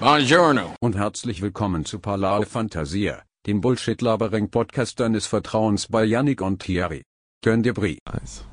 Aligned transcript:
Buongiorno. 0.00 0.74
und 0.80 0.96
herzlich 0.96 1.42
willkommen 1.42 1.84
zu 1.84 1.98
Parlare 1.98 2.46
Fantasia, 2.46 3.22
dem 3.46 3.60
Bullshit-Labering-Podcast 3.60 5.00
deines 5.00 5.26
Vertrauens 5.26 5.88
bei 5.88 6.04
Yannick 6.04 6.40
und 6.40 6.62
Thierry. 6.62 7.02
Könnt 7.42 7.66
ihr 7.66 7.74
Brie. 7.74 7.98
Eins. 8.04 8.44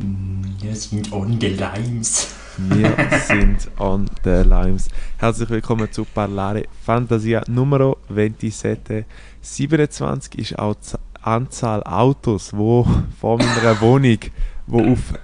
Wir 0.00 0.74
sind 0.74 1.12
on 1.12 1.40
the 1.40 1.46
limes. 1.46 2.34
Wir 2.58 2.96
sind 3.26 3.70
on 3.78 4.10
the 4.24 4.42
limes. 4.44 4.88
Herzlich 5.18 5.48
willkommen 5.48 5.92
zu 5.92 6.04
Parlare 6.04 6.64
Fantasia 6.84 7.44
Numero 7.46 7.98
27. 8.08 9.04
27 9.40 10.38
ist 10.40 10.58
auch 10.58 10.74
die 10.74 10.96
Anzahl 11.22 11.84
Autos, 11.84 12.52
wo 12.52 12.84
vor 13.20 13.38
meiner 13.38 13.80
Wohnung, 13.80 14.18
wo 14.66 14.92
auf, 14.92 15.14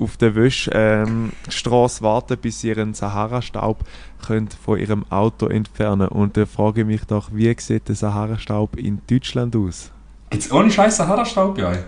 auf 0.00 0.16
der 0.16 0.34
Wäschstraße 0.34 2.02
warten, 2.02 2.38
bis 2.38 2.60
sie 2.60 2.68
ihren 2.68 2.94
Sahara-Staub 2.94 3.84
von 4.64 4.78
ihrem 4.78 5.04
Auto 5.10 5.46
entfernen. 5.46 6.08
Und 6.08 6.36
da 6.36 6.46
frage 6.46 6.80
ich 6.82 6.86
mich 6.86 7.04
doch, 7.04 7.30
wie 7.32 7.54
sieht 7.58 7.88
der 7.88 7.94
Sahara-Staub 7.96 8.76
in 8.76 9.00
Deutschland 9.08 9.54
aus? 9.56 9.90
Jetzt 10.32 10.52
ohne 10.52 10.70
Scheiß 10.70 10.96
Sahara-Staub 10.96 11.56
bei 11.56 11.66
euch? 11.66 11.78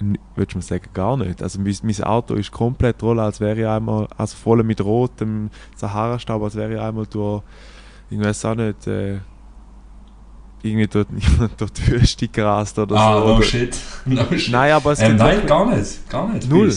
N- 0.00 0.18
Würdest 0.34 0.54
du 0.54 0.58
mir 0.58 0.62
sagen, 0.62 0.88
gar 0.94 1.16
nicht. 1.16 1.42
Also 1.42 1.60
mein, 1.60 1.76
mein 1.82 2.02
Auto 2.04 2.34
ist 2.34 2.50
komplett 2.50 3.02
roll, 3.02 3.20
als 3.20 3.40
wäre 3.40 3.60
ich 3.60 3.66
einmal, 3.66 4.08
also 4.16 4.36
voll 4.36 4.62
mit 4.64 4.80
rotem 4.82 5.50
Sahara-Staub, 5.76 6.42
als 6.42 6.54
wäre 6.56 6.74
ich 6.74 6.80
einmal 6.80 7.06
durch, 7.06 7.42
ich 8.10 8.18
weiß 8.18 8.44
auch 8.46 8.54
nicht, 8.54 8.86
äh, 8.86 9.18
irgendwie 10.62 10.86
durch, 10.88 11.06
durch 11.56 11.70
die 11.72 11.86
Wüste 11.88 12.28
gerast 12.28 12.78
oder 12.78 12.96
Ah, 12.96 13.18
so. 13.20 13.26
no 13.28 13.34
oder, 13.36 13.42
shit. 13.42 13.76
No 14.04 14.24
shit. 14.36 14.52
Nein, 14.52 14.72
aber 14.72 14.92
es 14.92 15.00
Ähm, 15.00 15.08
gibt 15.08 15.20
nein, 15.20 15.46
gar 15.46 15.66
nicht. 15.74 16.08
Gar 16.10 16.28
nicht. 16.32 16.48
Null. 16.50 16.72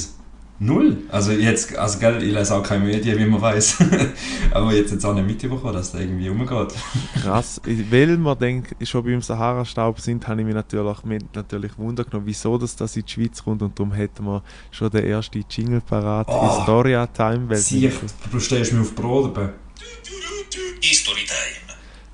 Null? 0.59 0.97
Also 1.09 1.31
jetzt, 1.31 1.75
also 1.77 1.99
gell, 1.99 2.23
ich 2.23 2.31
lese 2.31 2.55
auch 2.55 2.63
keine 2.63 2.85
Medien, 2.85 3.17
wie 3.17 3.25
man 3.25 3.41
weiß. 3.41 3.77
Aber 4.51 4.71
jetzt 4.73 4.91
jetzt 4.91 5.03
auch 5.05 5.13
nicht 5.13 5.25
mitbekommen, 5.27 5.73
dass 5.73 5.91
der 5.91 6.01
irgendwie 6.01 6.29
umgeht. 6.29 6.73
krass. 7.21 7.59
Weil 7.65 8.17
man 8.17 8.37
denkt, 8.37 8.75
schon 8.87 9.03
beim 9.03 9.21
Sahara-Staub 9.21 9.99
sind, 9.99 10.25
habe 10.27 10.39
ich 10.41 10.45
mich 10.45 10.55
natürlich, 10.55 11.03
mich 11.03 11.23
natürlich 11.33 11.77
Wunder 11.77 12.03
genommen, 12.05 12.25
wieso 12.27 12.57
das, 12.57 12.75
das 12.75 12.95
in 12.95 13.03
die 13.05 13.11
Schweiz 13.11 13.43
kommt 13.43 13.61
und 13.61 13.77
darum 13.77 13.91
hätten 13.91 14.23
wir 14.25 14.41
schon 14.71 14.89
den 14.89 15.05
ersten 15.05 15.43
Jingle 15.49 15.81
parat, 15.81 16.27
Oh. 16.29 16.57
Historia 16.57 17.07
Time. 17.07 17.49
weil 17.49 17.57
Sieh, 17.57 17.91
du 18.31 18.39
stellst 18.39 18.71
mich 18.73 18.81
auf 18.81 18.95
Brot. 18.95 19.35
aber- 19.35 19.53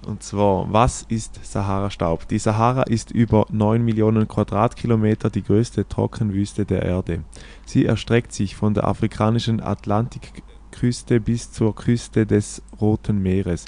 Und 0.06 0.24
zwar, 0.24 0.72
was 0.72 1.04
ist 1.04 1.40
Sahara-Staub? 1.44 2.28
Die 2.28 2.40
Sahara 2.40 2.84
ist 2.84 3.12
über 3.12 3.46
9 3.52 3.84
Millionen 3.84 4.28
Quadratkilometer 4.28 5.30
die 5.30 5.44
größte 5.44 5.88
Trockenwüste 5.88 6.66
der 6.66 6.84
Erde. 6.84 7.24
Sie 7.66 7.86
erstreckt 7.86 8.32
sich 8.32 8.56
von 8.56 8.74
der 8.74 8.88
afrikanischen 8.88 9.62
Atlantikküste 9.62 11.20
bis 11.20 11.52
zur 11.52 11.76
Küste 11.76 12.26
des 12.26 12.62
Roten 12.80 13.22
Meeres. 13.22 13.66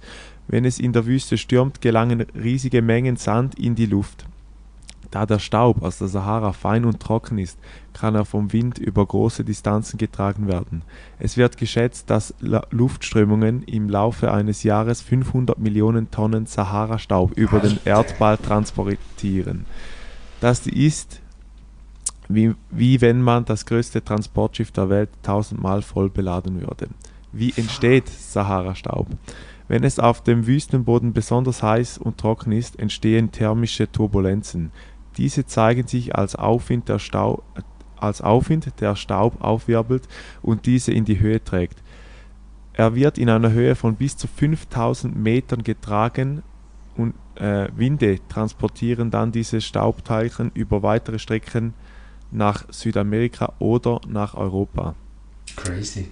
Wenn 0.47 0.65
es 0.65 0.79
in 0.79 0.93
der 0.93 1.05
Wüste 1.05 1.37
stürmt, 1.37 1.81
gelangen 1.81 2.21
riesige 2.21 2.81
Mengen 2.81 3.17
Sand 3.17 3.59
in 3.59 3.75
die 3.75 3.85
Luft. 3.85 4.25
Da 5.11 5.25
der 5.25 5.39
Staub 5.39 5.83
aus 5.83 5.97
der 5.97 6.07
Sahara 6.07 6.53
fein 6.53 6.85
und 6.85 7.01
trocken 7.01 7.37
ist, 7.37 7.59
kann 7.93 8.15
er 8.15 8.23
vom 8.23 8.53
Wind 8.53 8.77
über 8.77 9.05
große 9.05 9.43
Distanzen 9.43 9.97
getragen 9.97 10.47
werden. 10.47 10.83
Es 11.19 11.35
wird 11.35 11.57
geschätzt, 11.57 12.09
dass 12.09 12.33
Luftströmungen 12.39 13.63
im 13.63 13.89
Laufe 13.89 14.31
eines 14.31 14.63
Jahres 14.63 15.01
500 15.01 15.59
Millionen 15.59 16.09
Tonnen 16.11 16.45
Sahara-Staub 16.45 17.33
über 17.37 17.59
den. 17.59 17.77
Erdball 17.83 18.37
transportieren. 18.37 19.65
Das 20.39 20.65
ist 20.65 21.21
wie, 22.29 22.55
wie 22.69 23.01
wenn 23.01 23.21
man 23.21 23.43
das 23.43 23.65
größte 23.65 24.03
Transportschiff 24.03 24.71
der 24.71 24.89
Welt 24.89 25.09
tausendmal 25.23 25.81
voll 25.81 26.09
beladen 26.09 26.61
würde. 26.61 26.87
Wie 27.33 27.53
entsteht 27.55 28.07
Sahara-Staub? 28.07 29.07
Wenn 29.67 29.83
es 29.85 29.99
auf 29.99 30.21
dem 30.21 30.47
Wüstenboden 30.47 31.13
besonders 31.13 31.63
heiß 31.63 31.97
und 31.97 32.17
trocken 32.17 32.51
ist, 32.51 32.77
entstehen 32.77 33.31
thermische 33.31 33.89
Turbulenzen. 33.89 34.71
Diese 35.17 35.45
zeigen 35.45 35.87
sich 35.87 36.15
als 36.15 36.35
Aufwind, 36.35 36.89
der 36.89 36.99
Stau, 36.99 37.43
als 37.97 38.21
Aufwind, 38.21 38.79
der 38.79 38.95
Staub 38.95 39.41
aufwirbelt 39.41 40.07
und 40.41 40.65
diese 40.65 40.91
in 40.91 41.05
die 41.05 41.19
Höhe 41.19 41.43
trägt. 41.43 41.81
Er 42.73 42.95
wird 42.95 43.17
in 43.17 43.29
einer 43.29 43.51
Höhe 43.51 43.75
von 43.75 43.95
bis 43.95 44.15
zu 44.17 44.27
5000 44.27 45.15
Metern 45.15 45.63
getragen 45.63 46.41
und 46.95 47.13
äh, 47.35 47.67
Winde 47.75 48.19
transportieren 48.29 49.11
dann 49.11 49.31
diese 49.31 49.61
Staubteilchen 49.61 50.51
über 50.53 50.81
weitere 50.83 51.19
Strecken 51.19 51.73
nach 52.31 52.65
Südamerika 52.71 53.53
oder 53.59 53.99
nach 54.07 54.35
Europa. 54.35 54.95
Crazy. 55.55 56.09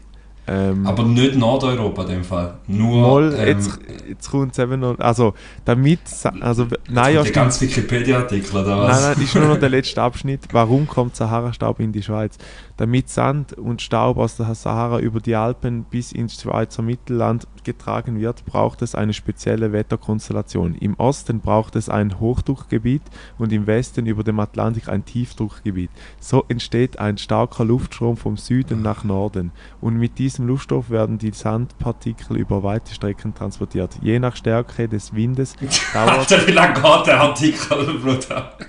Ähm, 0.52 0.88
Aber 0.88 1.04
nicht 1.04 1.36
Nordeuropa 1.36 2.02
in 2.04 2.08
dem 2.08 2.24
Fall. 2.24 2.56
Nur. 2.66 3.02
Moll, 3.02 3.36
ähm, 3.38 3.48
jetzt, 3.48 3.78
jetzt 4.08 4.32
kommt 4.32 4.54
es 4.54 4.58
eben 4.58 4.80
noch, 4.80 4.98
also 4.98 5.36
damit, 5.64 6.00
also 6.42 6.66
nein, 6.90 7.14
ja, 7.14 7.22
der 7.22 7.32
ganze 7.32 7.62
Wikipedia-Artikel 7.62 8.58
oder 8.58 8.78
Nein, 8.78 8.88
was? 8.90 9.02
nein, 9.04 9.24
ist 9.24 9.36
nur 9.36 9.46
noch 9.46 9.60
der 9.60 9.70
letzte 9.70 10.02
Abschnitt. 10.02 10.42
Warum 10.52 10.88
kommt 10.88 11.16
Sahara-Staub 11.16 11.80
in 11.80 11.92
die 11.92 12.02
Schweiz? 12.02 12.36
Damit 12.80 13.10
Sand 13.10 13.52
und 13.52 13.82
Staub 13.82 14.16
aus 14.16 14.38
der 14.38 14.56
Sahara 14.56 15.00
über 15.00 15.20
die 15.20 15.36
Alpen 15.36 15.84
bis 15.84 16.14
ins 16.14 16.42
Schweizer 16.42 16.82
Mittelland 16.82 17.46
getragen 17.66 18.22
wird, 18.22 18.46
braucht 18.46 18.82
es 18.82 18.96
eine 18.96 19.12
spezielle 19.12 19.74
Wetterkonstellation. 19.74 20.76
Im 20.76 20.94
Osten 20.96 21.42
braucht 21.42 21.76
es 21.76 21.90
ein 21.90 22.22
Hochdruckgebiet 22.22 23.02
und 23.38 23.52
im 23.52 23.68
Westen 23.68 24.06
über 24.06 24.24
dem 24.24 24.40
Atlantik 24.40 24.88
ein 24.88 25.04
Tiefdruckgebiet. 25.04 25.92
So 26.22 26.46
entsteht 26.48 27.00
ein 27.00 27.18
starker 27.18 27.66
Luftstrom 27.66 28.16
vom 28.16 28.38
Süden 28.38 28.82
nach 28.82 29.04
Norden. 29.04 29.52
Und 29.82 29.98
mit 29.98 30.18
diesem 30.18 30.48
Luftstoff 30.48 30.90
werden 30.90 31.18
die 31.18 31.32
Sandpartikel 31.32 32.38
über 32.38 32.64
weite 32.64 32.94
Strecken 32.94 33.36
transportiert. 33.36 34.00
Je 34.02 34.20
nach 34.20 34.38
Stärke 34.38 34.88
des 34.88 35.14
Windes 35.14 35.54
dauert 35.94 36.32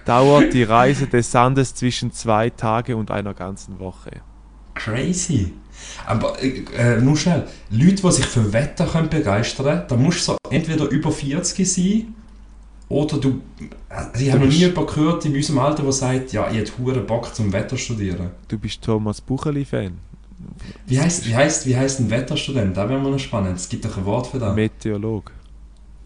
dauert 0.05 0.53
die 0.53 0.65
Reise 0.65 1.07
des 1.07 1.31
Sandes 1.31 1.77
zwischen 1.77 2.11
zwei 2.11 2.51
Tage 2.51 2.97
und 2.97 3.13
einer 3.13 3.35
ganzen 3.35 3.79
Woche. 3.79 4.00
Crazy. 4.75 5.53
Aber 6.07 6.43
äh, 6.43 6.65
äh, 6.77 7.01
nur 7.01 7.17
schnell, 7.17 7.47
Leute, 7.71 8.03
die 8.03 8.13
sich 8.13 8.27
für 8.27 8.53
Wetter 8.53 8.87
können 8.87 9.09
begeistern 9.09 9.67
können, 9.67 9.83
da 9.89 9.97
musst 9.97 10.21
du 10.21 10.33
so 10.33 10.37
entweder 10.51 10.89
über 10.89 11.11
40 11.11 11.71
sein 11.71 12.15
oder 12.89 13.19
du. 13.19 13.41
Also 13.89 14.25
ich 14.25 14.31
habe 14.31 14.45
noch 14.45 14.51
nie 14.51 14.59
jemanden 14.59 14.87
gehört 14.87 15.25
in 15.25 15.35
unserem 15.35 15.59
Alter, 15.59 15.83
der 15.83 15.93
sagt, 15.93 16.33
ja, 16.33 16.51
ich 16.51 16.57
hätte 16.59 16.73
hure 16.79 17.01
Bock 17.01 17.35
zum 17.35 17.53
Wetter 17.53 17.77
studieren. 17.77 18.31
Du 18.49 18.59
bist 18.59 18.83
Thomas 18.83 19.21
Bucheli-Fan. 19.21 19.99
Wie 20.87 21.01
heißt 21.01 21.27
wie 21.29 21.37
heißt, 21.37 21.67
wie 21.67 21.77
heißt 21.77 22.01
ein 22.01 22.11
Wetterstudent? 22.11 22.77
Da 22.77 22.89
wäre 22.89 22.99
mal 22.99 23.13
noch 23.13 23.19
spannend. 23.19 23.57
Es 23.57 23.69
gibt 23.69 23.85
doch 23.85 23.97
ein 23.97 24.05
Wort 24.05 24.27
für 24.27 24.39
das. 24.39 24.55
Meteorolog. 24.55 25.31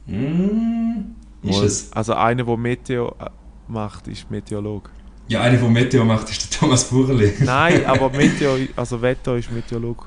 Mm, 0.07 1.15
ist 1.43 1.55
Wohl. 1.55 1.65
es? 1.65 1.93
Also 1.93 2.15
einer, 2.15 2.45
der 2.45 2.57
Meteo 2.57 3.15
äh, 3.21 3.31
macht, 3.69 4.09
ist 4.09 4.31
Meteorolog. 4.31 4.91
Ja, 5.29 5.41
einer, 5.41 5.57
der 5.59 5.69
Meteo 5.69 6.05
macht, 6.05 6.29
ist 6.31 6.53
der 6.53 6.59
Thomas 6.61 6.85
Burli. 6.85 7.33
Nein, 7.41 7.85
aber 7.87 8.11
Meteo, 8.17 8.57
also 8.77 9.01
Wetter 9.01 9.37
ist 9.37 9.51
Meteorolog. 9.51 10.07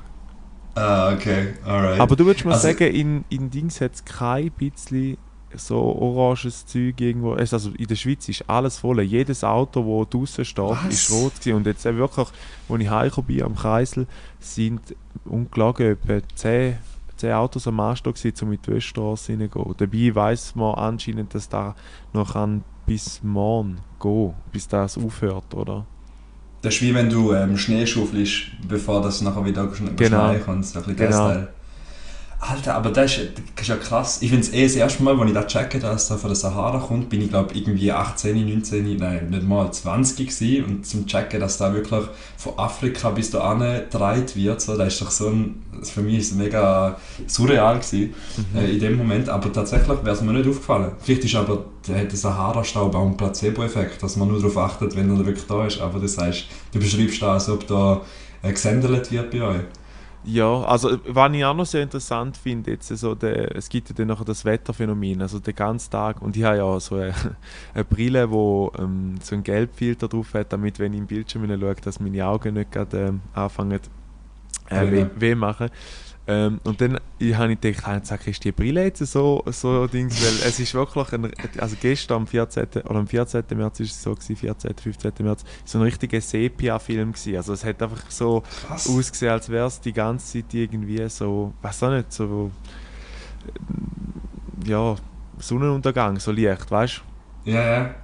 ah, 0.75 1.11
okay, 1.13 1.53
alright. 1.65 1.99
Aber 1.99 2.15
du 2.15 2.25
würdest 2.25 2.45
mal 2.45 2.53
Also- 2.53 2.67
sagen, 2.67 2.93
in, 2.93 3.25
in 3.29 3.49
Dings 3.49 3.81
hat 3.81 3.95
es 3.95 4.05
kein 4.05 4.51
bisschen 4.51 5.17
so 5.55 5.77
oranges 5.79 6.65
Zeug 6.67 6.99
irgendwo. 7.01 7.33
Also 7.33 7.71
in 7.77 7.87
der 7.87 7.95
Schweiz 7.95 8.27
ist 8.29 8.47
alles 8.47 8.77
voll. 8.79 9.01
Jedes 9.01 9.43
Auto, 9.43 10.03
das 10.03 10.09
draußen 10.11 10.45
steht, 10.45 10.63
Was? 10.65 10.85
ist 10.93 11.11
rot 11.11 11.33
gewesen. 11.39 11.55
Und 11.55 11.65
jetzt 11.65 11.85
äh, 11.85 11.95
wirklich, 11.95 12.27
als 12.69 12.79
ich 12.81 12.89
heimgekommen 12.89 13.27
bin 13.27 13.41
am 13.43 13.55
Kreisel, 13.55 14.07
sind 14.39 14.81
ungelogen 15.25 15.93
etwa 15.93 16.19
10, 16.35 16.77
10 17.15 17.31
Autos 17.31 17.67
am 17.67 17.79
Anstehen 17.79 18.13
gewesen, 18.13 18.35
um 18.45 18.51
in 18.51 18.59
die 18.61 18.71
Weststraße 18.71 19.31
hineingehen. 19.31 19.73
Dabei 19.77 20.13
weiss 20.13 20.53
man 20.53 20.75
anscheinend, 20.75 21.33
dass 21.33 21.49
da 21.49 21.75
noch 22.13 22.35
bis 22.85 23.23
morgen 23.23 23.77
gehen, 23.99 24.33
bis 24.51 24.67
das 24.67 24.97
aufhört, 24.97 25.53
oder? 25.53 25.85
Das 26.61 26.75
ist 26.75 26.81
wie 26.81 26.93
wenn 26.93 27.09
du 27.09 27.33
ähm, 27.33 27.57
Schnee 27.57 27.85
schaufelst, 27.85 28.47
bevor 28.67 29.01
das 29.01 29.21
nachher 29.21 29.45
wieder 29.45 29.67
Genau. 29.95 30.29
Schnee 30.31 30.39
kommt. 30.39 30.65
Ein 30.65 30.83
bisschen 30.83 30.95
Genau. 30.95 31.09
das 31.09 31.17
Teil. 31.35 31.47
Alter, 32.39 32.75
aber 32.75 32.91
das 32.91 33.17
ist, 33.17 33.31
das 33.55 33.63
ist 33.63 33.67
ja 33.67 33.75
krass. 33.77 34.21
Ich 34.21 34.29
finde 34.29 34.45
es 34.45 34.53
eh 34.53 34.61
das 34.63 34.75
erste 34.75 35.01
Mal, 35.01 35.19
als 35.19 35.27
ich 35.27 35.33
das 35.33 35.47
checke, 35.47 35.79
dass 35.79 36.07
da 36.07 36.17
von 36.17 36.29
der 36.29 36.35
Sahara 36.35 36.77
kommt, 36.77 37.09
bin 37.09 37.21
ich 37.21 37.29
glaube 37.29 37.55
irgendwie 37.55 37.91
18, 37.91 38.47
19, 38.47 38.97
nein, 38.97 39.31
nicht 39.31 39.41
mal 39.41 39.71
20 39.71 40.27
gewesen. 40.27 40.65
Und 40.65 40.85
zum 40.85 41.07
checken, 41.07 41.39
dass 41.39 41.57
da 41.57 41.73
wirklich 41.73 42.03
von 42.37 42.59
Afrika 42.59 43.09
bis 43.09 43.31
da 43.31 43.55
getragen 43.55 44.25
wird, 44.35 44.61
so, 44.61 44.77
das 44.77 44.93
ist 44.93 45.01
doch 45.01 45.09
so 45.09 45.29
ein, 45.29 45.63
für 45.81 46.01
mich 46.01 46.19
ist 46.19 46.31
es 46.31 46.37
mega 46.37 46.97
surreal 47.25 47.79
gewesen, 47.79 48.13
äh, 48.55 48.71
in 48.71 48.79
dem 48.81 48.97
Moment. 48.97 49.29
Aber 49.29 49.51
tatsächlich 49.51 50.03
wäre 50.03 50.15
es 50.15 50.21
mir 50.21 50.33
nicht 50.33 50.47
aufgefallen. 50.47 50.91
Vielleicht 50.99 51.25
ist 51.25 51.35
aber 51.35 51.65
der, 51.87 52.05
der 52.05 52.17
Sahara-Staub 52.17 52.93
auch 52.93 53.07
ein 53.07 53.17
Placebo-Effekt, 53.17 54.03
dass 54.03 54.15
man 54.15 54.27
nur 54.27 54.37
darauf 54.37 54.57
achtet, 54.57 54.95
wenn 54.95 55.09
er 55.09 55.25
wirklich 55.25 55.47
da 55.47 55.65
ist. 55.65 55.81
Aber 55.81 55.99
das 55.99 56.19
heißt, 56.19 56.45
du 56.71 56.79
beschreibst 56.79 57.19
da, 57.19 57.33
als 57.33 57.49
ob 57.49 57.65
da 57.65 58.01
äh, 58.43 58.51
gesendet 58.51 59.11
wird 59.11 59.31
bei 59.31 59.41
euch. 59.41 59.61
Ja, 60.29 60.61
also 60.63 60.99
was 61.07 61.33
ich 61.33 61.45
auch 61.45 61.53
noch 61.53 61.65
sehr 61.65 61.83
interessant 61.83 62.35
finde, 62.35 62.71
jetzt 62.71 62.89
so 62.89 63.15
der, 63.15 63.55
es 63.55 63.69
gibt 63.69 63.87
ja 63.87 63.95
dann 63.95 64.07
nachher 64.07 64.25
das 64.25 64.43
Wetterphänomen, 64.43 65.21
also 65.21 65.39
den 65.39 65.55
ganzen 65.55 65.89
Tag, 65.89 66.21
und 66.21 66.35
ich 66.35 66.43
habe 66.43 66.57
ja 66.57 66.79
so 66.81 66.95
eine, 66.95 67.13
eine 67.73 67.85
Brille, 67.85 68.29
wo 68.29 68.69
ähm, 68.77 69.15
so 69.23 69.35
einen 69.35 69.43
Gelbfilter 69.43 70.09
drauf 70.09 70.33
hat, 70.33 70.51
damit, 70.51 70.79
wenn 70.79 70.91
ich 70.91 70.99
im 70.99 71.07
Bildschirm 71.07 71.47
schaue, 71.47 71.75
dass 71.75 72.01
meine 72.01 72.25
Augen 72.25 72.55
nicht 72.55 72.73
gerade 72.73 73.07
ähm, 73.07 73.21
anfangen 73.33 73.79
äh, 74.69 74.91
weh, 74.91 75.05
weh 75.15 75.35
machen. 75.35 75.69
Ähm, 76.29 76.59
und 76.65 76.81
dann 76.81 76.99
habe 77.33 77.53
ich 77.53 77.61
gedacht, 77.61 77.87
ah, 77.87 77.99
sag, 78.03 78.27
ist 78.27 78.43
die 78.43 78.51
Brille 78.51 78.83
jetzt 78.83 78.99
so, 79.05 79.43
so 79.45 79.87
Dings, 79.87 80.21
weil 80.21 80.47
es 80.49 80.59
ist 80.59 80.73
wirklich 80.73 81.13
ein, 81.13 81.31
also 81.57 81.75
gestern 81.79 82.17
am 82.17 82.27
14. 82.27 82.67
oder 82.83 82.95
am 82.99 83.07
14. 83.07 83.43
März 83.55 83.79
ist 83.79 83.91
es 83.91 84.03
so 84.03 84.13
gewesen, 84.13 84.35
14. 84.35 84.73
15. 84.75 85.13
März, 85.19 85.45
so 85.63 85.77
ein 85.77 85.83
richtiger 85.83 86.19
Sepia-Film 86.19 87.13
gewesen. 87.13 87.37
Also 87.37 87.53
es 87.53 87.63
hat 87.63 87.81
einfach 87.81 88.09
so 88.09 88.43
Krass. 88.67 88.89
ausgesehen, 88.89 89.31
als 89.31 89.47
wäre 89.47 89.67
es 89.67 89.79
die 89.79 89.93
ganze 89.93 90.43
Zeit 90.43 90.53
irgendwie 90.53 91.07
so, 91.07 91.53
weiß 91.61 91.83
auch 91.83 91.91
nicht, 91.91 92.11
so 92.11 92.51
ja, 94.65 94.95
Sonnenuntergang, 95.39 96.19
so 96.19 96.31
leicht, 96.31 96.69
weißt 96.69 97.01
du? 97.45 97.51
Ja, 97.51 97.61
ja. 97.61 97.95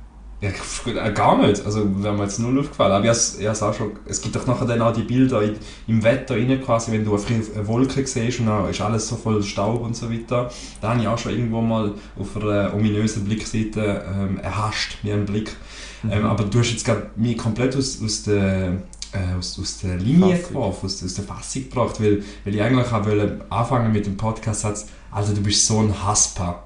Ja, 0.43 0.49
äh, 0.49 1.13
gar 1.13 1.37
nicht. 1.37 1.65
Also 1.65 2.03
wäre 2.03 2.13
mir 2.13 2.23
jetzt 2.23 2.39
null 2.39 2.59
aufgefallen. 2.59 2.91
Aber 2.91 3.09
ich 3.09 3.39
ich 3.39 3.47
auch 3.47 3.73
schon, 3.73 3.91
es 4.05 4.21
gibt 4.21 4.35
doch 4.35 4.45
nachher 4.45 4.65
dann 4.65 4.81
auch 4.81 4.91
die 4.91 5.03
Bilder 5.03 5.41
in, 5.41 5.55
im 5.87 6.03
Wetter 6.03 6.35
rein 6.35 6.61
quasi, 6.61 6.91
wenn 6.91 7.05
du 7.05 7.15
eine, 7.15 7.41
eine 7.55 7.67
Wolke 7.67 8.05
siehst 8.05 8.41
und 8.41 8.47
dann 8.47 8.69
ist 8.69 8.81
alles 8.81 9.07
so 9.07 9.15
voll 9.15 9.41
Staub 9.41 9.81
und 9.81 9.95
so 9.95 10.11
weiter. 10.11 10.51
Da 10.81 10.89
habe 10.89 11.01
ich 11.01 11.07
auch 11.07 11.17
schon 11.17 11.31
irgendwo 11.31 11.61
mal 11.61 11.93
auf 12.19 12.35
einer 12.35 12.73
ominösen 12.73 13.23
Blickseite 13.23 14.03
ähm, 14.13 14.37
erhascht, 14.37 14.97
mir 15.03 15.13
einen 15.13 15.25
Blick. 15.25 15.55
Ähm, 16.11 16.25
aber 16.25 16.43
du 16.43 16.59
hast 16.59 16.71
jetzt 16.71 16.83
gerade 16.83 17.09
mich 17.15 17.37
komplett 17.37 17.77
aus, 17.77 18.01
aus 18.03 18.23
der 18.23 18.73
äh, 19.13 19.37
aus, 19.37 19.57
aus 19.57 19.79
der 19.79 19.95
Linie 19.95 20.35
Fassung. 20.35 20.47
geworfen, 20.49 20.85
aus, 20.87 21.03
aus 21.03 21.13
der 21.13 21.23
Fassung 21.23 21.69
gebracht, 21.69 22.01
weil, 22.01 22.21
weil 22.43 22.55
ich 22.55 22.61
eigentlich 22.61 22.91
auch 22.91 23.05
wollte 23.05 23.45
anfangen 23.49 23.93
mit 23.93 24.05
dem 24.05 24.17
Podcast-Satz, 24.17 24.87
also 25.09 25.33
du 25.33 25.41
bist 25.41 25.65
so 25.65 25.79
ein 25.79 26.03
Haspa. 26.03 26.63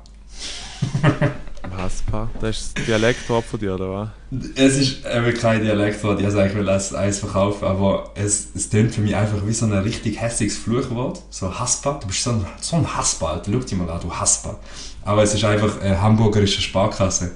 Haspa, 1.76 2.30
das 2.40 2.58
ist 2.58 2.78
das 2.78 2.86
Dialektwort 2.86 3.46
von 3.46 3.60
dir, 3.60 3.76
oder 3.76 3.92
was? 3.92 4.10
Es 4.56 4.78
ist 4.78 5.06
eben 5.06 5.34
kein 5.34 5.62
Dialektwort, 5.64 6.20
ich 6.20 6.26
wollte 6.26 6.38
es 6.38 6.56
eigentlich 6.56 6.70
als 6.70 6.94
eins 6.94 7.20
verkaufen, 7.20 7.66
aber 7.66 8.12
es, 8.16 8.50
es 8.56 8.70
klingt 8.70 8.94
für 8.94 9.02
mich 9.02 9.16
einfach 9.16 9.46
wie 9.46 9.54
so 9.54 9.66
ein 9.66 9.74
richtig 9.74 10.22
hässliches 10.22 10.58
Fluchwort. 10.58 11.22
So 11.30 11.58
Haspa, 11.60 12.00
du 12.02 12.08
bist 12.08 12.24
so 12.24 12.32
ein, 12.32 12.46
so 12.62 12.76
ein 12.76 12.96
Haspa, 12.96 13.34
Alter, 13.34 13.52
schau 13.52 13.60
dich 13.60 13.78
mal 13.78 13.90
an, 13.90 14.00
du 14.02 14.14
Haspa. 14.14 14.58
Aber 15.06 15.24
es 15.24 15.34
ist 15.34 15.44
einfach 15.46 15.82
eine 15.82 16.02
hamburgerische 16.02 16.62
Sparkasse. 16.62 17.32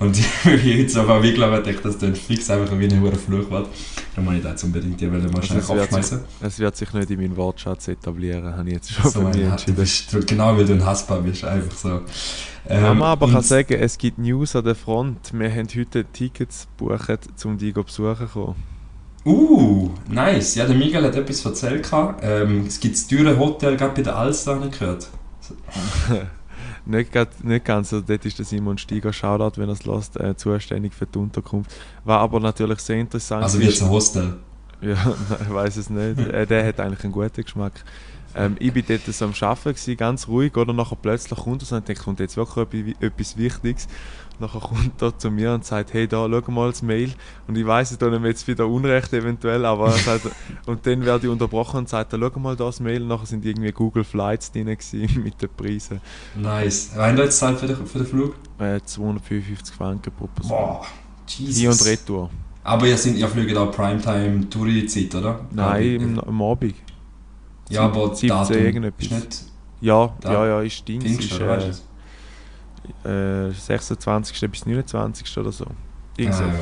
Und 0.00 0.16
ich 0.44 0.44
bin 0.44 0.78
jetzt 0.78 0.96
aber 0.96 1.22
wie 1.22 1.32
glaube 1.32 1.62
ich, 1.68 1.80
das 1.80 1.98
klingt 1.98 2.18
fix 2.18 2.48
einfach 2.50 2.78
wie 2.78 2.86
ein 2.86 3.00
hoher 3.00 3.14
Fluchwort. 3.16 3.68
Da 4.14 4.22
muss 4.22 4.34
ich 4.34 4.42
das 4.42 4.52
jetzt 4.52 4.64
unbedingt 4.64 5.00
die 5.00 5.10
Welle 5.10 5.26
es, 5.26 5.32
wird 5.32 5.44
sich, 5.64 5.68
aufschmeißen. 5.68 6.20
es 6.40 6.58
wird 6.58 6.76
sich 6.76 6.92
nicht 6.92 7.10
in 7.10 7.20
meinen 7.20 7.36
Wortschatz 7.36 7.88
etablieren, 7.88 8.56
habe 8.56 8.68
ich 8.68 8.74
jetzt 8.74 8.92
schon 8.92 9.10
So 9.10 9.20
ein, 9.26 9.32
du 9.32 9.40
entschieden. 9.40 9.74
bist, 9.76 10.26
genau 10.26 10.56
wie 10.58 10.64
du 10.64 10.72
ein 10.74 10.84
Haspa 10.84 11.16
bist, 11.16 11.44
einfach 11.44 11.76
so. 11.76 11.88
Ähm, 12.68 12.82
Kann 12.82 12.98
man 12.98 13.08
aber 13.08 13.26
und- 13.26 13.32
kann 13.32 13.42
sagen, 13.42 13.74
es 13.74 13.98
gibt 13.98 14.18
News 14.18 14.54
an 14.54 14.64
der 14.64 14.74
Front. 14.74 15.32
Wir 15.32 15.50
haben 15.50 15.68
heute 15.74 16.04
Tickets 16.04 16.68
gebucht, 16.76 17.18
um 17.44 17.58
die 17.58 17.72
zu 17.74 17.82
besuchen 17.82 18.16
zu 18.28 18.32
kommen. 18.32 18.54
Uh, 19.24 19.90
nice. 20.08 20.54
Ja, 20.54 20.64
der 20.66 20.76
Miguel 20.76 21.04
hat 21.04 21.16
etwas 21.16 21.44
erzählt. 21.44 21.90
Ähm, 22.22 22.64
es 22.66 22.78
gibt 22.78 22.94
das 22.94 23.06
teure 23.08 23.36
Hotel 23.38 23.76
gerade 23.76 23.94
bei 23.94 24.02
der 24.02 24.16
Alster, 24.16 24.54
habe 24.54 24.66
ich 24.66 24.78
gehört. 24.78 25.08
Nicht, 26.88 27.12
grad, 27.12 27.44
nicht 27.44 27.66
ganz, 27.66 27.92
also 27.92 28.04
dort 28.06 28.24
ist 28.24 28.38
der 28.38 28.46
Simon 28.46 28.78
Steiger, 28.78 29.12
Shoutout, 29.12 29.60
wenn 29.60 29.68
er 29.68 29.74
es 29.74 29.84
lässt, 29.84 30.18
äh, 30.18 30.34
zuständig 30.36 30.94
für 30.94 31.06
die 31.06 31.18
Unterkunft. 31.18 31.70
War 32.04 32.20
aber 32.20 32.40
natürlich 32.40 32.80
sehr 32.80 32.96
interessant. 32.96 33.42
Also 33.42 33.60
wie 33.60 33.64
jetzt 33.64 33.82
ein 33.82 33.90
Hostel. 33.90 34.38
Ja, 34.80 34.94
nein, 35.28 35.38
ich 35.42 35.52
weiß 35.52 35.76
es 35.76 35.90
nicht. 35.90 36.18
äh, 36.18 36.46
der 36.46 36.66
hat 36.66 36.80
eigentlich 36.80 37.04
einen 37.04 37.12
guten 37.12 37.42
Geschmack. 37.42 37.84
Ähm, 38.34 38.56
ich 38.58 38.74
war 38.74 38.82
dort 38.82 39.04
so 39.04 39.24
am 39.26 39.34
Arbeiten, 39.38 39.74
gewesen, 39.74 39.96
ganz 39.98 40.28
ruhig, 40.28 40.56
oder 40.56 40.72
nachher 40.72 40.96
plötzlich 40.96 41.38
kommt 41.38 41.62
so 41.62 41.76
und 41.76 41.86
denkt, 41.86 42.02
kommt 42.02 42.20
jetzt 42.20 42.36
wirklich 42.38 42.96
etwas 43.00 43.36
Wichtiges. 43.36 43.86
Nachher 44.40 44.60
kommt 44.60 45.02
er 45.02 45.16
zu 45.18 45.30
mir 45.30 45.52
und 45.52 45.64
sagt, 45.64 45.92
hey, 45.92 46.06
da, 46.06 46.28
schau 46.28 46.50
mal 46.52 46.70
das 46.70 46.82
Mail. 46.82 47.12
Und 47.46 47.56
ich 47.56 47.66
weiss, 47.66 47.90
ich 47.90 47.98
tue 47.98 48.14
ihm 48.14 48.24
jetzt 48.24 48.46
wieder 48.46 48.66
Unrecht 48.66 49.12
eventuell, 49.12 49.64
aber 49.64 49.86
er 49.86 49.98
sagt, 49.98 50.30
und 50.66 50.86
dann 50.86 51.04
werde 51.04 51.26
ich 51.26 51.32
unterbrochen 51.32 51.78
und 51.78 51.88
sagt, 51.88 52.12
schau 52.12 52.38
mal 52.38 52.54
da 52.56 52.66
das 52.66 52.80
Mail. 52.80 53.02
Und 53.02 53.08
nachher 53.08 53.26
sind 53.26 53.44
irgendwie 53.44 53.72
Google 53.72 54.04
Flights 54.04 54.52
drin 54.52 54.66
mit 55.22 55.42
den 55.42 55.48
Preisen. 55.56 56.00
Nice. 56.36 56.92
Wann 56.94 57.16
da 57.16 57.24
jetzt 57.24 57.38
zahlt 57.38 57.58
für 57.58 57.66
den, 57.66 57.84
für 57.86 57.98
den 57.98 58.06
Flug? 58.06 58.34
Äh, 58.58 58.80
255 58.84 59.74
Franken 59.74 60.12
pro 60.12 60.26
Person. 60.28 60.50
Boah, 60.56 60.86
Jesus. 61.26 61.56
Hin 61.58 61.70
und 61.70 61.84
Retour. 61.84 62.30
Aber 62.64 62.86
ihr, 62.86 62.98
sind, 62.98 63.16
ihr 63.16 63.28
fliegt 63.28 63.56
auch 63.56 63.72
Primetime 63.72 64.48
Touri-Zeit, 64.50 65.14
oder? 65.14 65.40
Nein, 65.52 65.82
im, 66.00 66.20
am 66.20 66.42
Abend. 66.42 66.74
Ja, 67.70 67.82
aber 67.82 68.14
17 68.14 68.28
Datum 68.28 68.56
irgendetwas. 68.56 69.06
ist 69.06 69.12
nicht 69.12 69.42
Ja, 69.80 70.14
Da- 70.20 70.32
ja, 70.32 70.46
ja, 70.46 70.62
ist 70.62 70.86
Dings. 70.86 71.04
Ist, 71.04 71.40
äh? 71.40 71.72
Äh, 73.04 73.50
26. 73.50 74.50
bis 74.50 74.66
29. 74.66 75.38
oder 75.38 75.52
so. 75.52 75.66
Irgend 76.16 76.34
so. 76.34 76.42
Ja, 76.42 76.48
ja. 76.48 76.54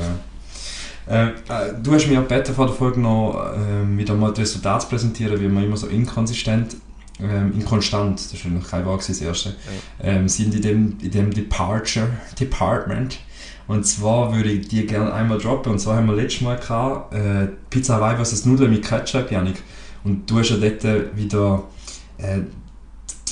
Äh, 1.07 1.27
äh, 1.29 1.73
du 1.81 1.93
hast 1.93 2.07
mir 2.07 2.21
gebeten, 2.21 2.53
vor 2.53 2.67
der 2.67 2.75
Folge 2.75 2.99
noch 2.99 3.53
ähm, 3.55 3.97
wieder 3.97 4.13
mal 4.13 4.33
die 4.33 4.41
Resultate 4.41 4.79
zu 4.83 4.89
präsentieren, 4.89 5.39
wie 5.39 5.49
wir 5.49 5.63
immer 5.63 5.77
so 5.77 5.87
inkonsistent, 5.87 6.75
ähm, 7.21 7.53
inkonstant, 7.53 8.19
das 8.31 8.43
war 8.43 8.51
noch 8.51 8.69
kein 8.69 8.85
Wort 8.85 9.07
das 9.07 9.21
erste, 9.21 9.55
ähm, 10.01 10.27
sind 10.27 10.53
in 10.53 10.61
dem, 10.61 10.97
in 11.01 11.11
dem 11.11 11.33
Departure, 11.33 12.09
Department. 12.39 13.19
Und 13.67 13.85
zwar 13.85 14.33
würde 14.33 14.49
ich 14.49 14.67
die 14.67 14.85
gerne 14.85 15.13
einmal 15.13 15.39
droppen. 15.39 15.73
Und 15.73 15.79
zwar 15.79 15.97
haben 15.97 16.07
wir 16.07 16.15
letztes 16.15 16.41
Mal 16.41 16.57
gehabt, 16.57 17.13
äh, 17.13 17.47
Pizza 17.69 17.95
Hawaii 17.95 18.23
vs. 18.23 18.45
Nudeln 18.45 18.71
mit 18.71 18.85
Ketchup, 18.85 19.29
Janik. 19.29 19.61
Und 20.03 20.29
du 20.29 20.39
hast 20.39 20.49
ja 20.49 20.57
dort 20.57 21.17
wieder 21.17 21.63
äh, 22.17 22.39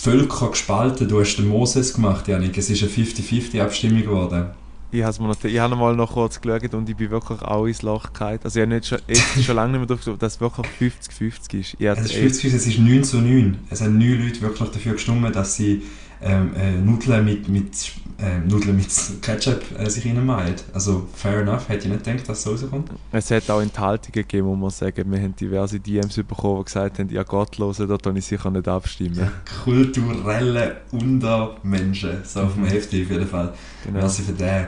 Völker 0.05 0.51
gespalten. 0.51 1.07
Du 1.07 1.19
hast 1.19 1.37
den 1.37 1.47
Moses 1.47 1.95
gemacht, 1.95 2.27
Janik. 2.27 2.55
Es 2.59 2.69
ist 2.69 2.83
eine 2.83 2.91
50-50 2.91 3.59
Abstimmung 3.59 4.03
geworden. 4.03 4.51
Ich 4.91 5.01
habe 5.01 5.19
mal 5.19 5.29
noch, 5.29 5.43
ich 5.43 5.57
habe 5.57 5.75
mal 5.75 5.95
noch 5.95 6.13
kurz 6.13 6.39
geschaut 6.39 6.75
und 6.75 6.87
ich 6.87 6.95
bin 6.95 7.09
wirklich 7.09 7.41
auch 7.41 7.65
ins 7.65 7.81
Loch 7.81 8.13
gefallen. 8.13 8.37
Also 8.43 8.59
ich 8.59 8.65
habe 8.65 8.75
nicht 8.75 8.85
schon, 8.85 8.99
jetzt 9.07 9.43
schon 9.43 9.55
lange 9.55 9.79
nicht 9.79 9.89
mehr 9.89 9.97
gedacht, 9.97 10.21
dass 10.21 10.35
es 10.35 10.39
wirklich 10.39 10.67
50-50 10.79 11.59
ist. 11.59 11.75
Ich 11.79 11.87
Es 11.87 11.99
ist 12.01 12.11
echt, 12.11 12.19
50 12.19 12.53
es 12.53 12.67
ist 12.67 12.77
9 12.77 13.03
zu 13.03 13.17
9. 13.17 13.57
Es 13.71 13.81
haben 13.81 13.97
9 13.97 14.23
Leute 14.23 14.41
wirklich 14.41 14.69
dafür 14.69 14.93
gestimmt, 14.93 15.35
dass 15.35 15.55
sie 15.55 15.81
ähm, 16.21 16.51
äh, 16.55 16.71
Nudeln 16.71 17.25
mit, 17.25 17.47
mit, 17.47 17.91
äh, 18.17 18.39
Nudeln 18.47 18.75
mit 18.75 18.87
Ketchup 19.21 19.61
äh, 19.77 19.89
sich 19.89 20.05
reinmachen. 20.05 20.55
Also 20.73 21.07
fair 21.13 21.41
enough, 21.41 21.69
hätte 21.69 21.87
ich 21.87 21.93
nicht 21.93 22.03
gedacht, 22.03 22.27
dass 22.29 22.39
es 22.39 22.43
so 22.43 22.51
rauskommt. 22.51 22.89
es 23.11 23.31
hat 23.31 23.49
auch 23.49 23.61
Enthaltungen 23.61 24.11
gegeben, 24.13 24.47
muss 24.47 24.59
man 24.59 24.69
sagen. 24.69 25.11
Wir 25.11 25.19
haben 25.19 25.35
diverse 25.35 25.79
DMs 25.79 26.15
bekommen, 26.15 26.59
die 26.59 26.65
gesagt 26.65 26.99
haben, 26.99 27.09
ja 27.09 27.23
Gott, 27.23 27.57
hören, 27.57 27.87
da 27.87 27.97
kann 27.97 28.15
ich 28.15 28.25
sicher 28.25 28.51
nicht 28.51 28.67
abstimmen. 28.67 29.31
Kulturelle 29.63 30.77
Untermenschen, 30.91 32.17
so 32.23 32.41
auf 32.41 32.53
dem 32.53 32.63
Mhm. 32.63 32.67
Hefti 32.67 33.03
auf 33.03 33.11
jeden 33.11 33.27
Fall. 33.27 33.53
Genau. 33.85 33.99
Merci 33.99 34.21
für 34.23 34.33
den. 34.33 34.67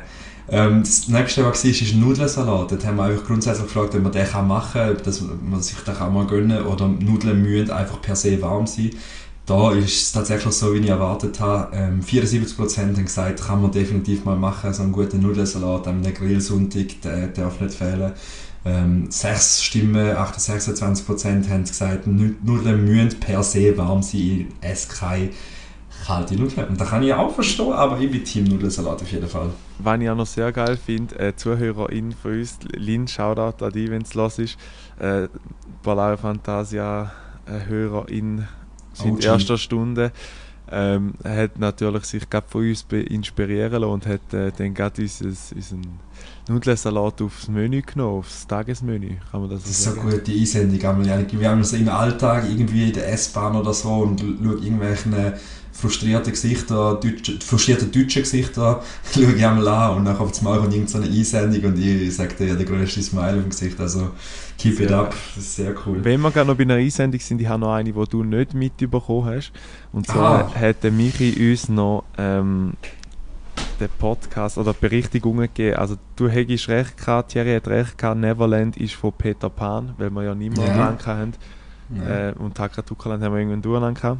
Ähm, 0.49 0.79
das 0.81 1.07
nächste, 1.09 1.43
was 1.43 1.63
war, 1.63 1.71
ist 1.71 1.95
Nudelsalat. 1.95 2.71
Dort 2.71 2.85
haben 2.85 2.95
wir 2.97 3.03
einfach 3.03 3.25
grundsätzlich 3.25 3.67
gefragt, 3.67 3.95
ob 3.95 4.01
man 4.03 4.11
den 4.11 4.25
kann 4.25 4.47
machen 4.47 4.81
kann, 4.81 4.91
ob 4.91 5.03
das, 5.03 5.21
man 5.21 5.61
sich 5.61 5.77
den 5.79 5.95
auch 5.97 6.09
mal 6.11 6.25
gönnen 6.25 6.65
oder 6.65 6.87
Nudeln 6.87 7.41
müssen 7.41 7.71
einfach 7.71 8.01
per 8.01 8.15
se 8.15 8.41
warm 8.41 8.65
sein. 8.65 8.91
Da 9.47 9.71
ist 9.71 9.85
es 10.03 10.11
tatsächlich 10.11 10.53
so, 10.53 10.73
wie 10.73 10.79
ich 10.79 10.89
erwartet 10.89 11.39
habe. 11.39 11.73
Ähm, 11.73 12.01
74% 12.01 12.81
haben 12.81 13.05
gesagt, 13.05 13.41
kann 13.41 13.61
man 13.61 13.71
definitiv 13.71 14.25
mal 14.25 14.35
machen, 14.35 14.73
so 14.73 14.83
einen 14.83 14.91
guten 14.91 15.21
Nudelsalat 15.21 15.87
einem 15.87 16.03
Grillsonntag, 16.13 17.01
der 17.01 17.27
darf 17.27 17.61
nicht 17.61 17.73
fehlen. 17.73 18.11
Ähm, 18.65 19.09
6 19.09 19.63
Stimmen, 19.63 20.17
26% 20.17 21.49
haben 21.49 21.63
gesagt, 21.63 22.07
Nu- 22.07 22.35
Nudeln 22.43 22.83
müssen 22.83 23.17
per 23.21 23.41
se 23.41 23.77
warm 23.77 24.03
sein, 24.03 24.19
ich 24.21 24.45
esse 24.59 24.89
keine 24.89 25.29
kalte 26.05 26.35
Nudeln. 26.35 26.67
Und 26.67 26.81
da 26.81 26.83
kann 26.83 27.01
ich 27.03 27.13
auch 27.13 27.33
verstehen, 27.33 27.71
aber 27.71 27.97
ich 28.01 28.11
bin 28.11 28.25
Team 28.25 28.43
Nudelsalat 28.43 29.01
auf 29.01 29.09
jeden 29.09 29.29
Fall. 29.29 29.49
Was 29.79 30.01
ich 30.01 30.09
auch 30.09 30.15
noch 30.15 30.27
sehr 30.27 30.51
geil 30.51 30.75
finde, 30.75 31.17
äh, 31.19 31.33
Zuhörerin 31.37 32.11
von 32.11 32.33
uns, 32.33 32.59
Lin, 32.75 33.07
Shoutout 33.07 33.63
an 33.63 33.71
dich, 33.71 33.89
wenn 33.89 34.01
es 34.01 34.13
los 34.13 34.39
ist, 34.39 34.57
äh, 34.99 35.29
Ballare 35.83 36.17
Fantasia 36.17 37.13
äh, 37.45 37.69
Hörerin 37.69 38.45
seit 38.97 39.19
OG. 39.19 39.21
erster 39.21 39.57
Stunde, 39.57 40.11
ähm, 40.69 41.15
hat 41.23 41.59
natürlich 41.59 42.05
sich 42.05 42.29
gerade 42.29 42.47
von 42.49 42.67
uns 42.67 42.85
inspirieren 42.89 43.81
lassen 43.81 43.91
und 43.93 44.05
hat 44.07 44.33
äh, 44.33 44.51
dann 44.51 44.73
gerade 44.73 45.01
unser, 45.01 45.25
unseren 45.27 46.01
Nudelsalat 46.47 47.21
aufs 47.21 47.47
Menü 47.47 47.81
genommen, 47.83 48.19
aufs 48.19 48.47
Tagesmenü, 48.47 49.17
kann 49.31 49.41
man 49.41 49.49
das 49.49 49.63
Das 49.63 49.71
ist 49.71 49.83
so 49.83 49.91
so 49.91 49.95
sagen? 49.95 50.01
gut, 50.01 50.27
die 50.27 50.39
Einsendung. 50.41 50.79
Wir 51.39 51.49
haben 51.49 51.63
so 51.63 51.75
im 51.77 51.89
Alltag 51.89 52.45
irgendwie 52.49 52.87
in 52.87 52.93
der 52.93 53.11
S-Bahn 53.13 53.55
oder 53.55 53.73
so 53.73 53.89
und 53.89 54.19
schaue 54.21 54.55
irgendwelchen 54.55 55.13
frustrierten 55.79 56.31
Gesichter, 56.31 56.95
deutsche, 56.95 57.39
frustrierte 57.39 57.85
deutsche 57.85 58.21
Gesichter, 58.21 58.81
schaue 59.13 59.33
ich 59.33 59.45
einmal 59.45 59.67
an 59.67 59.97
und 59.97 60.05
dann 60.05 60.17
kommt 60.17 60.41
irgend 60.41 60.89
so 60.89 60.97
eine 60.97 61.07
Einsendung 61.07 61.71
und 61.71 61.77
ich 61.79 62.15
sage 62.15 62.33
dir, 62.35 62.47
ja, 62.47 62.55
der 62.55 62.65
größte 62.65 63.01
Smile 63.03 63.35
auf 63.35 63.41
dem 63.43 63.49
Gesicht. 63.49 63.79
Also 63.79 64.09
keep 64.57 64.79
it 64.79 64.91
up, 64.91 65.13
das 65.35 65.43
ist 65.45 65.55
sehr 65.55 65.75
cool. 65.85 66.03
Wenn 66.03 66.19
wir 66.21 66.31
gerade 66.31 66.47
noch 66.49 66.57
bei 66.57 66.63
einer 66.63 66.75
Einsendung 66.75 67.19
sind, 67.19 67.39
ich 67.41 67.47
habe 67.47 67.59
noch 67.61 67.73
eine, 67.73 67.91
die 67.93 68.03
du 68.09 68.23
nicht 68.23 68.53
mitbekommen 68.55 69.25
hast. 69.25 69.51
Und 69.91 70.07
zwar 70.07 70.51
Ah. 70.55 70.59
hat 70.59 70.83
der 70.83 70.91
Michi 70.91 71.51
uns 71.51 71.69
noch 71.69 72.05
ähm, 72.17 72.73
den 73.79 73.89
Podcast 73.99 74.57
oder 74.57 74.73
Berichtigungen 74.73 75.41
gegeben. 75.53 75.75
Also 75.77 75.95
du 76.15 76.27
hättest 76.27 76.67
recht 76.69 76.97
gehabt, 76.97 77.31
Thierry 77.33 77.53
hat 77.55 77.67
recht 77.67 77.97
gehabt, 77.97 78.19
Neverland 78.19 78.77
ist 78.77 78.95
von 78.95 79.13
Peter 79.13 79.49
Pan, 79.51 79.93
weil 79.99 80.09
wir 80.09 80.23
ja 80.23 80.33
niemand 80.33 80.67
Ja. 80.67 80.75
lang 80.75 81.05
haben. 81.05 81.33
Ja. 81.95 82.29
Äh, 82.29 82.33
und 82.33 82.55
Takatukaland 82.55 83.23
haben 83.23 83.33
wir 83.33 83.39
irgendwann 83.39 83.61
durcheinander 83.61 84.01
gehabt. 84.01 84.19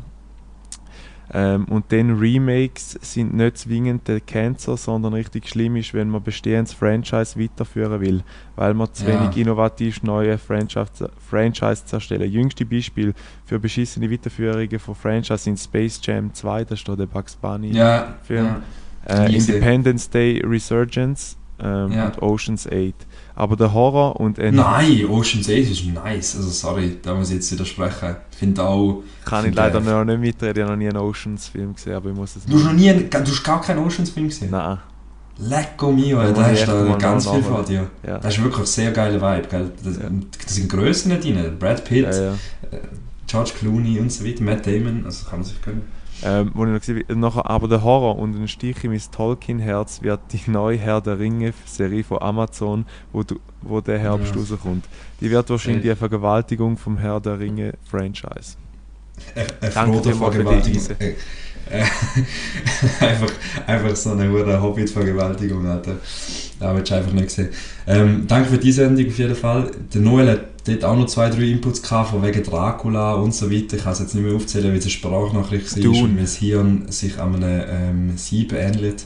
Ähm, 1.34 1.65
und 1.65 1.91
dann 1.91 2.17
Remakes 2.19 2.91
sind 3.01 3.34
nicht 3.34 3.57
zwingend 3.57 4.07
der 4.07 4.22
Cancer, 4.22 4.77
sondern 4.77 5.13
richtig 5.13 5.50
schlimm 5.50 5.75
ist, 5.75 5.93
wenn 5.93 6.10
man 6.10 6.24
bestehendes 6.24 6.74
Franchise 6.74 7.38
weiterführen 7.39 8.00
will, 8.00 8.24
weil 8.55 8.74
man 8.74 8.93
zu 8.93 9.05
Ja. 9.05 9.19
wenig 9.22 9.36
innovativ 9.38 10.03
neue 10.03 10.38
Franchise, 10.38 11.10
Franchise 11.29 11.84
erstellen. 11.91 12.31
Jüngste 12.31 12.65
Beispiel 12.65 13.13
für 13.46 13.60
beschissene 13.60 14.10
Weiterführungen 14.10 14.79
von 14.79 14.96
Franchise 14.96 15.39
sind 15.39 15.60
Space 15.60 16.00
Jam 16.03 16.34
2, 16.34 16.63
das 16.63 16.79
ist 16.79 16.88
da 16.88 16.96
der 16.96 17.07
Bugs 17.07 17.36
Bunny 17.36 17.72
Ja, 17.72 18.15
Film. 18.24 18.46
ja. 19.07 19.25
äh. 19.25 19.36
Independence 19.36 20.10
Day 20.10 20.41
Resurgence 20.46 21.36
ähm, 21.60 21.91
und 22.05 22.22
Ocean's 22.22 22.67
8. 22.67 23.07
Aber 23.39 23.56
der 23.56 23.72
Horror 23.72 24.20
und 24.20 24.39
ein 24.39 24.56
Nein, 24.56 25.06
Ocean's 25.06 25.48
8 25.48 25.56
ist 25.58 25.86
nice. 25.86 26.36
Also 26.36 26.50
sorry, 26.50 26.98
da 27.03 27.13
muss 27.13 27.29
ich 27.29 27.36
jetzt 27.36 27.51
widersprechen. 27.51 28.15
Ich 28.32 28.38
finde 28.38 28.63
auch... 28.63 29.03
kann 29.25 29.39
ich 29.41 29.53
finde, 29.56 29.58
leider 29.62 29.77
äh, 29.79 29.82
noch 29.84 30.03
nicht 30.06 30.20
mitreden, 30.20 30.56
ich 30.58 30.62
habe 30.63 30.72
noch 30.72 30.77
nie 30.79 30.88
einen 30.89 30.98
Oceans-Film 30.98 31.75
gesehen, 31.75 31.94
aber 31.94 32.10
ich 32.10 32.15
muss 32.15 32.36
es 32.36 32.46
Du 32.46 32.56
hast 32.56 32.63
noch 32.65 32.74
nie... 32.74 32.89
einen- 32.89 33.08
Du 33.10 33.20
hast 33.20 33.44
gar 33.44 33.62
keinen 33.62 33.86
Oceans-Film 33.86 34.27
gesehen? 34.27 34.50
Nein, 34.50 34.79
Lecco 35.39 35.91
mio, 35.91 36.17
Da 36.17 36.51
ich 36.51 36.62
hast 36.65 36.67
du 36.67 36.98
ganz 36.98 37.29
viel 37.29 37.44
von 37.44 37.63
dir. 37.63 37.88
ja. 38.08 38.17
Das 38.17 38.36
ist 38.36 38.41
wirklich 38.44 38.62
ein 38.62 38.65
sehr 38.65 38.91
geiler 38.91 39.22
Vibe, 39.22 39.48
gell? 39.48 39.72
Das, 39.84 39.98
Ja. 39.98 40.10
Da 40.10 40.48
sind 40.48 40.67
Grössen 40.67 41.22
drin. 41.22 41.60
Brad 41.60 41.86
Pitt, 41.86 42.06
ja, 42.06 42.24
ja. 42.32 42.34
George 43.27 43.51
Clooney 43.60 44.00
und 44.00 44.12
so 44.12 44.25
weiter, 44.25 44.41
Matt 44.44 44.65
Damon, 44.65 45.03
also 45.06 45.29
kann 45.29 45.39
man 45.39 45.46
sich 45.48 45.62
gönnen. 45.62 45.84
Ähm, 46.24 46.51
wo 46.55 46.65
ich 46.65 46.71
noch 46.71 46.79
gesehen 46.79 47.03
habe, 47.07 47.19
nachher, 47.19 47.50
aber 47.50 47.67
der 47.67 47.83
Horror 47.83 48.17
und 48.17 48.36
ein 48.36 48.47
Stich 48.47 48.83
in 48.83 48.91
mein 48.91 49.01
Tolkien-Herz 49.12 50.01
wird 50.01 50.19
die 50.31 50.50
neue 50.50 50.77
Herr 50.77 51.00
der 51.00 51.19
Ringe-Serie 51.19 52.03
von 52.03 52.21
Amazon, 52.21 52.86
wo, 53.13 53.21
du, 53.24 53.36
wo 53.62 53.81
der 53.81 54.00
Herbst 54.00 54.33
Ja. 54.33 54.41
rauskommt. 54.41 54.86
Die 55.21 55.29
wird 55.29 55.50
wahrscheinlich 55.50 55.86
Äh. 55.86 55.89
eine 55.89 55.95
Vergewaltigung 55.95 56.75
vom 56.77 56.97
Herr 56.97 57.19
der 57.19 57.39
Ringe-Franchise. 57.39 58.55
Eine, 59.36 59.45
eine 59.62 59.71
Danke 59.71 59.97
Frodo 59.97 60.31
vielmals 60.33 60.88
für 60.88 60.95
die. 60.95 61.05
Äh, 61.05 61.13
äh, 61.69 61.81
einfach, 63.05 63.31
einfach 63.67 63.95
so 63.95 64.12
eine 64.12 64.62
Hobbit-Vergewaltigung, 64.62 65.67
Alter. 65.67 65.97
Da 66.59 66.75
willst 66.75 66.91
du 66.91 66.95
einfach 66.95 67.12
nicht 67.13 67.29
sehen. 67.29 67.50
Ähm, 67.86 68.25
danke 68.27 68.50
für 68.50 68.57
die 68.57 68.71
Sendung 68.71 69.05
auf 69.07 69.17
jeden 69.17 69.36
Fall. 69.36 69.71
Der 69.93 70.01
Noel 70.01 70.31
hat 70.31 70.57
dort 70.67 70.83
auch 70.83 70.95
noch 70.95 71.07
zwei, 71.07 71.29
drei 71.29 71.43
Inputs 71.43 71.81
gehabt, 71.81 72.09
von 72.09 72.24
wegen 72.24 72.43
Dracula 72.43 73.13
und 73.13 73.33
so 73.33 73.51
weiter. 73.51 73.77
Ich 73.77 73.83
kann 73.83 73.93
es 73.93 74.00
jetzt 74.00 74.15
nicht 74.15 74.25
mehr 74.25 74.36
aufzählen, 74.36 74.74
wie 74.74 74.77
es 74.77 74.83
eine 74.83 74.91
Sprachnachricht 74.91 75.75
war 75.75 75.83
Dune. 75.83 76.03
und 76.03 76.17
wie 76.17 76.21
das 76.21 76.36
Hirn 76.36 76.91
sich 76.91 77.19
an 77.19 77.36
einem 77.36 77.63
ähm, 77.69 78.17
Sieb 78.17 78.53
ähnelt. 78.53 79.05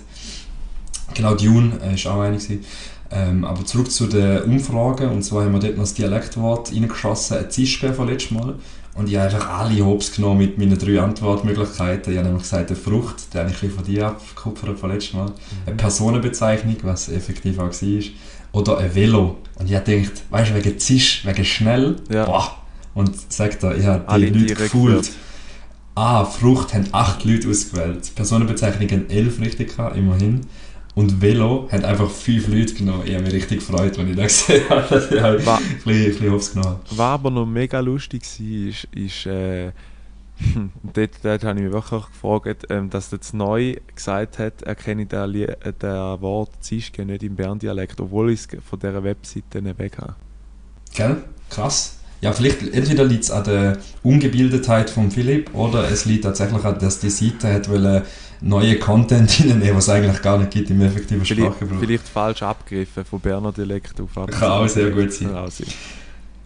Genau, 1.14 1.36
Dune 1.36 1.74
äh, 1.84 1.96
ist 1.96 2.08
auch 2.08 2.22
eine. 2.22 2.38
gewesen. 2.38 2.64
Ähm, 3.14 3.44
aber 3.44 3.66
zurück 3.66 3.92
zu 3.92 4.08
den 4.08 4.44
Umfragen. 4.44 5.10
Und 5.10 5.24
zwar 5.24 5.44
haben 5.44 5.54
wir 5.54 5.60
dort 5.60 5.76
noch 5.76 5.84
das 5.84 5.94
Dialektwort 5.94 6.72
reingeschossen, 6.72 7.38
ein 7.38 7.50
Zischbär 7.50 7.94
von 7.94 8.08
letztem 8.08 8.38
Mal. 8.38 8.56
Und 8.94 9.10
ich 9.10 9.16
habe 9.16 9.34
einfach 9.34 9.60
alle 9.60 9.86
Hops 9.86 10.14
genommen 10.14 10.40
mit 10.40 10.58
meinen 10.58 10.78
drei 10.78 11.00
Antwortmöglichkeiten. 11.00 12.12
Ich 12.12 12.18
habe 12.18 12.28
nämlich 12.28 12.44
gesagt, 12.44 12.70
eine 12.70 12.80
Frucht, 12.80 13.34
der 13.34 13.44
habe 13.44 13.52
ich 13.52 13.72
von 13.72 13.84
dir 13.86 14.08
abgekupfert 14.08 14.80
von 14.80 14.92
letztem 14.92 15.20
Mal. 15.20 15.32
Eine 15.66 15.76
Personenbezeichnung, 15.76 16.76
was 16.84 17.10
effektiv 17.10 17.58
auch 17.60 17.72
war. 17.72 18.04
Oder 18.52 18.78
ein 18.80 18.94
Velo. 18.94 19.38
Und 19.56 19.70
ich 19.70 19.76
habe 19.76 19.86
gedacht, 19.86 20.24
weißt 20.30 20.52
du, 20.52 20.56
wegen 20.56 20.80
Zisch, 20.80 21.26
wegen 21.26 21.46
schnell, 21.46 21.96
Ja. 22.12 22.26
boah. 22.26 22.58
Und 22.94 23.12
sagt 23.32 23.64
er, 23.64 23.78
ich 23.78 23.86
habe 23.86 24.00
die 24.04 24.08
Alle 24.10 24.30
Leute 24.30 24.54
gefühlt. 24.56 25.12
Ah, 25.96 26.26
Frucht 26.26 26.74
haben 26.74 26.88
acht 26.92 27.24
Leute 27.26 27.50
ausgewählt. 27.50 28.12
Personenbezeichnung 28.16 28.90
haben 28.90 29.10
elf 29.10 29.40
richtig 29.40 29.76
gehabt, 29.76 29.96
immerhin. 29.98 30.42
Und 30.96 31.22
Velo 31.22 31.70
hat 31.72 31.86
einfach 31.86 32.10
fünf 32.10 32.48
Leute 32.50 32.74
genommen. 32.74 33.04
Ich 33.06 33.14
habe 33.14 33.24
mich 33.24 33.34
richtig 33.34 33.60
gefreut, 33.60 33.98
als 33.98 34.10
ich 34.10 34.16
das 34.16 34.46
gesehen 34.48 34.70
habe. 34.70 34.86
dass 34.90 35.12
ich 35.12 35.22
halt 35.22 35.46
Wa- 35.46 35.56
ein 35.58 35.64
bisschen, 35.86 36.26
ein 36.26 36.38
bisschen 36.38 36.54
genommen 36.62 36.76
habe. 36.76 36.80
Was 36.92 37.00
aber 37.00 37.32
noch 37.32 37.46
mega 37.46 37.80
lustig 37.80 38.24
war, 38.24 38.70
ist, 38.70 38.88
ist 38.94 39.26
äh, 39.26 39.72
dort, 40.94 41.12
dort 41.24 41.44
habe 41.44 41.60
ich 41.60 41.66
mich 41.66 41.74
wirklich 41.74 42.06
gefragt, 42.08 42.66
ähm, 42.70 42.90
dass 42.90 43.10
der 43.10 43.20
neu 43.34 43.76
gesagt 43.96 44.40
hat, 44.40 44.62
er 44.64 44.76
kenne 44.76 45.06
den, 45.06 45.30
Lie- 45.30 45.46
äh, 45.64 45.74
den 45.74 46.22
Wort 46.22 46.52
Zischke 46.62 47.06
nicht 47.06 47.24
im 47.24 47.36
Berndialekt, 47.36 48.00
obwohl 48.02 48.32
ich 48.32 48.42
es 48.42 48.48
von 48.68 48.80
dieser 48.80 49.04
Webseite 49.04 49.62
nicht 49.62 49.80
weg 49.80 49.98
habe. 50.00 50.16
Gell? 50.94 51.18
Krass. 51.50 51.98
Ja, 52.22 52.32
vielleicht 52.34 52.62
entweder 52.74 53.04
liegt 53.04 53.24
es 53.24 53.32
an 53.32 53.44
der 53.46 53.78
Ungebildetheit 54.04 54.92
von 54.92 55.10
Philipp 55.10 55.56
oder 55.56 55.90
es 55.90 56.06
liegt 56.06 56.24
tatsächlich 56.24 56.64
an, 56.64 56.78
dass 56.78 57.00
die 57.00 57.10
Seite 57.10 57.52
hat 57.52 57.68
wollen 57.68 58.04
neue 58.42 58.78
Content 58.78 59.40
reinnehmen, 59.40 59.76
was 59.76 59.86
es 59.86 59.90
eigentlich 59.90 60.22
gar 60.22 60.38
nicht 60.38 60.52
gibt 60.52 60.70
im 60.70 60.82
effektiven 60.82 61.26
Vielleicht, 61.26 61.48
Sprachgebrauch. 61.48 61.80
vielleicht 61.80 62.08
falsch 62.08 62.44
abgegriffen, 62.44 63.06
von 63.06 63.20
Berner 63.20 63.52
Dialekt 63.52 64.00
auf 64.00 64.14
Kann 64.14 64.52
auch 64.52 64.68
sehr 64.68 64.92
gut 64.92 65.12
sein. 65.12 65.30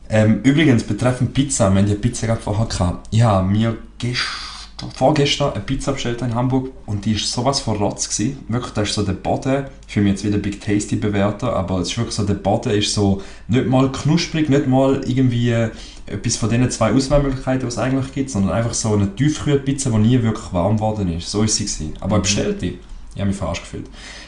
Ähm, 0.09 0.41
übrigens, 0.43 0.83
betreffend 0.83 1.33
Pizza, 1.33 1.69
wir 1.71 1.81
haben 1.81 1.87
die 1.87 1.95
Pizza 1.95 2.27
gerade 2.27 2.41
vorher 2.41 2.65
gehabt. 2.65 3.07
Ich 3.11 3.21
habe 3.21 3.47
mir 3.47 3.77
gestern, 3.97 4.91
vorgestern 4.93 5.53
eine 5.53 5.63
Pizza 5.63 5.93
bestellt 5.93 6.21
in 6.21 6.35
Hamburg 6.35 6.69
und 6.85 7.05
die 7.05 7.13
war 7.13 7.21
sowas 7.21 7.59
von 7.59 7.77
Rotz. 7.77 8.09
Gewesen. 8.09 8.37
Wirklich, 8.47 8.73
da 8.73 8.81
ist 8.81 8.93
so 8.93 9.03
der 9.03 9.13
Boden, 9.13 9.65
ich 9.87 9.95
will 9.95 10.03
mich 10.03 10.11
jetzt 10.11 10.25
wieder 10.25 10.37
Big 10.37 10.61
Tasty 10.61 10.95
bewerten, 10.95 11.47
aber 11.47 11.79
es 11.79 11.89
ist 11.89 11.97
wirklich 11.97 12.15
so, 12.15 12.23
der 12.23 12.35
Boden 12.35 12.71
ist 12.71 12.93
so 12.93 13.21
nicht 13.47 13.67
mal 13.67 13.91
knusprig, 13.91 14.49
nicht 14.49 14.67
mal 14.67 15.01
irgendwie 15.05 15.49
äh, 15.49 15.69
etwas 16.05 16.35
von 16.37 16.49
diesen 16.49 16.69
zwei 16.69 16.91
Auswahlmöglichkeiten, 16.91 17.61
die 17.61 17.67
es 17.67 17.77
eigentlich 17.77 18.13
gibt, 18.13 18.29
sondern 18.29 18.51
einfach 18.51 18.73
so 18.73 18.93
eine 18.93 19.15
Tiefkühlpizza, 19.15 19.89
die 19.89 19.97
nie 19.97 20.21
wirklich 20.21 20.53
warm 20.53 20.75
geworden 20.75 21.11
ist. 21.17 21.31
So 21.31 21.41
ist 21.41 21.55
sie 21.55 21.65
gewesen. 21.65 21.93
Aber 21.99 22.19
bestellt 22.19 22.61
die. 22.61 22.77
Ich 23.15 23.21
habe 23.21 23.29
mich 23.29 23.37
verarscht 23.37 23.63
gefühlt. 23.63 23.87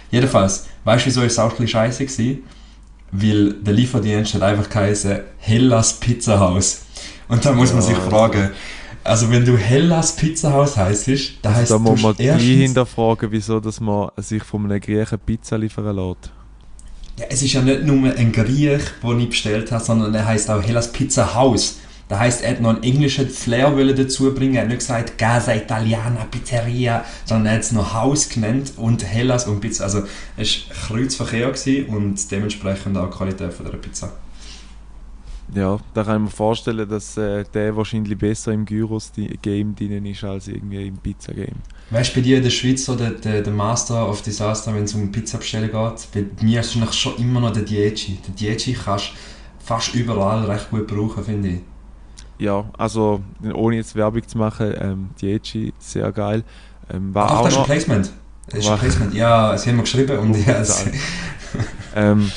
Jedenfalls, 0.09 0.65
weißt 0.85 1.05
du, 1.05 1.07
wieso 1.09 1.21
ist 1.23 1.33
es 1.33 1.39
auch 1.39 1.45
ein 1.45 1.49
bisschen 1.51 1.67
scheiße 1.67 2.05
gewesen? 2.05 2.43
Weil 3.11 3.53
der 3.53 3.73
Lieferdienst 3.73 4.33
hat 4.35 4.41
einfach 4.43 4.69
geheißen 4.69 5.19
Hellas 5.37 5.99
Pizzahaus. 5.99 6.85
Und 7.27 7.45
da 7.45 7.53
muss 7.53 7.73
man 7.73 7.81
sich 7.81 7.97
Ja, 7.97 8.01
fragen, 8.01 8.51
also 9.03 9.31
wenn 9.31 9.45
du 9.45 9.57
Hellas 9.57 10.15
Pizzahaus 10.15 10.77
heisst, 10.77 11.07
da 11.41 11.53
heisst 11.55 11.71
Da 11.71 11.79
muss 11.79 12.01
man 12.01 12.15
die 12.17 12.57
hinterfragen, 12.57 13.31
wieso 13.31 13.59
dass 13.59 13.79
man 13.79 14.09
sich 14.17 14.43
von 14.43 14.65
einem 14.69 14.81
Griechen 14.81 15.19
Pizza 15.19 15.57
liefern 15.57 15.95
lässt. 15.95 16.33
ja, 17.19 17.25
es 17.29 17.41
ist 17.41 17.53
ja 17.53 17.61
nicht 17.61 17.83
nur 17.83 18.13
ein 18.13 18.31
Griech, 18.31 18.83
den 19.03 19.19
ich 19.19 19.29
bestellt 19.29 19.71
habe, 19.71 19.83
sondern 19.83 20.13
er 20.13 20.25
heisst 20.25 20.49
auch 20.49 20.61
Hellas 20.61 20.91
Pizzahaus. 20.91 21.79
Das 22.07 22.19
heisst, 22.19 22.41
er 22.41 22.51
hat 22.51 22.61
noch 22.61 22.69
einen 22.69 22.83
englischen 22.83 23.27
Flair 23.29 23.69
dazu 23.93 24.33
bringen. 24.33 24.55
Er 24.55 24.61
hat 24.61 24.69
nicht 24.69 24.79
gesagt 24.79 25.17
Casa 25.17 25.53
Italiana 25.53 26.25
Pizzeria, 26.25 27.03
sondern 27.25 27.47
er 27.47 27.53
hat 27.55 27.61
es 27.61 27.73
noch 27.73 27.93
Haus 27.93 28.29
genannt 28.29 28.73
und 28.77 29.05
Hellas 29.05 29.45
und 29.45 29.59
Pizza. 29.59 29.83
Also 29.83 30.03
es 30.37 30.69
war 30.69 30.97
Kreuzverkehr 30.97 31.53
und 31.89 32.31
dementsprechend 32.31 32.97
auch 32.97 33.09
die 33.09 33.17
Qualität 33.17 33.53
von 33.53 33.65
dieser 33.65 33.77
Pizza. 33.77 34.13
Ja, 35.53 35.79
da 35.93 36.03
kann 36.03 36.17
ich 36.17 36.23
mir 36.23 36.35
vorstellen, 36.35 36.87
dass 36.89 37.15
äh, 37.17 37.45
der 37.53 37.75
wahrscheinlich 37.75 38.17
besser 38.17 38.51
im 38.51 38.65
Gyros-Game 38.65 39.75
drin 39.75 40.05
ist 40.05 40.23
als 40.23 40.49
irgendwie 40.49 40.87
im 40.87 40.97
Pizza-Game. 40.97 41.55
Weißt 41.89 42.11
du, 42.11 42.15
bei 42.15 42.21
dir 42.21 42.37
in 42.37 42.43
der 42.43 42.49
Schweiz 42.49 42.83
so 42.83 42.95
der, 42.95 43.11
der, 43.11 43.41
der 43.41 43.53
Master 43.53 44.09
of 44.09 44.21
Disaster, 44.21 44.75
wenn 44.75 44.83
es 44.83 44.93
um 44.93 45.09
Pizza 45.09 45.37
bestellen 45.37 45.71
geht? 45.71 46.07
Bei 46.13 46.45
mir 46.45 46.59
ist 46.59 46.75
es 46.75 46.95
schon 46.95 47.15
immer 47.17 47.39
noch 47.39 47.53
der 47.53 47.63
Dieci. 47.63 48.17
Der 48.27 48.33
Dieci 48.35 48.73
kannst 48.73 49.11
du 49.11 49.65
fast 49.65 49.95
überall 49.95 50.43
recht 50.45 50.69
gut 50.69 50.85
brauchen, 50.85 51.23
finde 51.23 51.49
ich. 51.49 51.59
Ja, 52.39 52.65
also 52.77 53.21
ohne 53.53 53.77
jetzt 53.77 53.95
Werbung 53.95 54.27
zu 54.27 54.37
machen, 54.37 54.73
ähm, 54.79 55.09
Dieci, 55.19 55.73
sehr 55.79 56.11
geil. 56.11 56.43
Ähm, 56.93 57.13
war 57.13 57.31
Ach, 57.31 57.37
auch 57.39 57.43
das 57.45 57.53
ist 57.53 57.59
ein 57.59 57.65
Placement. 57.65 58.11
Das 58.49 58.59
ist 58.59 58.69
ein? 58.69 58.77
Placement. 58.79 59.13
Ja, 59.13 59.57
sie 59.57 59.69
haben 59.69 59.77
mir 59.77 59.83
geschrieben 59.83 60.19
und 60.19 60.45
ja, 60.45 60.53
es, 60.59 60.83
Unbezahlt. 60.83 60.95
ähm, 61.95 62.31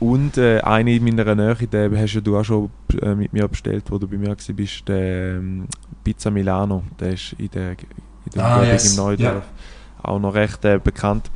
und 0.00 0.38
äh, 0.38 0.60
eine 0.60 0.94
in 0.94 1.04
meiner 1.04 1.34
Nähe, 1.34 1.54
den 1.54 1.98
hast 1.98 2.14
ja 2.14 2.20
du 2.20 2.38
auch 2.38 2.44
schon 2.44 2.70
äh, 3.02 3.14
mit 3.14 3.32
mir 3.32 3.46
bestellt, 3.48 3.84
wo 3.90 3.98
du 3.98 4.06
bei 4.06 4.16
mir 4.16 4.28
warst, 4.28 4.54
bist 4.54 4.86
der 4.88 5.36
ähm, 5.36 5.66
Pizza 6.04 6.30
Milano. 6.30 6.84
Der 6.98 7.12
ist 7.12 7.34
in 7.36 7.50
der, 7.50 7.72
in 7.72 7.76
der 8.34 8.44
Ah, 8.44 8.64
yes. 8.64 8.90
im 8.90 8.96
Neudorf 8.96 9.44
auch 10.02 10.18
noch 10.20 10.34
recht 10.34 10.64
äh, 10.64 10.78
bekannt 10.82 11.30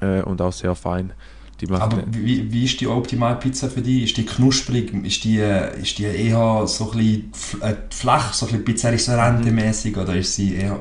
äh, 0.00 0.22
und 0.22 0.40
auch 0.40 0.52
sehr 0.52 0.74
fein. 0.74 1.12
Die 1.60 1.66
macht 1.66 1.82
aber 1.82 2.02
wie, 2.10 2.52
wie 2.52 2.64
ist 2.64 2.80
die 2.80 2.88
optimale 2.88 3.36
Pizza 3.36 3.70
für 3.70 3.80
dich? 3.80 4.04
Ist 4.04 4.16
die 4.16 4.26
knusprig? 4.26 4.92
Ist 5.04 5.24
die, 5.24 5.38
ist 5.38 5.98
die 5.98 6.04
eher 6.04 6.66
so 6.66 6.90
ein 6.90 6.98
bisschen 6.98 7.32
äh, 7.60 7.74
flach, 7.90 8.32
so 8.32 8.46
ein 8.46 8.50
bisschen 8.50 8.64
Pizza 8.64 8.90
Ristorante-mäßig 8.90 9.96
oder 9.96 10.16
ist 10.16 10.34
sie 10.34 10.56
eher... 10.56 10.78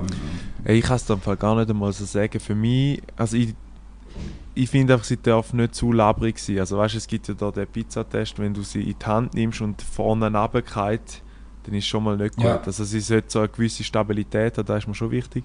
Ich 0.65 0.83
kann 0.83 0.95
es 0.95 1.03
Fall 1.03 1.37
gar 1.37 1.55
nicht 1.55 1.69
einmal 1.69 1.91
so 1.91 2.05
sagen. 2.05 2.39
Für 2.39 2.55
mich, 2.55 3.01
also 3.17 3.37
ich, 3.37 3.53
ich 4.55 4.69
finde 4.69 4.93
einfach, 4.93 5.05
sie 5.05 5.17
darf 5.17 5.53
nicht 5.53 5.75
zu 5.75 5.91
labrig 5.91 6.39
sein. 6.39 6.59
Also 6.59 6.77
weißt 6.77 6.93
du, 6.93 6.97
es 6.97 7.07
gibt 7.07 7.27
ja 7.27 7.33
da 7.33 7.51
den 7.51 7.67
Pizzatest, 7.67 8.39
wenn 8.39 8.53
du 8.53 8.63
sie 8.63 8.81
in 8.81 8.95
die 8.97 9.05
Hand 9.05 9.33
nimmst 9.33 9.61
und 9.61 9.81
vorne 9.81 10.25
runtergeht, 10.27 11.21
dann 11.63 11.75
ist 11.75 11.85
schon 11.85 12.03
mal 12.03 12.17
nicht 12.17 12.35
gut. 12.35 12.45
Ja. 12.45 12.61
Also 12.61 12.83
sie 12.83 12.99
sollte 12.99 13.27
so 13.29 13.39
eine 13.39 13.49
gewisse 13.49 13.83
Stabilität 13.83 14.57
haben, 14.57 14.65
das 14.65 14.79
ist 14.79 14.87
mir 14.87 14.95
schon 14.95 15.11
wichtig. 15.11 15.43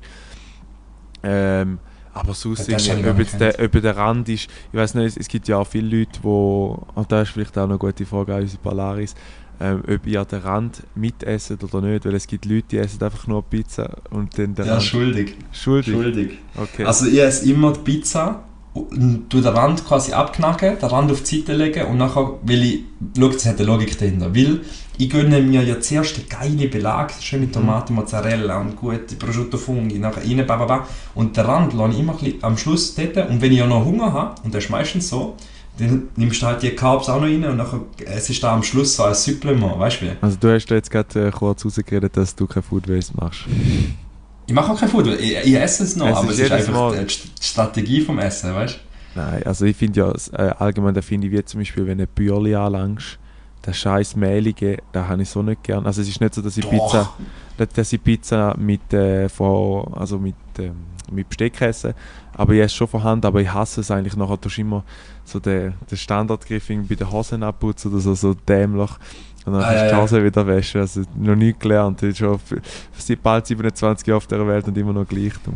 Ähm, 1.23 1.79
aber 2.19 2.35
sonst, 2.35 2.69
habe 2.69 3.11
ob, 3.11 3.19
jetzt 3.19 3.41
der, 3.41 3.55
ob 3.61 3.73
der 3.73 3.97
Rand 3.97 4.29
ist, 4.29 4.49
ich 4.73 4.79
weiß 4.79 4.95
nicht, 4.95 5.17
es, 5.17 5.29
gibt 5.29 5.49
ja 5.49 5.59
auch 5.59 5.67
viele 5.67 5.99
Leute, 5.99 6.19
wo, 6.23 6.87
und 6.95 7.11
da 7.13 7.23
ist 7.23 7.31
vielleicht 7.31 7.57
auch 7.57 7.65
eine 7.65 7.79
gute 7.79 8.05
Frage 8.07 8.35
an 8.35 8.43
unsere 8.43 8.61
Polaris, 8.61 9.15
ähm, 9.61 9.83
ob 9.89 10.07
ihr 10.07 10.25
den 10.25 10.41
Rand 10.41 10.83
mitessen 10.95 11.59
oder 11.63 11.81
nicht, 11.81 12.05
weil 12.05 12.15
es 12.15 12.27
gibt 12.27 12.45
Leute, 12.45 12.65
die 12.71 12.79
essen 12.79 13.03
einfach 13.03 13.27
nur 13.27 13.43
Pizza 13.43 13.99
und 14.11 14.39
dann 14.39 14.55
den 14.55 14.67
Ja, 14.67 14.75
Rand 14.75 14.83
schuldig. 14.83 15.37
Schuldig? 15.53 15.95
Schuldig. 15.95 16.39
Okay. 16.57 16.85
Also 16.85 17.07
ich 17.07 17.19
esse 17.19 17.51
immer 17.51 17.73
die 17.73 17.81
Pizza 17.81 18.45
und 18.75 19.29
tu 19.29 19.41
den 19.41 19.53
Rand 19.53 19.85
quasi 19.87 20.13
abknacken, 20.13 20.79
den 20.79 20.89
Rand 20.89 21.11
auf 21.11 21.23
die 21.23 21.39
Seite 21.39 21.55
legen 21.55 21.87
und 21.87 21.99
nachher, 21.99 22.39
weil 22.43 22.63
ich, 22.63 22.81
schau, 23.17 23.29
das 23.29 23.47
hat 23.47 23.59
eine 23.59 23.67
Logik 23.67 23.99
dahinter, 23.99 24.35
weil 24.35 24.61
ich 24.99 25.09
gönne 25.09 25.41
mir 25.41 25.63
ja 25.63 25.81
zuerst 25.81 26.17
den 26.17 26.29
geilen 26.29 26.71
Belag, 26.71 27.13
schön 27.21 27.41
mit 27.41 27.53
Tomaten, 27.55 27.95
Mozzarella 27.95 28.59
und 28.61 28.77
gute 28.77 29.15
Prosciutto 29.17 29.57
Fungi, 29.57 29.99
nachher 29.99 30.23
rein, 30.23 30.45
bababa, 30.47 30.87
und 31.15 31.37
den 31.37 31.45
Rand 31.45 31.73
lasse 31.73 31.93
ich 31.93 32.01
immer 32.01 32.13
ein 32.15 32.19
bisschen 32.19 32.45
am 32.45 32.57
Schluss 32.59 32.95
dort 32.95 33.17
und 33.31 33.41
wenn 33.41 33.53
ich 33.53 33.59
ja 33.59 33.67
noch 33.67 33.85
Hunger 33.85 34.13
habe, 34.13 34.41
und 34.43 34.53
das 34.55 34.65
ist 34.65 34.71
meistens 34.71 35.09
so, 35.09 35.37
dann 35.79 36.09
nimmst 36.17 36.43
du 36.43 36.47
halt 36.47 36.61
die 36.63 36.71
Carbs 36.71 37.09
auch 37.09 37.21
noch 37.21 37.29
rein 37.29 37.45
und 37.45 37.57
nachher, 37.57 37.81
es 38.07 38.29
ist 38.29 38.43
da 38.43 38.53
am 38.55 38.63
Schluss 38.65 38.97
so 38.97 39.05
ein 39.05 39.15
Supplement, 39.15 39.79
weißt 39.79 40.01
du 40.01 40.07
wie? 40.07 40.11
Also 40.21 40.37
du 40.41 40.53
hast 40.53 40.69
jetzt 40.71 40.91
gerade 40.91 41.29
äh, 41.29 41.31
kurz 41.31 41.65
rausgeredet, 41.65 42.17
dass 42.17 42.35
du 42.35 42.47
kein 42.49 42.65
Food 42.65 42.89
Waste 42.89 43.13
machst. 43.17 43.43
Ich 44.49 44.55
mache 44.55 44.73
auch 44.73 44.81
kein 44.81 44.89
Food, 44.89 45.07
ich, 45.21 45.37
ich 45.45 45.55
esse 45.55 45.85
es 45.85 45.95
noch, 45.95 46.09
Es 46.09 46.17
aber 46.17 46.31
ist 46.33 46.39
es 46.41 46.45
ist 46.47 46.53
einfach 46.53 46.73
Mal- 46.73 47.05
die 47.05 47.05
St- 47.13 47.29
Strategie 47.41 48.01
vom 48.01 48.19
Essen, 48.19 48.53
weißt 48.55 48.75
du? 49.15 49.21
Nein, 49.21 49.43
also 49.45 49.65
ich 49.65 49.77
finde 49.77 50.01
ja, 50.01 50.13
äh, 50.33 50.51
allgemein, 50.59 50.95
da 50.95 51.03
finde 51.03 51.29
ich 51.29 51.33
wie 51.33 51.45
zum 51.45 51.61
Beispiel, 51.61 51.87
wenn 51.87 51.99
du 51.99 52.07
Bürli 52.09 52.55
anlangst, 52.57 53.19
das 53.63 53.77
scheiß 53.77 54.17
Mehlige, 54.17 54.79
da 54.93 55.09
habe 55.09 55.23
ich 55.23 55.29
so 55.29 55.43
nicht 55.43 55.63
gern. 55.63 55.87
Also 55.87 56.01
es 56.03 56.09
ist 56.09 56.21
nicht 56.21 56.35
so, 56.35 56.43
dass 56.43 56.57
ich 56.57 56.65
Doch. 56.65 56.71
Pizza, 56.71 57.13
dass- 57.75 57.93
ich 57.93 58.03
Pizza 58.03 58.55
mit, 58.59 58.93
äh, 58.93 59.29
von, 59.29 59.93
also 59.95 60.19
mit, 60.19 60.35
ähm, 60.59 60.77
mit 61.11 61.29
Besteck 61.29 61.61
esse, 61.63 61.95
aber 62.35 62.53
ich 62.53 62.61
esse 62.61 62.75
schon 62.77 62.87
vorhanden, 62.89 63.27
aber 63.27 63.41
ich 63.41 63.53
hasse 63.53 63.81
es 63.81 63.91
eigentlich 63.91 64.17
nachher, 64.17 64.41
tust 64.41 64.59
du 64.59 64.61
immer 64.61 64.85
so 65.25 65.41
den, 65.41 65.75
den 65.91 65.97
Standardgriff 65.99 66.69
bei 66.69 66.95
den 66.95 67.11
Hosen 67.11 67.43
abputzen 67.43 67.91
oder 67.91 68.01
so, 68.01 68.15
so 68.15 68.35
dämlich. 68.35 68.91
Dann 69.53 69.63
Ah, 69.63 69.75
ja, 69.75 69.85
die 69.87 69.91
ja. 69.93 70.03
Hose 70.03 70.25
wieder 70.25 70.47
waschen. 70.47 70.81
Also 70.81 71.03
noch 71.19 71.37
nie 71.37 71.55
gelernt. 71.59 72.03
Ich 72.03 72.19
schon 72.19 72.39
seit 72.97 73.23
bald 73.23 73.47
27 73.47 74.07
Jahre 74.07 74.17
auf 74.19 74.27
dieser 74.27 74.47
Welt 74.47 74.67
und 74.69 74.77
immer 74.79 74.93
noch 74.93 75.07
gleich 75.07 75.33
dumm. 75.45 75.55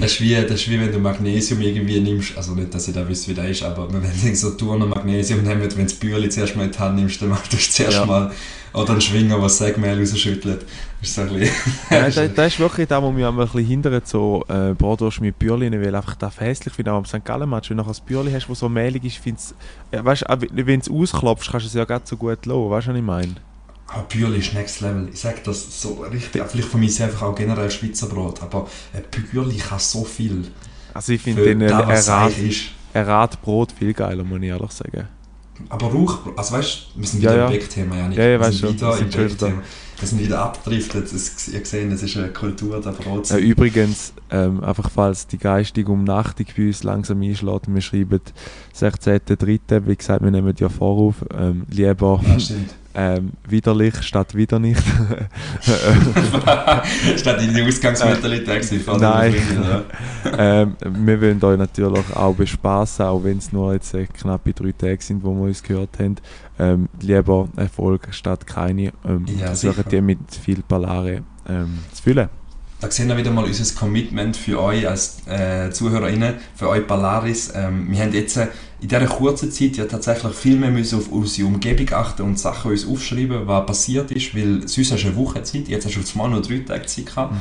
Das 0.00 0.12
ist, 0.12 0.20
wie, 0.20 0.34
das 0.34 0.50
ist 0.50 0.68
wie 0.68 0.80
wenn 0.80 0.90
du 0.90 0.98
Magnesium 0.98 1.60
irgendwie 1.60 2.00
nimmst, 2.00 2.36
also 2.36 2.54
nicht, 2.56 2.74
dass 2.74 2.88
ich 2.88 2.94
da 2.94 3.08
wüsste, 3.08 3.30
wie 3.30 3.34
das 3.34 3.46
ist, 3.50 3.62
aber 3.62 3.86
wenn 3.92 4.02
du 4.02 4.34
so 4.36 4.50
Turner 4.50 4.84
Magnesium 4.86 5.42
nehmen, 5.44 5.60
wenn 5.62 5.68
du 5.68 5.76
das 5.84 5.94
Bühli 5.94 6.28
zuerst 6.28 6.56
mal 6.56 6.64
in 6.64 6.72
die 6.72 6.78
Hand 6.78 6.96
nimmst, 6.96 7.22
dann 7.22 7.28
machst 7.28 7.52
du 7.52 7.56
zuerst 7.56 7.98
Ja. 7.98 8.04
mal 8.04 8.32
oder 8.74 8.90
einen 8.90 9.00
Schwinger, 9.00 9.40
was 9.40 9.58
Sägmehl 9.58 9.96
rausschüttelt. 9.98 10.66
Das 11.00 11.08
ist 11.08 11.14
so 11.14 11.22
ein 11.22 11.28
bisschen... 11.30 11.54
Nein, 11.90 12.12
das, 12.14 12.34
das 12.34 12.46
ist 12.52 12.60
wirklich 12.60 12.86
da, 12.88 13.02
wo 13.02 13.10
mich 13.10 13.24
ein 13.24 13.36
bisschen 13.36 13.64
hindert, 13.64 14.06
so 14.06 14.44
äh, 14.48 14.74
Bratwurst 14.74 15.20
mit 15.20 15.38
Bürli, 15.38 15.70
weil 15.72 15.94
einfach 15.94 16.14
das 16.16 16.38
hässlich 16.40 16.74
finde. 16.74 16.90
Aber 16.90 16.98
am 16.98 17.04
St. 17.06 17.24
Gallen-Match, 17.24 17.70
wenn 17.70 17.78
du 17.78 17.82
nachher 17.82 17.92
das 17.92 18.00
Bürli 18.00 18.32
hast, 18.32 18.48
das 18.48 18.58
so 18.58 18.68
mehlig 18.68 19.04
ist, 19.04 19.16
findest 19.16 19.54
ja, 19.92 20.04
weißt, 20.04 20.22
du, 20.28 20.66
wenn 20.66 20.80
du 20.80 20.86
es 20.86 20.90
ausklopfst, 20.90 21.50
kannst 21.50 21.66
du 21.66 21.68
es 21.68 21.74
ja 21.74 21.84
gar 21.84 22.02
so 22.04 22.16
gut 22.16 22.44
lassen. 22.44 22.70
Weißt 22.70 22.86
du, 22.88 22.90
was 22.90 22.96
ich 22.98 23.02
meine? 23.02 23.34
Aber 23.86 24.02
Bühli 24.04 24.38
ist 24.38 24.54
next 24.54 24.80
level. 24.82 25.08
Ich 25.12 25.20
sage 25.20 25.40
das 25.44 25.80
so 25.82 26.04
richtig, 26.12 26.42
vielleicht 26.46 26.68
von 26.68 26.80
mir 26.80 26.86
ist 26.86 27.00
einfach 27.00 27.22
auch 27.22 27.34
generell 27.34 27.70
Schweizer 27.70 28.06
Brot, 28.06 28.42
aber 28.42 28.68
ein 28.92 29.02
Bühli 29.10 29.56
kann 29.56 29.78
so 29.78 30.04
viel. 30.04 30.44
Also 30.94 31.12
ich 31.12 31.22
finde 31.22 31.44
den 31.44 31.60
das, 31.60 32.08
was. 32.08 32.32
Erratbrot 32.92 33.72
viel 33.72 33.94
geiler, 33.94 34.24
muss 34.24 34.40
ich 34.42 34.48
ehrlich 34.48 34.70
sagen. 34.72 35.08
Aber 35.68 35.86
Rauchbrot, 35.86 36.38
also 36.38 36.54
weißt 36.54 36.86
du, 36.94 37.00
wir 37.00 37.08
sind 37.08 37.22
Ja, 37.22 37.32
wieder 37.32 37.40
ja. 37.42 37.46
im 37.46 37.52
Backthema. 37.52 37.96
Ja, 37.96 38.08
ja, 38.10 38.16
wir 38.16 38.40
weißt 38.40 38.58
schon, 38.58 38.80
wir 38.80 38.88
im 38.92 38.96
sind 38.96 39.14
wieder 39.14 39.28
Backthema. 39.28 39.62
Wir 40.00 40.08
sind 40.08 40.20
wieder 40.20 40.40
abgedriftet, 40.40 41.12
das, 41.12 41.48
ihr 41.48 41.60
gesehen, 41.60 41.90
das 41.90 42.02
ist 42.02 42.16
eine 42.16 42.28
Kultur 42.28 42.80
der 42.80 42.92
Brot. 42.92 43.30
Übrigens, 43.32 44.14
ähm, 44.30 44.64
einfach 44.64 44.90
falls 44.90 45.26
die 45.26 45.36
geistige 45.36 45.92
Umnachtung 45.92 46.46
bei 46.56 46.68
uns 46.68 46.82
langsam 46.82 47.20
einschlägt, 47.20 47.72
wir 47.72 47.80
schreiben 47.82 48.20
16.3., 48.74 49.86
wie 49.86 49.96
gesagt, 49.96 50.24
wir 50.24 50.30
nehmen 50.30 50.54
ja 50.58 50.70
Vorauf, 50.70 51.16
ähm, 51.36 51.66
lieber 51.70 52.20
Ja. 52.26 52.56
Ähm, 52.94 53.32
widerlich 53.48 54.02
statt 54.02 54.34
wieder 54.34 54.58
nicht. 54.58 54.82
Statt 57.16 57.42
in 57.42 57.54
die 57.54 57.62
Ausgangsmentalität 57.62 58.64
vor 58.82 58.98
Nein. 58.98 59.32
den 59.32 59.42
Freundinnen, 59.42 59.84
ja. 60.24 60.30
ähm, 60.62 60.76
wir 60.82 61.20
wollen 61.20 61.44
euch 61.44 61.58
natürlich 61.58 62.16
auch 62.16 62.34
bespaßen, 62.34 63.04
auch 63.04 63.22
wenn 63.22 63.38
es 63.38 63.52
nur 63.52 63.74
jetzt 63.74 63.94
äh, 63.94 64.06
knappe 64.06 64.52
drei 64.52 64.72
Tage 64.72 65.02
sind, 65.02 65.22
wo 65.22 65.34
wir 65.34 65.42
uns 65.42 65.62
gehört 65.62 65.98
haben. 65.98 66.16
Ähm, 66.58 66.88
lieber 67.00 67.48
Erfolg 67.56 68.08
statt 68.10 68.46
keine. 68.46 68.92
Ähm, 69.04 69.24
Ja, 69.26 69.46
versuchen 69.46 69.84
die 69.90 70.00
mit 70.00 70.18
viel 70.42 70.62
Ballare 70.66 71.22
ähm, 71.48 71.78
zu 71.92 72.02
füllen. 72.02 72.28
Da 72.80 72.90
sehen 72.90 73.08
wir 73.08 73.16
wieder 73.18 73.30
mal 73.30 73.44
unser 73.44 73.74
Commitment 73.78 74.38
für 74.38 74.58
euch 74.58 74.88
als 74.88 75.18
äh, 75.26 75.70
ZuhörerInnen, 75.70 76.36
für 76.56 76.70
euch 76.70 76.86
Polaris. 76.86 77.52
Ähm, 77.54 77.86
wir 77.90 78.00
haben 78.00 78.14
jetzt 78.14 78.38
äh, 78.38 78.46
in 78.80 78.88
dieser 78.88 79.04
kurzen 79.04 79.52
Zeit 79.52 79.76
ja 79.76 79.84
tatsächlich 79.84 80.32
viel 80.32 80.56
mehr 80.56 80.70
müssen 80.70 80.98
auf 80.98 81.08
unsere 81.12 81.46
Umgebung 81.46 81.92
achten 81.92 82.22
und 82.22 82.38
Sachen 82.38 82.70
uns 82.70 82.88
aufschreiben, 82.88 83.46
was 83.46 83.66
passiert 83.66 84.10
ist, 84.12 84.34
weil 84.34 84.66
sonst 84.66 84.92
hast 84.92 85.02
du 85.02 85.08
eine 85.08 85.16
Woche 85.16 85.42
Zeit, 85.42 85.68
jetzt 85.68 85.84
hast 85.84 85.96
du 85.96 86.00
auf 86.00 86.10
einmal 86.14 86.30
nur 86.30 86.40
drei 86.40 86.60
Tage 86.60 86.86
Zeit 86.86 87.04
gehabt. 87.04 87.34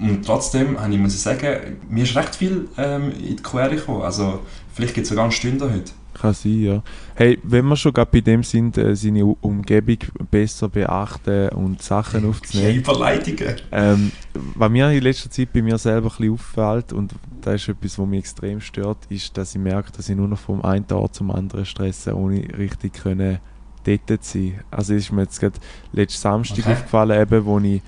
Und 0.00 0.24
trotzdem 0.24 0.80
habe 0.80 0.94
ich 0.94 0.98
muss 0.98 1.22
sagen, 1.22 1.76
mir 1.90 2.04
ist 2.04 2.16
recht 2.16 2.34
viel 2.34 2.66
ähm, 2.78 3.12
in 3.12 3.36
die 3.36 3.42
Quere 3.42 3.76
gekommen. 3.76 4.00
Also 4.00 4.40
vielleicht 4.72 4.94
gibt 4.94 5.04
es 5.04 5.10
sogar 5.10 5.24
eine 5.24 5.32
Stunde 5.32 5.70
heute. 5.70 5.92
Kann 6.14 6.32
sein, 6.32 6.62
ja. 6.62 6.82
Hey, 7.18 7.38
wenn 7.44 7.64
wir 7.64 7.76
schon 7.76 7.94
gerade 7.94 8.10
bei 8.12 8.20
dem 8.20 8.42
sind, 8.42 8.76
äh, 8.76 8.94
seine 8.94 9.24
Umgebung 9.24 9.96
besser 10.30 10.68
beachten 10.68 11.48
und 11.48 11.80
Sachen 11.80 12.26
aufzunehmen. 12.26 12.76
Überleitungen. 12.76 13.54
Ähm, 13.72 14.12
was 14.34 14.70
mir 14.70 14.90
in 14.90 15.02
letzter 15.02 15.30
Zeit 15.30 15.50
bei 15.50 15.62
mir 15.62 15.78
selber 15.78 16.08
ein 16.08 16.16
bisschen 16.16 16.34
auffällt, 16.34 16.92
und 16.92 17.14
das 17.40 17.54
ist 17.62 17.68
etwas, 17.70 17.98
was 17.98 18.06
mich 18.06 18.18
extrem 18.18 18.60
stört, 18.60 18.98
ist, 19.08 19.34
dass 19.38 19.54
ich 19.54 19.60
merke, 19.62 19.92
dass 19.92 20.10
ich 20.10 20.16
nur 20.16 20.28
noch 20.28 20.38
vom 20.38 20.62
einen 20.62 20.84
Ort 20.92 21.14
zum 21.14 21.30
anderen 21.30 21.64
stresse, 21.64 22.14
ohne 22.14 22.46
richtig 22.58 22.92
können 22.92 23.38
dort 23.84 24.22
zu 24.22 24.38
sein. 24.38 24.60
Also 24.70 24.92
ist 24.92 25.10
mir 25.10 25.22
jetzt 25.22 25.40
gerade 25.40 25.58
letzten 25.92 26.20
Samstag 26.20 26.58
Okay. 26.58 26.72
aufgefallen, 26.72 27.22
eben, 27.22 27.44
wo 27.46 27.58
ich, 27.60 27.80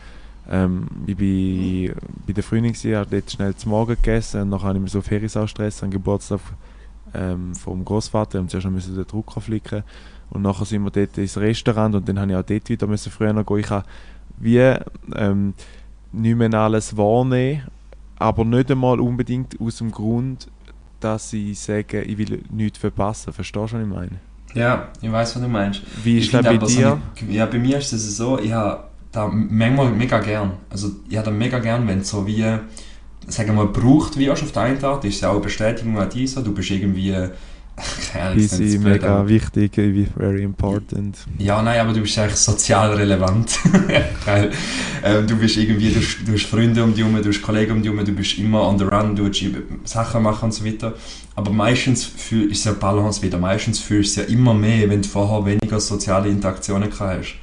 ähm, 0.51 0.87
ich 1.07 1.17
bin 1.17 1.93
bei 2.27 2.33
der 2.33 2.45
war, 2.45 3.01
habe 3.01 3.11
dort 3.11 3.31
schnell 3.31 3.55
zum 3.57 3.73
Morgen 3.73 3.95
gegessen 3.97 4.41
und 4.41 4.53
dann 4.53 4.63
habe 4.63 4.79
ich 4.79 4.83
mir 4.85 4.89
so 4.89 5.01
auf 5.01 5.11
Herisau 5.11 5.47
Stress 5.47 5.83
am 5.83 5.91
Geburtstag 5.91 6.41
ähm, 7.19 7.55
vom 7.55 7.85
Großvater 7.85 8.39
und 8.41 8.51
zuerst 8.51 8.67
noch 8.67 8.73
müssen 8.73 8.95
den 8.95 9.07
Drucker 9.07 9.41
flicken 9.41 9.83
und 10.31 10.43
nachher 10.43 10.65
sind 10.67 10.83
wir 10.85 10.91
dort 10.91 11.17
ins 11.19 11.37
Restaurant 11.37 11.95
und 11.95 12.09
dann 12.09 12.19
habe 12.21 12.31
ich 12.33 12.37
auch 12.37 12.43
dort 12.43 12.69
wieder 12.69 12.87
müssen 12.87 13.11
früher 13.11 13.33
noch 13.33 13.47
gehen. 13.47 13.59
Ich 13.59 13.71
habe 13.71 13.85
wie 14.39 14.59
ähm, 15.17 15.55
nicht 16.13 16.37
mehr 16.37 16.55
alles 16.55 16.97
wahrnehmen, 16.97 17.63
aber 18.19 18.45
nicht 18.45 18.71
einmal 18.71 19.01
unbedingt 19.01 19.61
aus 19.61 19.79
dem 19.79 19.91
Grund, 19.91 20.49
dass 21.01 21.33
ich 21.33 21.59
sage, 21.59 22.03
ich 22.03 22.19
will 22.19 22.43
nichts 22.51 22.79
verpassen. 22.79 23.33
Verstehst 23.33 23.73
du, 23.73 23.77
was 23.77 23.83
ich 23.83 23.89
meine? 23.89 24.21
Ja, 24.55 24.89
ich 25.01 25.11
weiß, 25.13 25.35
was 25.37 25.43
du 25.43 25.49
meinst. 25.49 25.83
Wie 26.05 26.19
ist 26.19 26.33
das 26.33 26.43
bei 26.45 26.51
aber 26.57 26.69
so 26.69 26.77
dir? 26.79 26.99
eine- 27.23 27.33
ja, 27.33 27.47
bei 27.47 27.59
mir 27.59 27.79
ist 27.79 27.93
es 27.93 28.17
so, 28.17 28.39
ich 28.39 28.53
habe 28.53 28.85
da 29.13 29.29
manchmal 29.29 29.91
mega 29.93 30.19
gern. 30.21 30.53
Also 30.71 30.91
ich 31.09 31.17
habe 31.17 31.27
da 31.27 31.31
mega 31.31 31.59
gern, 31.59 31.87
wenn 31.87 32.01
es 32.01 32.09
so 32.11 32.27
wie, 32.27 32.45
sagen 33.29 33.49
wir 33.51 33.65
mal, 33.65 33.67
gebraucht 33.73 34.17
wirst 34.19 34.43
auf 34.43 34.53
der 34.53 34.63
einen 34.63 34.85
Art, 34.85 35.05
ist 35.05 35.21
ja 35.21 35.29
auch 35.29 35.35
eine 35.35 35.41
Bestätigung 35.43 35.99
an 35.99 36.09
dich 36.11 36.31
so, 36.31 36.41
du 36.43 36.53
bist 36.53 36.71
irgendwie, 36.71 37.13
keine 38.13 38.25
Ahnung, 38.31 38.49
blöd, 38.49 38.81
mega 38.81 39.19
aber- 39.21 39.29
wichtig, 39.29 39.73
very 40.17 40.43
important. 40.43 41.17
Ja, 41.39 41.63
nein, 41.63 41.79
aber 41.81 41.93
du 41.93 42.01
bist 42.01 42.19
eigentlich 42.19 42.37
sozial 42.37 42.93
relevant. 42.95 43.59
Weil, 44.25 44.51
ähm, 45.05 45.27
du 45.27 45.37
bist 45.37 45.57
irgendwie, 45.57 45.91
du, 45.91 46.01
hast- 46.01 46.19
du 46.27 46.33
hast 46.33 46.47
Freunde 46.47 46.83
um 46.83 46.93
dich 46.95 47.05
herum, 47.05 47.23
du 47.23 47.29
hast 47.29 47.41
Kollegen 47.43 47.73
um 47.73 47.83
dich 47.83 47.91
herum, 47.93 48.05
du 48.05 48.13
bist 48.13 48.39
immer 48.39 48.67
on 48.67 48.79
the 48.79 48.85
run, 48.85 49.15
du 49.15 49.25
willst 49.25 49.45
Sachen 49.85 50.23
machen 50.23 50.47
und 50.47 50.53
so 50.53 50.65
weiter. 50.65 50.95
Aber 51.37 51.53
meistens 51.53 52.05
fühl, 52.05 52.51
ist 52.51 52.59
es 52.59 52.65
ja 52.65 52.73
Balance 52.73 53.23
wieder. 53.23 53.39
Meistens 53.39 53.79
fühlst 53.79 54.17
du 54.17 54.23
es 54.23 54.27
ja 54.29 54.33
immer 54.35 54.55
mehr, 54.55 54.91
wenn 54.91 55.03
du 55.03 55.09
vorher 55.09 55.47
weniger 55.47 55.79
soziale 55.79 56.29
Interaktionen 56.29 56.91
hast. 56.99 57.35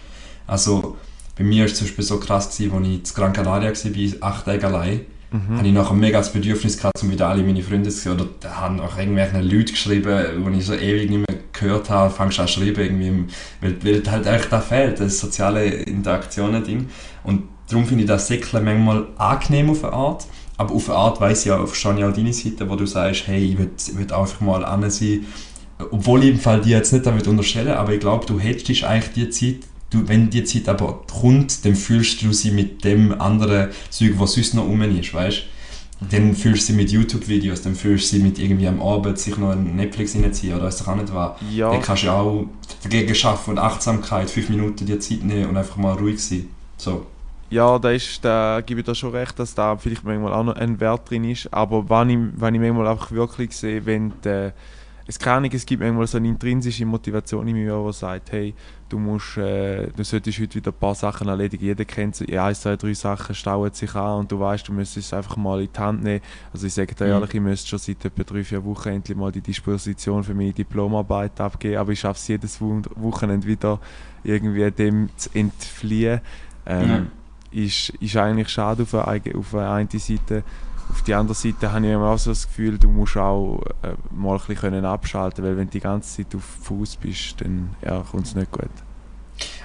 Also, 0.48 0.98
bei 1.38 1.44
mir 1.46 1.60
war 1.60 1.66
es 1.68 1.76
zum 1.76 1.88
Beispiel 1.88 2.04
so 2.04 2.18
krass, 2.20 2.50
gewesen, 2.58 2.74
als 2.76 2.88
ich 2.88 2.94
in 2.94 3.04
Gran 3.16 3.32
Canaria 3.34 3.72
war, 3.72 4.30
acht 4.30 4.46
Tage 4.46 4.68
allein 4.68 5.02
Mhm. 5.36 5.58
habe 5.58 5.68
ich 5.68 5.74
nachher 5.74 5.94
mega 5.94 6.18
das 6.20 6.32
Bedürfnis 6.32 6.78
gehabt, 6.78 7.02
um 7.04 7.12
wieder 7.12 7.28
alle 7.28 7.44
meine 7.44 7.62
Freunde 7.62 7.90
zu 7.90 7.98
sehen. 7.98 8.14
Oder 8.14 8.56
haben 8.56 8.80
auch 8.80 8.98
irgendwelche 8.98 9.42
Leute 9.42 9.74
geschrieben, 9.74 10.52
die 10.52 10.60
ich 10.60 10.66
so 10.66 10.74
ewig 10.74 11.10
nicht 11.10 11.30
mehr 11.30 11.40
gehört 11.52 11.90
habe, 11.90 12.10
fangst 12.10 12.40
an 12.40 12.48
zu 12.48 12.60
schreiben, 12.60 12.82
irgendwie, 12.82 13.34
weil, 13.62 13.84
weil 13.84 14.12
halt 14.12 14.28
echt 14.28 14.52
da 14.52 14.62
fehlt, 14.62 15.00
das 15.00 15.20
soziale 15.20 15.66
Interaktionen-Ding. 15.66 16.88
Und 17.24 17.44
darum 17.70 17.86
finde 17.86 18.04
ich 18.04 18.10
das 18.10 18.28
Säckchen 18.28 18.64
manchmal 18.64 19.08
angenehm 19.18 19.70
auf 19.70 19.84
eine 19.84 19.94
Art, 19.94 20.26
aber 20.58 20.74
auf 20.74 20.90
eine 20.90 20.98
Art 20.98 21.22
weiss 21.22 21.42
ich 21.42 21.48
ja, 21.48 21.64
ich 21.64 21.86
auch 21.86 22.14
deine 22.14 22.34
Seite, 22.34 22.70
wo 22.70 22.76
du 22.76 22.86
sagst, 22.86 23.28
hey, 23.28 23.44
ich 23.44 23.58
will, 23.58 23.72
ich 23.78 24.14
einfach 24.14 24.42
mal 24.42 24.64
an 24.64 24.90
sein, 24.90 25.26
obwohl 25.92 26.24
ich 26.24 26.32
im 26.32 26.40
Fall 26.40 26.62
dir 26.62 26.78
jetzt 26.78 26.94
nicht 26.94 27.06
damit 27.06 27.28
unterstellen, 27.28 27.74
aber 27.74 27.94
ich 27.94 28.00
glaube, 28.00 28.26
du 28.26 28.40
hättest 28.40 28.84
eigentlich 28.84 29.14
die 29.14 29.30
Zeit, 29.30 29.68
du, 29.90 30.08
wenn 30.08 30.30
die 30.30 30.44
Zeit 30.44 30.68
aber 30.70 31.04
kommt, 31.12 31.64
dann 31.66 31.76
fühlst 31.76 32.22
du 32.22 32.34
sie 32.34 32.52
mit 32.52 32.84
dem 32.84 33.20
anderen 33.20 33.70
Zeug, 33.90 34.14
was 34.18 34.34
sonst 34.34 34.54
noch 34.54 34.66
rum 34.66 34.82
ist, 34.82 35.14
weißt 35.14 35.44
Dann 36.12 36.36
fühlst 36.36 36.64
du 36.64 36.74
sie 36.74 36.78
mit 36.78 36.92
YouTube-Videos, 36.92 37.62
dann 37.62 37.76
fühlst 37.76 38.12
du 38.12 38.18
sie 38.18 38.24
mit 38.24 38.38
irgendwie 38.40 38.68
am 38.68 38.82
Abend 38.82 39.18
sich 39.18 39.38
noch 39.38 39.52
ein 39.52 39.76
Netflix 39.76 40.16
reinziehen 40.16 40.56
oder 40.56 40.66
weiss 40.66 40.78
doch 40.78 40.88
auch 40.90 40.96
nicht 40.96 41.14
was. 41.14 41.38
Ja, 41.52 41.72
Dann 41.72 41.82
kannst 41.82 42.04
du 42.04 42.10
auch 42.10 42.46
dagegen 42.84 43.16
schaffen 43.16 43.52
und 43.52 43.60
Achtsamkeit, 43.60 44.30
fünf 44.30 44.50
Minuten 44.50 44.86
dir 44.86 45.00
Zeit 45.00 45.24
nehmen 45.24 45.50
und 45.50 45.58
einfach 45.58 45.78
mal 45.78 45.94
ruhig 45.94 46.20
sein. 46.24 46.50
So. 46.78 47.06
ja 47.50 47.80
da, 47.80 47.92
ist, 47.92 48.24
da 48.26 48.62
gebe 48.66 48.82
ich 48.82 48.86
dir 48.86 48.96
schon 48.96 49.12
recht, 49.12 49.40
dass 49.40 49.56
da 49.56 49.78
vielleicht 49.78 50.04
manchmal 50.04 50.34
auch 50.34 50.44
noch 50.44 50.56
ein 50.56 50.80
Wert 50.80 51.10
drin 51.10 51.24
ist. 51.24 51.54
Aber 51.54 51.90
wenn 51.90 52.10
ich, 52.10 52.42
wenn 52.42 52.56
ich 52.56 52.62
manchmal 52.62 52.88
einfach 52.88 53.12
wirklich 53.12 53.56
sehe, 53.56 53.86
wenn 53.86 54.14
die, 54.24 54.52
es 55.08 55.20
keine 55.20 55.38
Ahnung, 55.38 55.52
es 55.54 55.66
gibt 55.66 55.84
manchmal 55.84 56.08
so 56.08 56.18
eine 56.18 56.28
intrinsische 56.30 56.86
Motivation 56.86 57.48
in 57.48 57.56
mir, 57.56 57.84
die 57.88 57.94
sagt, 57.94 58.32
hey, 58.32 58.54
du 58.90 58.98
musst, 58.98 59.38
äh, 59.38 59.88
du 59.96 60.04
solltest 60.04 60.40
heute 60.40 60.56
wieder 60.56 60.72
ein 60.72 60.80
paar 60.80 60.96
Sachen 60.96 61.28
erledigen. 61.28 61.64
Jeder 61.64 61.86
kennt 61.86 62.20
es, 62.20 62.28
ja, 62.28 62.46
ein, 62.48 62.56
zwei, 62.56 62.76
drei 62.76 62.94
Sachen 62.94 63.36
stauen 63.36 63.72
sich 63.72 63.94
an 63.96 64.20
und 64.22 64.32
du 64.32 64.40
weißt, 64.40 64.68
du 64.68 64.74
müsstest 64.74 65.08
es 65.08 65.14
einfach 65.14 65.38
mal 65.38 65.62
in 65.62 65.70
die 65.72 65.80
Hand 65.80 66.04
nehmen. 66.04 66.22
Also 66.52 66.66
ich 66.66 66.74
sage 66.74 66.96
dir 66.96 67.06
Mhm. 67.06 67.12
ehrlich, 67.12 67.34
ich 67.36 67.42
müsste 67.42 67.70
schon 67.70 67.80
seit 67.80 68.04
etwa 68.04 68.24
drei, 68.24 68.44
vier 68.44 68.64
Wochen 68.66 68.90
endlich 68.90 69.18
mal 69.18 69.32
die 69.32 69.42
Disposition 69.42 70.24
für 70.24 70.34
meine 70.34 70.54
Diplomarbeit 70.54 71.40
abgeben, 71.40 71.78
aber 71.78 71.92
ich 71.92 72.00
schaffe 72.00 72.18
es 72.20 72.28
jedes 72.28 72.60
Wo- 72.60 72.82
Wochenende 72.96 73.46
wieder 73.46 73.80
irgendwie 74.24 74.72
dem 74.72 75.10
zu 75.18 75.30
entfliehen. 75.34 76.22
Ähm, 76.66 77.08
ist, 77.52 77.90
ist 78.02 78.18
eigentlich 78.18 78.50
schade 78.50 78.84
auf 78.84 78.92
der 78.92 79.08
einen 79.72 79.90
Seite. 79.90 80.44
Auf 80.96 81.02
der 81.02 81.20
anderen 81.20 81.36
Seite 81.36 81.74
habe 81.74 81.86
ich 81.86 81.92
immer 81.92 82.10
auch 82.10 82.18
so 82.18 82.32
das 82.32 82.48
Gefühl, 82.48 82.78
du 82.78 82.90
musst 82.90 83.18
auch 83.18 83.62
äh, 83.84 83.90
mal 84.12 84.32
ein 84.32 84.38
bisschen 84.38 84.56
können 84.56 84.86
abschalten 84.86 85.44
weil 85.44 85.58
wenn 85.58 85.66
du 85.66 85.72
die 85.72 85.82
ganze 85.82 86.18
Zeit 86.18 86.34
auf 86.34 86.44
Fuß 86.64 86.96
bist, 86.96 87.42
dann 87.42 87.76
ja, 87.84 88.02
kommt 88.10 88.26
es 88.26 88.34
nicht 88.34 88.50
gut. 88.50 88.70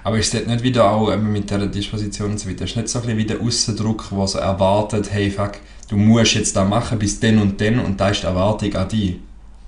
Aber 0.02 0.18
ist 0.18 0.34
das 0.34 0.44
nicht 0.44 0.64
wieder 0.64 0.90
auch 0.90 1.12
eben 1.12 1.32
mit 1.32 1.48
dieser 1.48 1.68
Disposition 1.68 2.32
und 2.32 2.40
so 2.40 2.50
weiter, 2.50 2.64
ist 2.64 2.74
nicht 2.74 2.88
so 2.88 2.98
ein 2.98 3.02
bisschen 3.04 3.18
wie 3.18 3.26
der 3.26 3.40
Aussendruck, 3.40 4.08
der 4.10 4.26
so 4.26 4.38
erwartet, 4.38 5.12
hey 5.12 5.30
fuck, 5.30 5.52
du 5.88 5.96
musst 5.96 6.34
jetzt 6.34 6.56
da 6.56 6.64
machen 6.64 6.98
bis 6.98 7.20
dann 7.20 7.38
und 7.38 7.60
dann 7.60 7.78
und 7.78 8.00
da 8.00 8.08
ist 8.08 8.22
die 8.22 8.26
Erwartung 8.26 8.74
an 8.74 8.88
dich. 8.88 9.20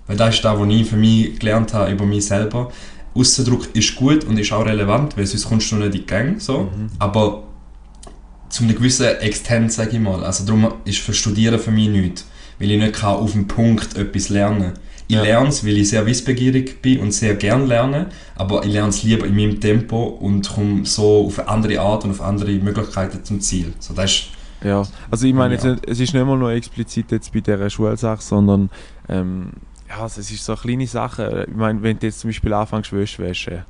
Weil 0.09 0.17
das 0.17 0.35
ist 0.35 0.45
das, 0.45 0.59
was 0.59 0.69
ich 0.69 0.91
für 0.91 0.97
mich 0.97 1.39
gelernt 1.39 1.73
habe 1.75 1.93
über 1.93 2.05
mich 2.05 2.27
selber. 2.27 2.73
Aussendruck 3.15 3.73
ist 3.75 3.95
gut 3.95 4.25
und 4.25 4.37
ist 4.37 4.53
auch 4.53 4.67
relevant, 4.67 5.17
weil 5.17 5.27
sonst 5.27 5.49
kommst 5.49 5.71
du 5.71 5.77
nicht 5.77 5.87
in 5.87 5.93
die 5.93 6.07
Gang, 6.07 6.41
so. 6.41 6.71
Aber 6.99 7.45
zu 8.53 8.63
einem 8.65 8.77
gewissen 8.77 9.07
Extent, 9.21 9.73
sage 9.73 9.93
ich 9.97 9.99
mal. 10.01 10.23
Also 10.25 10.45
darum 10.45 10.73
ist 10.85 10.99
für 10.99 11.15
Studieren 11.15 11.59
für 11.59 11.71
mich 11.73 11.89
nichts. 11.89 12.27
Weil 12.59 12.71
ich 12.71 12.79
nicht 12.79 12.93
kann 12.95 13.15
auf 13.17 13.33
den 13.33 13.49
Punkt 13.49 13.97
etwas 13.97 14.29
lernen 14.29 14.75
Ich 15.09 15.17
Ja. 15.17 15.23
lerne 15.23 15.49
es, 15.49 15.65
weil 15.67 15.77
ich 15.79 15.89
sehr 15.89 16.07
wissbegierig 16.07 16.81
bin 16.81 17.01
und 17.01 17.13
sehr 17.13 17.35
gern 17.35 17.67
lerne, 17.67 18.07
aber 18.37 18.65
ich 18.65 18.73
lerne 18.73 18.91
es 18.91 19.03
lieber 19.03 19.27
in 19.27 19.35
meinem 19.35 19.59
Tempo 19.61 20.05
und 20.05 20.49
komme 20.49 20.87
so 20.87 21.27
auf 21.27 21.39
eine 21.41 21.49
andere 21.49 21.81
Art 21.81 22.05
und 22.05 22.11
auf 22.13 22.21
andere 22.21 22.53
Möglichkeiten 22.53 23.25
zum 23.25 23.41
Ziel. 23.41 23.73
So, 23.81 23.95
das 23.95 24.11
ist, 24.13 24.25
Ja, 24.65 24.87
also 25.11 25.27
ich 25.27 25.35
meine, 25.35 25.57
Ja. 25.57 25.77
es 25.87 25.99
ist 25.99 26.15
nicht 26.15 26.25
mal 26.25 26.37
nur 26.39 26.53
explizit 26.53 27.11
jetzt 27.11 27.33
bei 27.33 27.41
dieser 27.41 27.69
Schulsache, 27.69 28.23
sondern 28.23 28.71
ähm, 29.09 29.51
ja, 29.89 30.03
also 30.03 30.21
es 30.21 30.31
ist 30.31 30.45
so 30.45 30.53
eine 30.53 30.61
kleine 30.61 30.87
Sache. 30.87 31.47
Ich 31.51 31.57
meine, 31.57 31.83
wenn 31.83 31.99
du 31.99 32.07
jetzt 32.07 32.21
zum 32.21 32.29
Beispiel 32.31 32.53
anfängst 32.53 32.93
Wäsche 32.93 33.65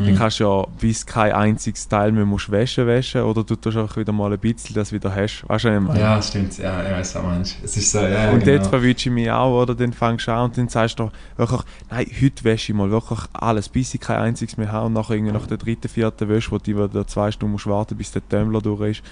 waschen, 0.00 0.06
dann 0.06 0.14
Mhm. 0.14 0.18
kannst 0.18 0.40
du 0.40 0.44
ja 0.44 0.66
bis 0.80 1.06
kein 1.06 1.32
einziges 1.32 1.86
Teil 1.88 2.12
mehr 2.12 2.24
musst 2.24 2.50
waschen 2.50 2.86
waschen 2.86 3.22
oder 3.22 3.44
du 3.44 3.54
tust 3.56 3.76
einfach 3.76 3.96
wieder 3.96 4.12
mal 4.12 4.32
ein 4.32 4.38
bisschen, 4.38 4.74
dass 4.74 4.88
du 4.90 4.96
wieder 4.96 5.14
hast. 5.14 5.44
Weißt 5.48 5.64
du, 5.64 5.88
was 5.88 5.98
ja, 5.98 6.22
stimmt. 6.22 6.58
Ja, 6.58 6.82
ich 6.84 6.90
weiß, 6.90 7.14
was 7.16 7.22
meinst. 7.22 7.56
Es 7.62 7.76
ist 7.76 7.92
so, 7.92 8.00
ja, 8.00 8.30
Und 8.30 8.44
genau. 8.44 8.58
dort 8.58 8.66
verwünsche 8.70 9.08
ich 9.08 9.14
mich 9.14 9.30
auch, 9.30 9.62
oder? 9.62 9.74
Dann 9.74 9.92
fängst 9.92 10.26
du 10.26 10.32
an 10.32 10.44
und 10.44 10.58
dann 10.58 10.68
sagst 10.68 10.98
du 10.98 11.10
wirklich, 11.36 11.60
nein, 11.90 12.06
heute 12.22 12.44
wäsche 12.44 12.72
ich 12.72 12.76
mal 12.78 12.90
wirklich 12.90 13.18
alles, 13.32 13.68
bis 13.68 13.94
ich 13.94 14.00
kein 14.00 14.16
einziges 14.18 14.56
mehr 14.56 14.72
habe. 14.72 14.86
Und 14.86 14.94
nachher 14.94 15.14
irgendwie 15.14 15.32
nach 15.32 15.46
der 15.46 15.58
dritten, 15.58 15.88
vierten 15.88 16.28
Wäsche, 16.28 16.50
wo 16.52 16.58
du 16.58 16.66
wieder 16.66 17.06
zwei 17.06 17.30
Stunden 17.30 17.52
musst 17.52 17.66
warten 17.66 17.96
bis 17.96 18.10
der 18.12 18.26
Tumbler 18.28 18.60
durch 18.60 18.90
ist, 18.90 19.02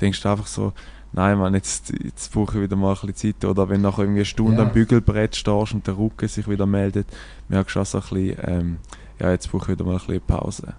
denkst 0.00 0.20
du 0.22 0.28
einfach 0.28 0.46
so, 0.46 0.72
nein, 1.12 1.38
Mann, 1.38 1.54
jetzt, 1.54 1.92
jetzt 2.02 2.32
brauche 2.32 2.56
ich 2.58 2.64
wieder 2.64 2.74
mal 2.76 2.88
ein 3.00 3.06
bisschen 3.12 3.34
Zeit. 3.40 3.44
Oder 3.48 3.68
wenn 3.68 3.82
du 3.82 3.88
nachher 3.88 4.00
irgendwie 4.02 4.18
eine 4.20 4.24
Stunde 4.24 4.56
Ja. 4.62 4.62
am 4.68 4.72
Bügelbrett 4.72 5.36
stehst 5.36 5.72
und 5.72 5.86
der 5.86 5.96
Rücken 5.96 6.26
sich 6.28 6.48
wieder 6.48 6.66
meldet, 6.66 7.06
merkst 7.48 7.76
du 7.76 7.80
auch 7.80 7.86
so 7.86 7.98
ein 7.98 8.02
bisschen, 8.02 8.36
ähm, 8.44 8.76
ja, 9.20 9.30
jetzt 9.30 9.50
brauche 9.50 9.72
ich 9.72 9.78
wieder 9.78 9.84
mal 9.84 9.92
ein 9.92 9.98
bisschen 9.98 10.20
Pause. 10.26 10.74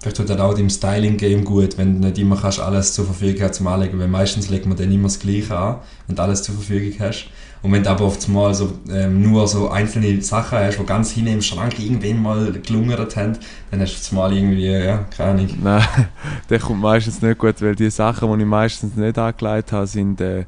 Vielleicht 0.00 0.18
tut 0.18 0.28
das 0.28 0.38
auch 0.38 0.52
deinem 0.52 0.68
Styling-Game 0.68 1.44
gut, 1.44 1.78
wenn 1.78 2.02
du 2.02 2.08
nicht 2.08 2.18
immer 2.18 2.36
kannst 2.36 2.60
alles 2.60 2.92
zur 2.92 3.06
Verfügung 3.06 3.42
hast 3.42 3.54
zum 3.54 3.68
Anlegen, 3.68 3.98
weil 3.98 4.08
meistens 4.08 4.50
legt 4.50 4.66
man 4.66 4.76
dann 4.76 4.92
immer 4.92 5.04
das 5.04 5.18
Gleiche 5.18 5.56
an, 5.56 5.76
wenn 6.06 6.16
du 6.16 6.22
alles 6.22 6.42
zur 6.42 6.54
Verfügung 6.54 6.92
hast. 7.00 7.30
Und 7.62 7.72
wenn 7.72 7.82
du 7.82 7.88
aber 7.88 8.04
oft 8.04 8.28
mal 8.28 8.52
so, 8.52 8.70
ähm, 8.90 9.22
nur 9.22 9.48
so 9.48 9.70
einzelne 9.70 10.20
Sachen 10.20 10.58
hast, 10.58 10.78
die 10.78 10.84
ganz 10.84 11.12
hinten 11.12 11.32
im 11.32 11.40
Schrank 11.40 11.78
irgendwann 11.78 12.22
mal 12.22 12.52
gelungert 12.52 13.16
haben, 13.16 13.38
dann 13.70 13.80
hast 13.80 14.10
du 14.10 14.14
mal 14.14 14.30
irgendwie, 14.30 14.66
ja, 14.66 14.98
keine 15.16 15.30
Ahnung. 15.30 15.48
Nein, 15.62 15.86
der 16.50 16.58
kommt 16.58 16.82
meistens 16.82 17.22
nicht 17.22 17.38
gut, 17.38 17.62
weil 17.62 17.74
die 17.74 17.88
Sachen, 17.88 18.30
die 18.36 18.44
ich 18.44 18.46
meistens 18.46 18.96
nicht 18.96 19.16
angelegt 19.16 19.72
habe, 19.72 19.86
sind 19.86 20.20
äh, 20.20 20.44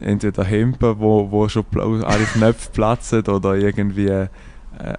entweder 0.00 0.42
Hemden, 0.42 0.98
wo, 0.98 1.30
wo 1.30 1.48
schon 1.48 1.64
alle 2.02 2.24
Knöpfe 2.24 2.70
platzen 2.72 3.22
oder 3.28 3.54
irgendwie, 3.54 4.26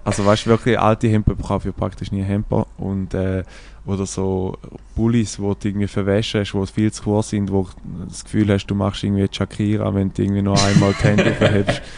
also 0.04 0.24
weißt 0.26 0.46
du, 0.46 0.50
wirklich 0.50 0.78
alte 0.78 1.08
Hemden 1.08 1.36
kaufe 1.40 1.68
ich 1.68 1.76
praktisch 1.76 2.10
nie 2.12 2.22
Hemden 2.22 2.64
und 2.78 3.14
äh, 3.14 3.42
oder 3.86 4.04
so 4.06 4.56
Pullis, 4.94 5.38
wo 5.40 5.54
du 5.54 5.68
irgendwie 5.68 5.86
verwäschen 5.86 6.40
hast, 6.40 6.52
die 6.52 6.66
viel 6.66 6.92
zu 6.92 7.02
kurz 7.04 7.30
sind, 7.30 7.50
wo 7.50 7.62
du 7.62 8.04
das 8.08 8.24
Gefühl 8.24 8.52
hast, 8.52 8.66
du 8.66 8.74
machst 8.74 9.02
irgendwie 9.02 9.26
Shakira, 9.30 9.94
wenn 9.94 10.12
du 10.12 10.22
irgendwie 10.22 10.42
nur 10.42 10.62
einmal 10.62 10.94
die 10.98 11.04
Hände 11.04 11.30
aufhebst. 11.30 11.82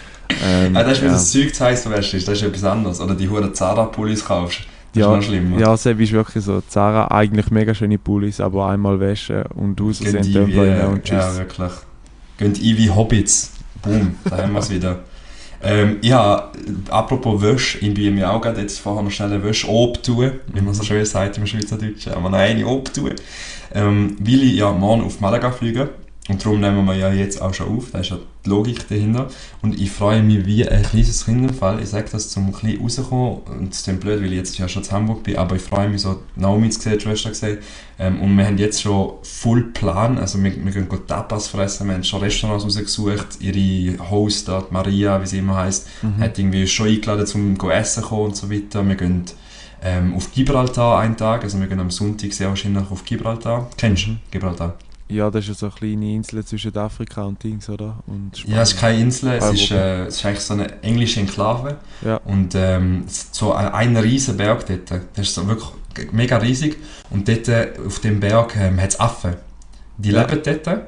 Ähm, 0.45 0.77
Ah, 0.77 0.85
das 0.85 0.93
ist, 0.93 1.01
wenn 1.01 1.09
ja. 1.09 1.15
das 1.15 1.33
Zeug 1.33 1.53
zu 1.53 1.65
heiß 1.65 1.91
wäschst, 1.91 2.15
ist, 2.15 2.29
das 2.29 2.39
ist 2.39 2.45
etwas 2.45 2.63
anderes. 2.63 3.01
Oder 3.01 3.17
die 3.17 3.29
hure 3.29 3.53
Zara-Pullis 3.53 4.25
kaufst, 4.25 4.61
das 4.93 5.01
Ja, 5.01 5.11
ist 5.11 5.17
noch 5.17 5.23
schlimmer. 5.25 5.59
Ja, 5.59 5.77
Sebi 5.77 6.05
ist 6.05 6.13
wirklich 6.13 6.45
so. 6.45 6.61
Zara, 6.61 7.09
eigentlich 7.09 7.51
mega 7.51 7.75
schöne 7.75 7.99
Pullis, 7.99 8.41
aber 8.41 8.69
einmal 8.69 9.01
waschen 9.01 9.43
und 9.57 9.77
Tumbler 9.77 10.47
wie, 10.47 10.59
rein 10.59 10.87
und 10.87 11.03
tschüss. 11.03 11.19
ja, 11.19 11.37
wirklich. 11.37 11.73
Gehen 12.39 12.53
die 12.53 12.79
wie 12.79 12.91
Hobbits. 12.91 13.55
Boom, 13.83 14.15
da 14.25 14.39
haben 14.39 14.53
wir 14.53 14.61
es 14.61 14.71
wieder. 14.71 15.01
Ähm, 15.63 15.99
ja, 16.01 16.51
apropos 16.89 17.43
Wäsche, 17.43 17.79
ich 17.79 17.93
bin 17.93 18.15
mir 18.15 18.31
auch 18.31 18.41
gerade 18.41 18.63
jetzt 18.63 18.79
vorher 18.79 19.03
noch 19.03 19.11
schnell 19.11 19.33
eine 19.33 19.45
Wäsche 19.45 19.69
obtun, 19.69 20.33
wie 20.47 20.61
man 20.61 20.73
so 20.73 20.83
schön 20.83 21.05
sagt 21.05 21.37
im 21.37 21.47
Schweizerdeutschen, 21.47 22.15
aber 22.15 22.31
nein, 22.31 22.57
eine 22.57 22.67
obtun. 22.67 23.15
Ähm, 23.75 24.17
weil 24.19 24.43
ich 24.43 24.55
ja 24.55 24.73
morgen 24.73 25.03
auf 25.03 25.21
Malaga 25.21 25.51
fliege 25.51 25.91
und 26.29 26.45
darum 26.45 26.61
nehmen 26.61 26.85
wir 26.87 26.95
ja 26.95 27.13
jetzt 27.13 27.41
auch 27.43 27.53
schon 27.53 27.77
auf, 27.77 27.91
da 27.93 27.99
ist 27.99 28.11
ja 28.11 28.19
die 28.45 28.49
Logik 28.51 28.89
dahinter. 28.89 29.29
Und 29.63 29.79
ich 29.81 29.91
freue 29.91 30.23
mich 30.23 30.47
wie 30.47 30.67
ein 30.69 30.83
kleines 30.83 31.25
Kind 31.25 31.53
ich 31.81 31.89
sage 31.89 32.09
das 32.11 32.31
zum 32.31 32.47
ein 32.47 32.53
bisschen 32.53 32.81
rauskommen 32.81 33.39
und 33.61 33.73
es 33.73 33.87
ist 33.87 34.01
blöd, 34.01 34.21
weil 34.21 34.33
ich 34.33 34.39
jetzt 34.39 34.59
ja 34.59 34.69
schon 34.69 34.83
in 34.83 34.91
Hamburg 34.91 35.23
bin, 35.23 35.37
aber 35.37 35.57
ich 35.57 35.63
freue 35.63 35.89
mich 35.89 36.03
so, 36.03 36.21
Naomi 36.37 36.71
zu 36.71 36.81
sehen, 36.81 36.95
die 36.99 37.01
Schwester 37.01 37.31
gesehen, 37.31 37.59
ähm, 37.99 38.21
und 38.21 38.37
wir 38.37 38.47
haben 38.47 38.59
jetzt 38.59 38.81
schon 38.83 39.13
voll 39.23 39.63
Plan, 39.73 40.19
also 40.19 40.43
wir, 40.43 40.53
wir 40.65 40.73
gehen 40.73 40.89
Tapas 41.07 41.49
fressen, 41.49 41.87
wir 41.89 41.95
haben 41.95 42.05
schon 42.05 42.21
Restaurants 42.21 42.65
rausgesucht, 42.65 43.39
ihre 43.41 44.11
Host 44.11 44.49
dort, 44.49 44.73
Maria, 44.73 45.21
wie 45.23 45.27
sie 45.27 45.39
immer 45.39 45.57
heisst, 45.57 45.87
Mhm. 46.03 46.19
hat 46.23 46.39
irgendwie 46.39 46.67
schon 46.67 46.89
eingeladen 46.89 47.27
zum 47.27 47.59
go 47.59 47.71
essen 47.71 48.03
kommen 48.03 48.27
und 48.27 48.37
so 48.37 48.51
weiter. 48.51 48.87
Wir 48.87 48.95
gehen 48.95 49.25
ähm, 49.83 50.15
auf 50.15 50.33
Gibraltar 50.33 50.99
einen 51.01 51.17
Tag, 51.17 51.43
also 51.43 51.59
wir 51.61 51.67
gehen 51.67 51.81
am 51.81 51.91
Sonntag 51.91 52.33
sehr 52.33 52.49
wahrscheinlich 52.49 52.91
auf 52.91 53.05
Gibraltar. 53.05 53.69
Kennst 53.77 54.07
du 54.07 54.11
Mhm. 54.11 54.19
Gibraltar? 54.31 54.75
Ja, 55.11 55.31
das 55.31 55.45
ist 55.45 55.49
ja 55.49 55.55
so 55.55 55.67
eine 55.67 55.75
kleine 55.75 56.15
Insel 56.15 56.45
zwischen 56.45 56.77
Afrika 56.77 57.23
und 57.25 57.43
Dings, 57.43 57.69
oder? 57.69 57.99
Und 58.07 58.37
Spanien. 58.37 58.57
Ja, 58.57 58.63
es 58.63 58.73
ist 58.73 58.81
keine 58.81 59.01
Insel, 59.01 59.31
es 59.33 59.45
ist, 59.53 59.71
Europa. 59.73 59.85
äh, 59.85 60.03
es 60.07 60.17
ist 60.17 60.27
eigentlich 60.27 60.41
so 60.41 60.55
eine 60.55 60.83
englische 60.83 61.21
Enklave. 61.21 61.77
Ja. 62.03 62.17
Und 62.25 62.55
ähm, 62.55 63.05
ist 63.07 63.35
so 63.35 63.53
ein, 63.53 63.69
ein 63.69 63.97
riesen 63.97 64.37
Berg 64.37 64.65
dort, 64.67 64.91
der 64.91 65.23
ist 65.23 65.35
so 65.35 65.47
wirklich 65.47 65.69
mega 66.13 66.37
riesig. 66.39 66.77
Und 67.11 67.29
dort 67.29 67.49
äh, 67.49 67.73
auf 67.87 67.99
dem 68.01 68.21
Berg 68.21 68.57
ähm, 68.57 68.81
hat 68.81 68.91
es 68.91 69.01
Affen. 69.01 69.35
Die 69.99 70.11
Ja. 70.11 70.23
leben 70.23 70.41
dort. 70.45 70.83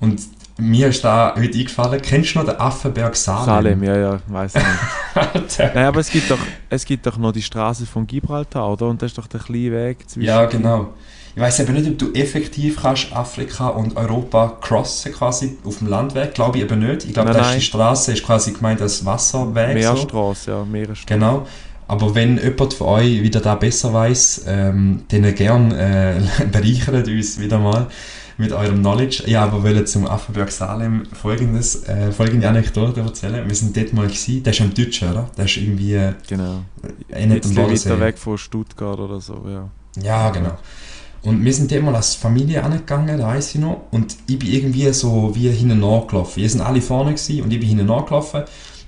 Und 0.00 0.20
mir 0.58 0.88
ist 0.88 1.02
da 1.02 1.34
heute 1.36 1.58
eingefallen, 1.58 2.00
kennst 2.02 2.34
du 2.34 2.38
noch 2.40 2.46
den 2.46 2.60
Affenberg 2.60 3.16
Salem? 3.16 3.44
Salem, 3.46 3.82
ja, 3.82 3.96
ja, 3.96 4.18
weiß 4.26 4.54
nicht. 4.54 5.58
Nein, 5.74 5.86
aber 5.86 6.00
es 6.00 6.10
gibt, 6.10 6.30
doch, 6.30 6.38
es 6.68 6.84
gibt 6.84 7.06
doch 7.06 7.16
noch 7.16 7.32
die 7.32 7.42
Straße 7.42 7.86
von 7.86 8.06
Gibraltar, 8.06 8.70
oder? 8.70 8.86
Und 8.88 9.00
das 9.00 9.12
ist 9.12 9.18
doch 9.18 9.26
der 9.26 9.40
kleine 9.40 9.72
Weg 9.72 10.08
zwischen. 10.10 10.26
Ja, 10.28 10.44
genau. 10.44 10.92
Ich 11.34 11.40
weiß 11.40 11.60
aber 11.60 11.72
nicht, 11.72 11.88
ob 11.88 11.98
du 11.98 12.12
effektiv 12.12 12.82
kannst 12.82 13.12
Afrika 13.12 13.68
und 13.68 13.96
Europa 13.96 14.58
crossen 14.60 15.12
quasi 15.12 15.56
auf 15.64 15.78
dem 15.78 15.88
Landweg. 15.88 16.34
Glaube 16.34 16.58
ich 16.58 16.64
eben 16.64 16.80
nicht. 16.80 17.06
Ich 17.06 17.14
glaube, 17.14 17.30
Nein, 17.30 17.42
ist 17.42 17.54
die 17.56 17.60
Straße 17.62 18.12
ist 18.12 18.22
quasi 18.22 18.52
gemeint 18.52 18.82
als 18.82 19.04
Wasserweg. 19.04 19.82
So. 19.82 19.94
Meerstraße, 19.94 20.50
ja, 20.50 20.64
Meerstraße. 20.64 21.06
Genau. 21.06 21.46
Aber 21.88 22.14
wenn 22.14 22.38
jemand 22.38 22.74
von 22.74 22.86
euch 22.88 23.22
wieder 23.22 23.40
da 23.40 23.54
besser 23.54 23.92
weiß, 23.92 24.44
ähm, 24.46 25.02
dann 25.08 25.34
gern 25.34 25.72
äh, 25.72 26.20
bereichert 26.52 27.08
uns 27.08 27.38
wieder 27.40 27.58
mal 27.58 27.86
mit 28.38 28.52
eurem 28.52 28.80
Knowledge. 28.80 29.24
Ja, 29.26 29.44
aber 29.44 29.62
wollte 29.62 29.84
zum 29.84 30.06
Affenberg 30.06 30.50
Salem 30.50 31.04
folgendes, 31.12 31.86
äh, 31.88 32.12
folgende 32.12 32.48
Anekdote 32.48 33.00
erzählen. 33.00 33.46
Wir 33.46 33.54
sind 33.54 33.76
dort 33.76 33.92
mal 33.92 34.06
gewesen, 34.06 34.42
der 34.42 34.52
ist 34.52 34.60
am 34.60 34.74
Deutschen, 34.74 35.10
oder? 35.10 35.30
Der 35.36 35.44
ist 35.46 35.56
irgendwie 35.56 35.94
äh, 35.94 36.12
Genau. 36.28 36.62
eh 37.10 37.26
nicht 37.26 37.44
ein 37.44 37.56
weiter 37.56 38.00
weg 38.00 38.18
von 38.18 38.36
Stuttgart 38.38 38.98
oder 38.98 39.20
so, 39.20 39.44
ja. 39.48 39.68
Ja, 40.02 40.30
genau. 40.30 40.56
Und 41.22 41.44
wir 41.44 41.52
sind 41.52 41.70
mal 41.82 41.94
als 41.94 42.14
Familie 42.14 42.64
angegangen, 42.64 43.16
da 43.16 43.28
weiss 43.28 43.54
ich 43.54 43.60
noch. 43.60 43.82
Und 43.92 44.16
ich 44.26 44.38
bin 44.38 44.52
irgendwie 44.52 44.92
so 44.92 45.30
wie 45.34 45.48
hinten 45.50 45.80
nachgelaufen. 45.80 46.42
Wir 46.42 46.50
sind 46.50 46.60
alle 46.60 46.80
vorne 46.80 47.14
gewesen 47.14 47.42
und 47.42 47.52
ich 47.52 47.60
bin 47.60 47.68
hinten 47.68 47.86
nachgelaufen. 47.86 48.42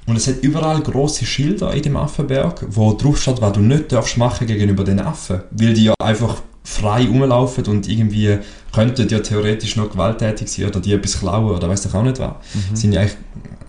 Und 0.06 0.16
es 0.16 0.26
hat 0.26 0.42
überall 0.42 0.80
große 0.80 1.24
Schilder 1.24 1.72
in 1.72 1.82
dem 1.82 1.96
Affenberg, 1.96 2.66
wo 2.68 2.92
drauf 2.92 3.20
steht, 3.20 3.40
was 3.40 3.52
du 3.52 3.60
nicht 3.60 3.90
darfst 3.92 4.18
machen 4.18 4.46
gegenüber 4.46 4.84
den 4.84 5.00
Affen. 5.00 5.42
Weil 5.52 5.74
die 5.74 5.84
ja 5.84 5.94
einfach 6.02 6.42
frei 6.64 7.06
rumlaufen 7.06 7.64
und 7.66 7.88
irgendwie 7.88 8.38
könnten 8.72 9.08
ja 9.08 9.20
theoretisch 9.20 9.76
noch 9.76 9.90
gewalttätig 9.90 10.48
sein 10.48 10.66
oder 10.66 10.80
die 10.80 10.92
etwas 10.92 11.20
klauen 11.20 11.54
oder 11.54 11.68
weiß 11.68 11.86
ich 11.86 11.94
auch 11.94 12.02
nicht 12.02 12.18
was. 12.18 12.32
Mhm. 12.54 12.76
Sind 12.76 12.92
ja 12.92 13.00
eigentlich 13.00 13.16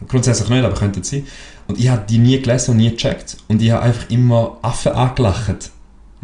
grundsätzlich 0.08 0.50
nicht, 0.50 0.64
aber 0.64 0.76
könnten 0.76 1.04
sie. 1.04 1.26
Und 1.68 1.80
ich 1.80 1.90
habe 1.90 2.04
die 2.08 2.18
nie 2.18 2.42
gelesen 2.42 2.72
und 2.72 2.78
nie 2.78 2.92
gecheckt. 2.92 3.38
Und 3.48 3.62
ich 3.62 3.72
habe 3.72 3.84
einfach 3.84 4.10
immer 4.10 4.58
Affen 4.62 4.94
angelacht. 4.94 5.72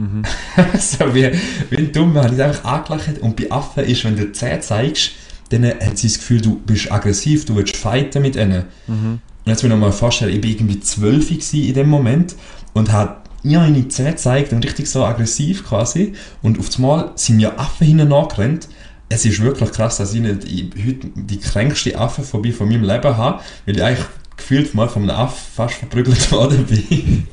Mhm. 0.02 0.24
so 0.80 1.14
wie, 1.14 1.32
wie 1.70 1.78
ein 1.78 1.92
Dummer, 1.92 2.32
ich 2.32 2.42
einfach 2.42 2.66
angelacht. 2.66 3.20
Und 3.20 3.36
bei 3.36 3.52
Affen 3.52 3.84
ist, 3.86 4.04
wenn 4.04 4.16
du 4.16 4.26
die 4.26 4.32
Zähne 4.32 4.60
zeigst, 4.60 5.12
dann 5.50 5.66
hat 5.66 5.98
sie 5.98 6.08
das 6.08 6.18
Gefühl, 6.18 6.42
du 6.42 6.60
bist 6.60 6.92
aggressiv, 6.92 7.46
du 7.46 7.56
willst 7.56 7.76
fighten 7.76 8.22
mit 8.22 8.36
ihnen. 8.36 8.66
Mhm. 8.88 8.96
und 8.96 9.22
jetzt 9.46 9.64
muss 9.64 9.64
ich 9.64 9.70
mir 9.70 9.76
mal 9.76 9.92
vorstellen, 9.92 10.32
ich 10.36 10.44
war 10.44 10.50
irgendwie 10.50 10.80
12 10.80 11.54
in 11.54 11.74
dem 11.74 11.90
Moment 11.90 12.36
und 12.74 12.92
habe 12.92 13.18
ihr 13.44 13.60
eine 13.60 13.88
Zähne 13.88 14.12
gezeigt 14.12 14.54
und 14.54 14.64
richtig 14.64 14.90
so 14.90 15.04
aggressiv 15.06 15.68
quasi. 15.68 16.14
Und 16.42 16.60
auf 16.60 16.70
einmal 16.76 17.12
sind 17.16 17.38
mir 17.38 17.60
Affen 17.60 17.88
hinten 17.88 18.14
angerannt. 18.14 18.68
Es 19.10 19.26
ist 19.26 19.42
wirklich 19.42 19.72
krass, 19.72 19.98
dass 19.98 20.14
ich 20.14 20.22
nicht 20.22 20.46
ich 20.46 20.86
heute 20.86 21.08
die 21.16 21.40
kränkste 21.40 22.00
Affe 22.00 22.24
vorbei 22.24 22.54
von 22.54 22.70
meinem 22.70 22.84
Leben 22.84 23.18
habe, 23.18 23.42
weil 23.66 23.76
ich 23.76 23.84
eigentlich 23.84 24.06
gefühlt 24.42 24.74
mal 24.74 24.90
von 24.90 25.04
einem 25.04 25.12
Aff 25.12 25.50
fast 25.56 25.76
verprügelt 25.76 26.32
worden 26.32 26.66
bin. 26.66 27.28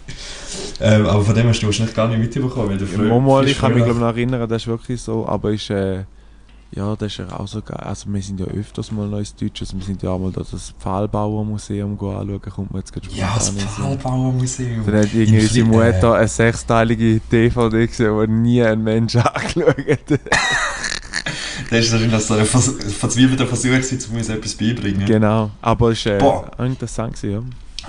ähm, 0.80 1.06
aber 1.06 1.24
von 1.24 1.34
dem 1.34 1.48
hast 1.48 1.60
du 1.60 1.66
wahrscheinlich 1.66 1.94
gar 1.94 2.08
nicht 2.08 2.18
mitbekommen, 2.18 2.70
weil 2.70 2.78
du 2.78 2.86
früher... 2.86 3.08
Ja, 3.08 3.18
mal, 3.18 3.48
ich 3.48 3.58
kann 3.58 3.74
mich 3.74 3.84
glaube 3.84 4.00
noch 4.00 4.06
erinnern, 4.08 4.48
das 4.48 4.62
ist 4.62 4.68
wirklich 4.68 5.00
so, 5.00 5.26
aber 5.26 5.52
ist... 5.52 5.70
Äh, 5.70 6.04
ja, 6.70 6.94
das 6.96 7.12
ist 7.12 7.18
ja 7.18 7.32
auch 7.38 7.48
so 7.48 7.62
geil. 7.62 7.78
Also 7.78 8.12
wir 8.12 8.20
sind 8.20 8.40
ja 8.40 8.46
öfters 8.46 8.92
mal 8.92 9.08
noch 9.08 9.18
ins 9.18 9.34
Deutsche, 9.34 9.64
also 9.64 9.78
wir 9.78 9.84
sind 9.84 10.02
ja 10.02 10.10
auch 10.10 10.18
mal 10.18 10.30
da 10.30 10.42
das 10.50 10.74
Pfahlbauermuseum 10.78 11.92
anschauen, 11.92 12.40
kommt 12.42 12.72
man 12.72 12.80
jetzt 12.80 12.92
gerade 12.92 13.08
Ja, 13.10 13.32
das 13.34 13.50
Pfahlbauermuseum. 13.50 14.84
Dann 14.84 14.96
hat 14.96 15.14
irgendwie 15.14 15.40
unsere 15.40 15.66
Mutter 15.66 16.14
eine 16.14 16.28
sechsteilige 16.28 17.20
DVD 17.32 17.86
gesehen, 17.86 18.20
die 18.20 18.32
nie 18.32 18.62
ein 18.62 18.84
Mensch 18.84 19.16
angeschaut 19.16 19.78
hat. 19.78 20.20
Das 21.70 21.84
ist 21.84 21.92
wahrscheinlich 21.92 22.20
so 22.22 22.34
ein 22.34 22.46
verzweifelter 22.46 23.46
Versuch, 23.46 23.70
um 24.10 24.16
uns 24.16 24.28
etwas 24.28 24.54
beibringen. 24.54 25.06
Genau, 25.06 25.50
aber 25.60 25.90
es 25.90 26.04
war 26.06 26.50
äh, 26.58 26.66
interessant 26.66 27.14
gewesen, 27.14 27.32
ja. 27.32 27.42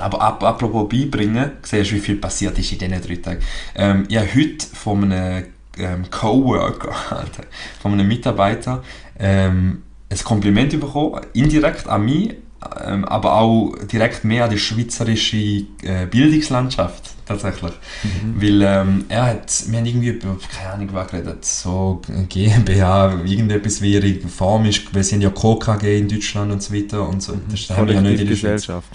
Aber 0.03 0.21
ap 0.21 0.43
apropos 0.43 0.87
beibringen, 0.87 1.51
siehst 1.61 1.91
du, 1.91 1.95
wie 1.95 1.99
viel 1.99 2.15
passiert 2.15 2.57
ist 2.57 2.71
in 2.71 2.79
diesen 2.79 3.01
drei 3.01 3.15
Tagen. 3.17 3.41
Ähm, 3.75 4.05
ich 4.07 4.17
habe 4.17 4.27
heute 4.35 4.65
von 4.73 5.03
einem 5.03 5.45
ähm, 5.77 6.09
Coworker, 6.09 6.93
von 7.81 7.93
einem 7.93 8.07
Mitarbeiter, 8.07 8.83
ähm, 9.17 9.83
ein 10.09 10.17
Kompliment 10.23 10.79
bekommen, 10.79 11.21
indirekt 11.33 11.87
an 11.87 12.05
mich, 12.05 12.35
aber 12.61 13.35
auch 13.35 13.73
direkt 13.91 14.25
mehr 14.25 14.45
an 14.45 14.49
die 14.49 14.57
schweizerische 14.57 15.37
äh, 15.37 16.05
Bildungslandschaft 16.09 17.11
tatsächlich. 17.25 17.71
Mhm. 18.03 18.41
Weil 18.41 18.61
ähm, 18.61 19.05
er 19.07 19.25
hat, 19.27 19.63
wir 19.67 19.77
haben 19.77 19.85
irgendwie 19.85 20.09
über, 20.09 20.37
keine 20.55 20.73
Ahnung, 20.73 20.89
was 20.91 21.07
geredet, 21.09 21.45
so 21.45 22.01
GmbH, 22.27 23.21
irgendetwas 23.23 23.81
wie 23.81 23.93
ihre 23.93 24.27
Form 24.27 24.65
ist, 24.65 24.81
sie 24.93 25.15
haben 25.15 25.21
ja 25.21 25.29
KKG 25.29 25.99
in 25.99 26.09
Deutschland 26.09 26.51
und 26.51 26.61
so 26.61 26.73
weiter 26.73 27.07
und 27.07 27.23
so. 27.23 27.37
Das 27.49 27.69
haben 27.69 27.87
wir 27.87 27.95
ja 27.95 28.01
nicht 28.01 28.19
in 28.19 28.27
der 28.27 28.27
Gesellschaft. 28.27 28.89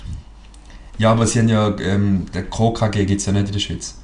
Ja, 0.99 1.13
aber 1.13 1.27
sie 1.27 1.41
haben 1.41 1.49
ja, 1.49 1.75
ähm, 1.79 2.27
der 2.35 2.45
KKG 2.45 3.05
gibt 3.07 3.21
es 3.21 3.27
ja 3.27 3.33
nicht 3.33 3.47
in 3.47 3.53
der 3.53 3.61
Schweiz. 3.61 3.97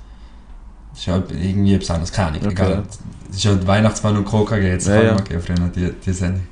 Das 0.90 1.00
ist 1.00 1.06
ja 1.06 1.22
irgendwie 1.28 1.74
etwas 1.74 1.90
anderes, 1.90 2.12
keine 2.12 2.28
Ahnung, 2.28 2.42
okay. 2.46 2.52
egal. 2.52 2.82
Das 3.28 3.36
ist 3.36 3.44
ja 3.44 3.66
Weihnachtsmann 3.66 4.16
und 4.16 4.24
KKG, 4.24 4.68
jetzt 4.68 4.88
ja, 4.88 5.02
ja. 5.02 5.16
Okay, 5.16 5.38
früher, 5.38 5.68
die, 5.68 5.92
die 6.04 6.12
Sendung. 6.12 6.46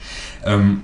Ähm, 0.45 0.83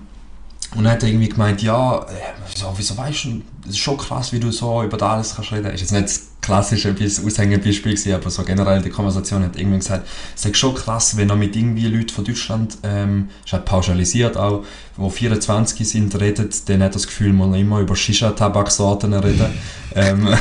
und 0.75 0.85
dann 0.85 0.95
hat 0.95 1.03
er 1.03 1.09
irgendwie 1.09 1.29
gemeint, 1.29 1.63
ja, 1.63 2.01
äh, 2.01 2.05
wieso, 2.53 2.75
wieso 2.77 2.97
weißt 2.97 3.25
du, 3.25 3.43
es 3.65 3.71
ist 3.71 3.79
schon 3.79 3.97
krass, 3.97 4.33
wie 4.33 4.41
du 4.41 4.51
so 4.51 4.83
über 4.83 4.97
das 4.97 5.09
alles 5.09 5.35
kannst 5.37 5.53
reden. 5.53 5.73
Ist 5.73 5.81
jetzt 5.81 5.93
nicht 5.93 6.05
das 6.05 6.23
klassische 6.41 6.93
Aushängebeispiel 6.93 7.95
gewesen, 7.95 8.13
aber 8.13 8.29
so 8.29 8.43
generell 8.43 8.83
die 8.83 8.91
Konversation 8.91 9.45
hat 9.45 9.57
irgendwie 9.57 9.79
gesagt, 9.79 10.07
es 10.35 10.45
ist 10.45 10.57
schon 10.57 10.75
krass, 10.75 11.17
wenn 11.17 11.31
er 11.31 11.37
mit 11.37 11.57
irgendwie 11.57 11.87
Leuten 11.87 12.11
von 12.11 12.25
Deutschland, 12.25 12.77
ähm, 12.83 13.31
ist 13.45 13.53
halt 13.53 13.65
pauschalisiert 13.65 14.37
auch, 14.37 14.65
die 14.99 15.11
24 15.11 15.89
sind, 15.89 16.21
redet, 16.21 16.69
dann 16.69 16.83
hat 16.83 16.95
das 16.95 17.07
Gefühl, 17.07 17.33
man 17.33 17.55
immer 17.55 17.81
über 17.81 17.95
Shisha-Tabaksorten 17.95 19.15
reden. 19.15 19.47
ähm, 19.95 20.29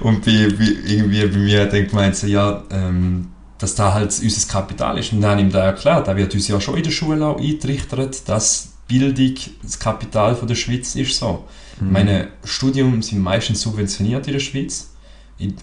und 0.00 0.24
bei, 0.24 0.48
bei, 0.58 0.76
irgendwie 0.86 1.26
bei 1.26 1.38
mir 1.38 1.62
hat 1.62 1.74
er 1.74 1.82
gemeint, 1.82 2.16
so, 2.16 2.26
ja, 2.26 2.64
ähm, 2.70 3.33
dass 3.58 3.74
da 3.74 3.94
halt 3.94 4.18
unser 4.22 4.48
Kapital 4.48 4.98
ist. 4.98 5.12
Und 5.12 5.20
dann 5.20 5.32
habe 5.32 5.40
ich 5.40 5.46
ihm 5.46 5.52
da 5.52 5.64
erklärt, 5.64 6.08
da 6.08 6.16
wird 6.16 6.34
uns 6.34 6.48
ja 6.48 6.60
schon 6.60 6.76
in 6.76 6.82
der 6.82 6.90
Schule 6.90 7.24
auch 7.24 7.40
eintrichtert, 7.40 8.28
dass 8.28 8.68
Bildung 8.86 9.34
das 9.62 9.78
Kapital 9.78 10.34
von 10.34 10.48
der 10.48 10.54
Schweiz 10.54 10.94
ist 10.94 11.18
so. 11.18 11.44
Mhm. 11.80 11.92
Meine 11.92 12.28
Studium 12.44 13.02
sind 13.02 13.20
meistens 13.20 13.62
subventioniert 13.62 14.26
in 14.26 14.34
der 14.34 14.40
Schweiz. 14.40 14.90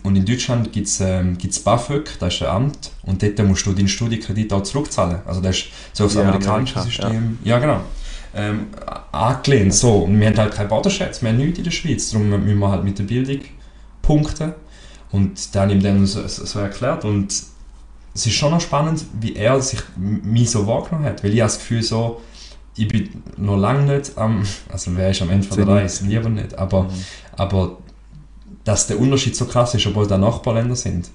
und 0.04 0.16
in 0.16 0.26
Deutschland 0.26 0.72
gibt 0.74 0.88
es 0.88 1.00
ähm, 1.00 1.38
gibt's 1.38 1.60
BAföG, 1.60 2.20
das 2.20 2.36
ist 2.36 2.42
ein 2.42 2.50
Amt, 2.50 2.92
und 3.04 3.22
dort 3.22 3.40
musst 3.48 3.66
du 3.66 3.74
deinen 3.74 3.88
Studienkredit 3.88 4.52
auch 4.54 4.64
zurückzahlen. 4.64 5.20
Also 5.26 5.40
das 5.40 5.58
ist 5.58 5.68
so 5.94 6.06
das 6.06 6.16
ja, 6.16 6.22
amerikanische 6.22 6.80
Amerika, 6.80 7.04
System. 7.04 7.38
Ja, 7.44 7.52
ja 7.52 7.60
genau. 7.60 7.82
Ähm, 8.34 8.68
angelehnt. 9.12 9.74
So. 9.74 10.00
Und 10.00 10.20
wir 10.20 10.28
haben 10.28 10.38
halt 10.38 10.54
keine 10.54 10.70
Bodenschätze, 10.70 11.22
wir 11.22 11.30
haben 11.30 11.38
nichts 11.38 11.58
in 11.58 11.64
der 11.64 11.72
Schweiz. 11.72 12.12
Darum 12.12 12.30
müssen 12.30 12.60
wir 12.60 12.72
halt 12.72 12.84
mit 12.84 12.98
der 12.98 13.04
Bildung 13.04 13.42
punkten. 14.02 14.54
Und 15.12 15.54
dann 15.56 15.70
ihm 15.70 15.84
dann 15.84 16.06
so, 16.06 16.26
so 16.28 16.60
erklärt. 16.60 17.04
Und 17.04 17.34
es 18.14 18.26
ist 18.26 18.34
schon 18.34 18.52
noch 18.52 18.62
spannend, 18.62 19.06
wie 19.20 19.36
er 19.36 19.62
sich 19.62 19.82
mich 19.98 20.52
so 20.52 20.68
wahrgenommen 20.68 21.06
hat, 21.06 21.24
weil 21.24 21.34
ich 21.34 21.42
habe 21.42 21.52
das 21.52 21.60
Gefühl 21.60 21.84
so, 21.84 22.22
ich 22.76 22.88
bin 22.88 23.10
noch 23.38 23.58
lange 23.58 23.94
nicht 23.94 24.18
am, 24.18 24.44
also 24.70 24.92
wer 24.96 25.12
ist 25.12 25.22
am 25.22 25.30
Ende 25.30 25.48
von 25.48 25.58
der 25.58 25.68
Reise, 25.68 26.06
lieber 26.06 26.30
nicht, 26.30 26.58
aber, 26.58 26.84
mhm. 26.84 26.90
aber 27.38 27.78
dass 28.64 28.88
der 28.88 29.00
Unterschied 29.00 29.36
so 29.36 29.46
krass 29.46 29.74
ist, 29.74 29.88
obwohl 29.88 30.08
da 30.08 30.18
Nachbarländer 30.18 30.76
sind. 30.76 31.10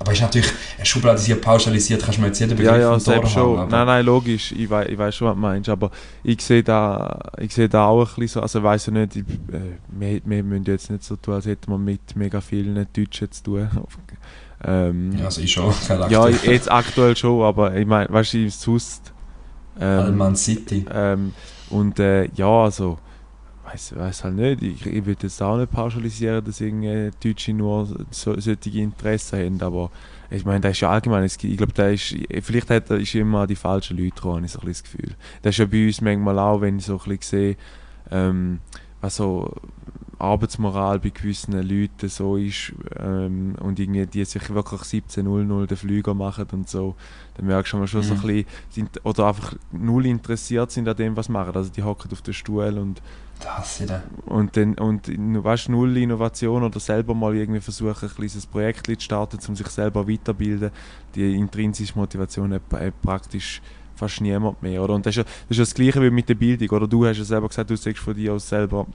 Aber 0.00 0.12
ist 0.12 0.22
natürlich 0.22 0.52
schubladisiert, 0.84 1.42
pauschalisiert, 1.42 2.02
kannst 2.02 2.18
du 2.18 2.22
mir 2.22 2.28
jetzt 2.28 2.38
jeden 2.38 2.56
Begriff 2.56 2.66
Ja, 2.66 2.78
ja, 2.78 3.00
selbst 3.00 3.32
schon. 3.32 3.58
Haben, 3.58 3.70
nein, 3.70 3.86
nein, 3.86 4.06
logisch, 4.06 4.52
ich, 4.52 4.70
weiß, 4.70 4.88
ich 4.88 4.96
weiß 4.96 5.14
schon, 5.14 5.26
was 5.26 5.34
du 5.34 5.40
meinst, 5.40 5.68
aber 5.68 5.90
ich 6.22 6.40
sehe 6.40 6.62
da, 6.62 7.18
ich 7.38 7.52
sehe 7.52 7.68
da 7.68 7.86
auch 7.86 8.08
ein 8.08 8.14
bisschen 8.14 8.28
so, 8.28 8.40
also 8.42 8.58
ich 8.60 8.64
weiß 8.64 8.86
ja 8.86 8.92
nicht, 8.92 9.16
ich, 9.16 9.22
äh, 9.22 9.76
wir, 9.88 10.20
wir 10.24 10.42
müssen 10.44 10.64
jetzt 10.66 10.90
nicht 10.90 11.02
so 11.02 11.16
tun, 11.16 11.34
als 11.34 11.46
hätten 11.46 11.72
wir 11.72 11.78
mit 11.78 12.14
mega 12.14 12.40
vielen 12.40 12.86
Deutschen 12.92 13.32
zu 13.32 13.42
tun. 13.42 13.68
Ähm, 14.64 15.16
ja, 15.16 15.26
also 15.26 15.40
ich 15.40 15.52
schon. 15.52 15.72
Ja, 16.10 16.28
jetzt 16.28 16.70
aktuell 16.70 17.16
schon, 17.16 17.42
aber 17.42 17.76
ich 17.76 17.86
meine, 17.86 18.08
weißt 18.10 18.34
du, 18.34 18.50
sonst. 18.50 19.12
Ähm, 19.80 20.00
Alman 20.00 20.36
City. 20.36 20.84
Ähm, 20.92 21.32
und 21.70 21.98
äh, 22.00 22.24
ja, 22.34 22.64
also, 22.64 22.98
weiß, 23.64 23.94
weiß 23.96 24.24
halt 24.24 24.34
nicht. 24.34 24.62
Ich, 24.62 24.86
ich 24.86 25.06
würde 25.06 25.22
jetzt 25.22 25.40
auch 25.42 25.56
nicht 25.56 25.70
pauschalisieren, 25.70 26.44
dass 26.44 26.60
irgendwie 26.60 27.10
Deutsche 27.22 27.52
nur 27.52 27.86
so, 28.10 28.38
solche 28.40 28.78
Interessen 28.78 29.38
haben, 29.38 29.62
aber 29.62 29.90
ich 30.30 30.44
meine, 30.44 30.60
das 30.60 30.72
ist 30.72 30.80
ja 30.80 30.90
allgemein, 30.90 31.24
ich 31.24 31.38
glaube, 31.38 31.72
da 31.72 31.88
ist, 31.88 32.14
vielleicht 32.42 32.70
hat, 32.70 32.90
ist 32.90 33.14
immer 33.14 33.46
die 33.46 33.56
falschen 33.56 33.96
Leute 33.96 34.20
dran, 34.20 34.34
habe 34.34 34.46
ich 34.46 34.52
so 34.52 34.60
ein 34.60 34.66
das 34.66 34.82
Gefühl. 34.82 35.14
Das 35.42 35.54
ist 35.54 35.58
ja 35.58 35.64
bei 35.66 35.86
uns 35.86 36.00
manchmal 36.00 36.38
auch, 36.38 36.60
wenn 36.60 36.78
ich 36.78 36.84
so 36.84 36.94
ein 36.94 36.98
bisschen 36.98 37.22
sehe, 37.22 37.56
ähm, 38.10 38.58
also 39.00 39.54
Arbeitsmoral 40.18 40.98
bei 40.98 41.10
gewissen 41.10 41.52
Leuten 41.52 42.08
so 42.08 42.36
ist 42.36 42.72
ähm, 42.98 43.54
und 43.60 43.78
irgendwie 43.78 44.06
die 44.06 44.24
sich 44.24 44.50
wirklich 44.50 44.80
17.00 44.80 45.66
den 45.66 45.76
Flüger 45.76 46.14
machen 46.14 46.46
und 46.52 46.68
so, 46.68 46.96
dann 47.36 47.46
merkst 47.46 47.72
du 47.72 47.78
schon, 47.78 47.86
schon 47.86 48.00
mhm. 48.00 48.04
so 48.04 48.14
ein 48.14 48.20
bisschen, 48.20 48.46
sind, 48.70 49.04
oder 49.04 49.28
einfach 49.28 49.54
null 49.70 50.06
interessiert 50.06 50.70
sind 50.72 50.88
an 50.88 50.96
dem, 50.96 51.16
was 51.16 51.26
sie 51.26 51.32
machen. 51.32 51.54
Also 51.54 51.70
die 51.70 51.82
hocken 51.82 52.10
auf 52.12 52.22
den 52.22 52.34
Stuhl 52.34 52.78
und 52.78 53.00
das 53.40 53.80
wieder. 53.80 54.02
Und 54.26 54.56
dann, 54.56 54.74
und 54.74 55.08
weißt, 55.08 55.68
null 55.68 55.96
Innovation 55.96 56.64
oder 56.64 56.80
selber 56.80 57.14
mal 57.14 57.36
irgendwie 57.36 57.60
versuchen, 57.60 58.08
ein 58.08 58.14
kleines 58.14 58.46
Projekt 58.46 58.86
zu 58.86 59.00
starten, 59.00 59.38
um 59.46 59.54
sich 59.54 59.68
selber 59.68 60.08
weiterzubilden. 60.08 60.70
Die 61.14 61.34
intrinsische 61.36 61.96
Motivation 61.96 62.52
hat, 62.52 62.62
hat 62.72 63.00
praktisch 63.00 63.62
fast 63.94 64.20
niemand 64.20 64.62
mehr. 64.62 64.82
Oder? 64.82 64.94
Und 64.94 65.06
das 65.06 65.16
ist, 65.16 65.18
ja, 65.18 65.22
das 65.22 65.50
ist 65.50 65.56
ja 65.58 65.62
das 65.62 65.74
Gleiche 65.74 66.02
wie 66.02 66.10
mit 66.10 66.28
der 66.28 66.34
Bildung. 66.34 66.68
Oder 66.70 66.88
du 66.88 67.06
hast 67.06 67.18
ja 67.18 67.24
selber 67.24 67.48
gesagt, 67.48 67.70
du 67.70 67.76
sagst 67.76 68.02
von 68.02 68.14
dir 68.14 68.32
aus 68.32 68.48
selber 68.48 68.86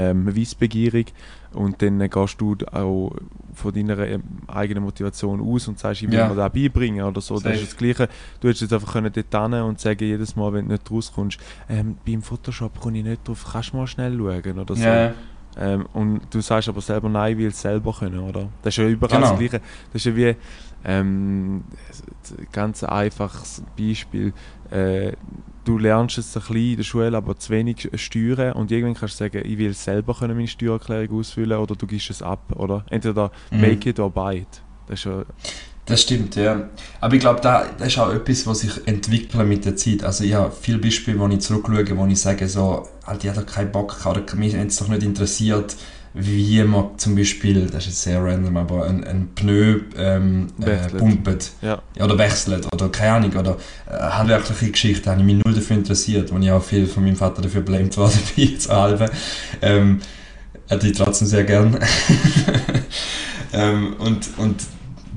ähm, 0.00 0.34
wissbegierig 0.34 1.12
und 1.52 1.82
dann 1.82 1.98
gehst 1.98 2.40
du 2.40 2.56
auch 2.72 3.12
von 3.54 3.74
deiner 3.74 3.98
ähm, 3.98 4.22
eigenen 4.46 4.84
Motivation 4.84 5.40
aus 5.40 5.68
und 5.68 5.78
sagst, 5.78 6.02
ich 6.02 6.10
will 6.10 6.18
ja. 6.18 6.28
mir 6.28 6.34
das 6.34 6.52
beibringen 6.52 7.04
oder 7.04 7.20
so. 7.20 7.38
Das 7.38 7.54
ist 7.56 7.72
das 7.72 7.76
Gleiche. 7.76 8.08
Du 8.40 8.48
hättest 8.48 8.62
jetzt 8.62 8.72
einfach 8.72 8.92
können 8.92 9.12
dort 9.12 9.52
hin 9.52 9.62
und 9.62 9.80
sagen 9.80 10.04
jedes 10.04 10.36
Mal, 10.36 10.52
wenn 10.52 10.66
du 10.66 10.72
nicht 10.72 10.90
rauskommst, 10.90 11.38
ähm, 11.68 11.96
beim 12.06 12.22
Photoshop 12.22 12.80
komme 12.80 12.98
ich 12.98 13.04
nicht 13.04 13.26
drauf, 13.26 13.46
kannst 13.52 13.72
du 13.72 13.78
mal 13.78 13.86
schnell 13.86 14.16
schauen 14.16 14.58
oder 14.58 14.76
so. 14.76 14.82
Ja. 14.82 15.12
Ähm, 15.58 15.86
und 15.92 16.20
du 16.30 16.40
sagst 16.40 16.68
aber 16.68 16.80
selber 16.80 17.08
nein, 17.08 17.38
weil 17.38 17.46
es 17.46 17.60
selber 17.60 17.92
können, 17.92 18.20
oder? 18.20 18.48
Das 18.62 18.74
ist 18.74 18.78
ja 18.78 18.88
überall 18.88 19.10
genau. 19.10 19.30
das 19.30 19.38
Gleiche. 19.38 19.60
Das 19.92 19.94
ist 19.94 20.04
ja 20.06 20.16
wie 20.16 20.36
ähm, 20.84 21.64
ganz 22.52 22.84
einfaches 22.84 23.62
Beispiel. 23.78 24.32
Äh, 24.70 25.12
du 25.64 25.78
lernst 25.78 26.18
es 26.18 26.36
ein 26.36 26.40
bisschen 26.40 26.56
in 26.56 26.76
der 26.76 26.82
Schule, 26.84 27.16
aber 27.16 27.36
zu 27.36 27.50
wenig 27.50 27.90
steuern 27.94 28.52
und 28.52 28.70
irgendwann 28.70 28.94
kannst 28.94 29.20
du 29.20 29.24
sagen, 29.24 29.42
ich 29.44 29.58
will 29.58 29.74
selber 29.74 30.14
können 30.14 30.36
meine 30.36 30.48
Steuererklärung 30.48 31.18
ausfüllen 31.18 31.58
oder 31.58 31.74
du 31.74 31.86
gibst 31.86 32.10
es 32.10 32.22
ab, 32.22 32.52
oder? 32.56 32.84
Entweder 32.90 33.30
mhm. 33.50 33.60
make 33.60 33.90
it 33.90 34.00
or 34.00 34.10
buy 34.10 34.38
it. 34.38 34.62
Das, 34.86 35.00
ist 35.00 35.04
ja 35.06 35.24
das 35.90 36.02
stimmt, 36.02 36.36
ja. 36.36 36.68
Aber 37.00 37.14
ich 37.14 37.20
glaube, 37.20 37.40
da, 37.40 37.66
das 37.78 37.88
ist 37.88 37.98
auch 37.98 38.12
etwas, 38.12 38.46
was 38.46 38.60
sich 38.60 38.86
entwickelt 38.86 39.46
mit 39.46 39.64
der 39.64 39.76
Zeit. 39.76 40.04
Also 40.04 40.24
ich 40.24 40.34
habe 40.34 40.52
viele 40.58 40.78
Beispiele, 40.78 41.18
wo 41.18 41.28
ich 41.28 41.40
zurückschaue, 41.40 41.96
wo 41.96 42.06
ich 42.06 42.20
sage, 42.20 42.48
so, 42.48 42.88
halt, 43.06 43.24
ich 43.24 43.30
habe 43.30 43.42
keinen 43.42 43.72
Bock 43.72 44.06
oder 44.06 44.22
mich 44.36 44.56
hat 44.56 44.68
es 44.68 44.76
doch 44.76 44.88
nicht 44.88 45.02
interessiert, 45.02 45.76
wie 46.12 46.62
man 46.64 46.98
zum 46.98 47.14
Beispiel, 47.14 47.66
das 47.66 47.84
ist 47.84 47.86
jetzt 47.86 48.02
sehr 48.02 48.22
random, 48.22 48.56
aber 48.56 48.86
ein, 48.86 49.04
ein 49.04 49.28
Pneu 49.34 49.80
ähm, 49.96 50.48
äh, 50.60 50.88
pumpet 50.88 51.52
ja. 51.62 51.80
oder 52.02 52.18
wechselt 52.18 52.66
oder 52.72 52.88
keine 52.88 53.12
Ahnung 53.12 53.32
oder 53.36 53.56
äh, 53.88 53.96
handwerkliche 53.96 54.72
Geschichte, 54.72 55.04
da 55.04 55.12
habe 55.12 55.20
ich 55.20 55.26
mich 55.26 55.44
null 55.44 55.54
dafür 55.54 55.76
interessiert, 55.76 56.32
wo 56.32 56.38
ich 56.38 56.50
auch 56.50 56.62
viel 56.62 56.86
von 56.86 57.04
meinem 57.04 57.14
Vater 57.14 57.42
dafür 57.42 57.60
blamed 57.60 57.96
worden 57.96 58.18
bin, 58.36 58.58
zu 58.58 58.74
halbe. 58.74 59.08
Ähm, 59.62 60.00
hätte 60.68 60.88
ich 60.88 60.96
trotzdem 60.96 61.28
sehr 61.28 61.44
gern. 61.44 61.78
ähm, 63.52 63.94
und, 63.98 64.30
und 64.36 64.56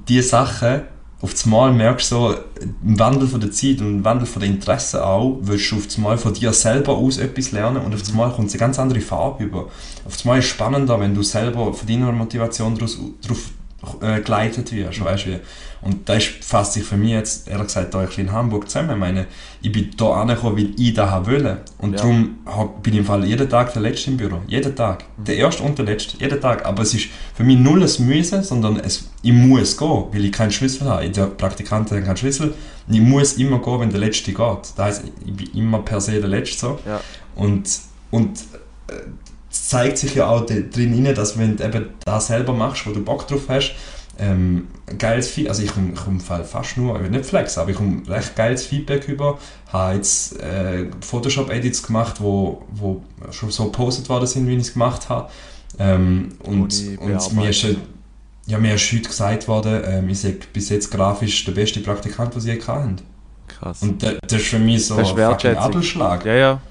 diese 0.07 0.27
Sachen 0.29 0.81
auf 1.21 1.31
das 1.31 1.45
Mal 1.45 1.71
merkst 1.71 2.11
du 2.11 2.15
so, 2.15 2.35
im 2.83 2.99
Wandel 2.99 3.29
von 3.29 3.39
der 3.39 3.51
Zeit 3.51 3.79
und 3.79 3.87
im 3.87 4.03
Wandel 4.03 4.25
von 4.25 4.41
der 4.41 4.49
Interessen 4.49 4.99
auch, 4.99 5.37
willst 5.39 5.71
du 5.71 5.77
auf 5.77 5.85
das 5.85 5.97
Mal 5.97 6.17
von 6.17 6.33
dir 6.33 6.51
selber 6.51 6.97
aus 6.97 7.17
etwas 7.17 7.53
lernen 7.53 7.77
und 7.77 7.93
auf 7.93 8.01
das 8.01 8.13
Mal 8.13 8.29
kommt 8.29 8.49
eine 8.49 8.59
ganz 8.59 8.77
andere 8.77 8.99
Farbe 8.99 9.45
über. 9.45 9.67
Auf 10.05 10.11
das 10.11 10.25
Mal 10.25 10.39
ist 10.39 10.45
es 10.45 10.51
spannender, 10.51 10.99
wenn 10.99 11.15
du 11.15 11.23
selber 11.23 11.73
von 11.73 11.87
deiner 11.87 12.11
Motivation 12.11 12.77
darauf 12.77 13.51
äh, 14.01 14.19
geleitet 14.19 14.73
wirst, 14.73 15.03
weißt 15.03 15.25
du 15.27 15.39
Und 15.83 16.07
das 16.07 16.23
fasst 16.23 16.73
sich 16.73 16.83
für 16.83 16.95
mich 16.95 17.11
jetzt, 17.11 17.47
ehrlich 17.47 17.67
gesagt, 17.67 17.93
da 17.93 17.99
ein 17.99 18.07
bisschen 18.07 18.27
in 18.27 18.33
Hamburg 18.33 18.69
zusammen. 18.69 18.91
Ich 18.91 18.97
meine, 18.97 19.27
ich 19.61 19.71
bin 19.71 19.91
hier 19.97 20.07
angekommen, 20.07 20.55
weil 20.55 20.69
ich 20.77 20.97
haben 20.97 21.27
wollte. 21.27 21.61
Und 21.77 21.93
ja. 21.93 21.97
darum 21.97 22.35
bin 22.81 22.93
ich 22.93 22.99
im 22.99 23.05
Fall 23.05 23.25
jeden 23.25 23.49
Tag 23.49 23.73
der 23.73 23.81
Letzte 23.81 24.11
im 24.11 24.17
Büro. 24.17 24.37
Jeden 24.47 24.75
Tag. 24.75 25.03
Mhm. 25.17 25.23
Der 25.25 25.35
Erste 25.35 25.63
und 25.63 25.77
der 25.77 25.85
Letzte. 25.85 26.17
Jeden 26.17 26.39
Tag. 26.39 26.65
Aber 26.65 26.83
es 26.83 26.93
ist 26.93 27.07
für 27.35 27.43
mich 27.43 27.57
null 27.57 27.83
ein 27.83 28.05
Müssen, 28.07 28.43
sondern 28.43 28.79
es, 28.79 29.09
ich 29.21 29.33
muss 29.33 29.77
gehen, 29.77 30.03
weil 30.11 30.23
ich 30.23 30.31
keinen 30.31 30.51
Schlüssel 30.51 30.87
habe. 30.87 31.09
Der 31.09 31.25
Praktikant 31.25 31.91
hat 31.91 32.05
keinen 32.05 32.17
Schlüssel. 32.17 32.53
Und 32.87 32.93
ich 32.93 33.01
muss 33.01 33.33
immer 33.33 33.59
gehen, 33.59 33.79
wenn 33.81 33.89
der 33.89 33.99
Letzte 33.99 34.31
geht. 34.31 34.57
Das 34.77 34.77
heisst, 34.77 35.03
ich 35.25 35.33
bin 35.33 35.47
immer 35.53 35.79
per 35.79 35.99
se 35.99 36.19
der 36.19 36.29
Letzte 36.29 36.57
so. 36.57 36.79
Ja. 36.85 37.01
Und, 37.35 37.69
und 38.09 38.39
äh, 38.87 38.93
es 39.51 39.67
zeigt 39.67 39.97
sich 39.97 40.15
ja 40.15 40.27
auch 40.27 40.45
drin, 40.45 41.13
dass 41.13 41.37
wenn 41.37 41.57
du 41.57 41.63
eben 41.63 41.89
das 42.05 42.27
selber 42.27 42.53
machst, 42.53 42.87
wo 42.87 42.91
du 42.91 43.03
Bock 43.03 43.27
drauf 43.27 43.43
hast, 43.49 43.75
ähm, 44.19 44.67
geiles 44.97 45.27
Feedback, 45.29 45.49
also 45.49 45.63
ich 45.63 45.73
komme 45.73 45.93
komm 45.93 46.19
fast 46.19 46.77
nur, 46.77 46.95
ich 46.95 47.03
will 47.03 47.09
nicht 47.09 47.25
flex, 47.25 47.57
aber 47.57 47.71
ich 47.71 47.77
komme 47.77 48.07
recht 48.07 48.35
geiles 48.35 48.65
Feedback 48.65 49.07
über, 49.07 49.39
habe 49.71 49.95
jetzt 49.95 50.39
äh, 50.39 50.85
Photoshop-Edits 51.01 51.83
gemacht, 51.83 52.15
wo, 52.19 52.63
wo 52.71 53.01
schon 53.31 53.49
so 53.49 53.65
gepostet 53.65 54.09
worden 54.09 54.27
sind, 54.27 54.47
wie 54.47 54.55
ich 54.55 54.61
es 54.61 54.73
gemacht 54.73 55.09
habe. 55.09 55.29
Ähm, 55.79 56.29
und 56.43 56.73
und 56.99 57.33
mir 57.35 57.49
ist, 57.49 57.65
ja, 58.45 58.59
mir 58.59 58.75
ist 58.75 58.91
heute 58.91 59.09
gesagt 59.09 59.47
worden, 59.47 59.81
ähm, 59.85 60.09
ich 60.09 60.19
sage 60.19 60.39
bis 60.51 60.69
jetzt 60.69 60.91
grafisch 60.91 61.45
der 61.45 61.53
beste 61.53 61.79
Praktikant, 61.79 62.35
den 62.35 62.41
sie 62.41 62.51
je 62.51 62.61
hatten. 62.61 62.97
Krass. 63.47 63.81
Und 63.81 64.03
das, 64.03 64.15
das 64.21 64.41
ist 64.41 64.47
für 64.47 64.59
mich 64.59 64.85
so 64.85 64.95
ein 64.95 65.57
Adelsschlag. 65.57 66.25
Ja, 66.25 66.33
ja. 66.33 66.61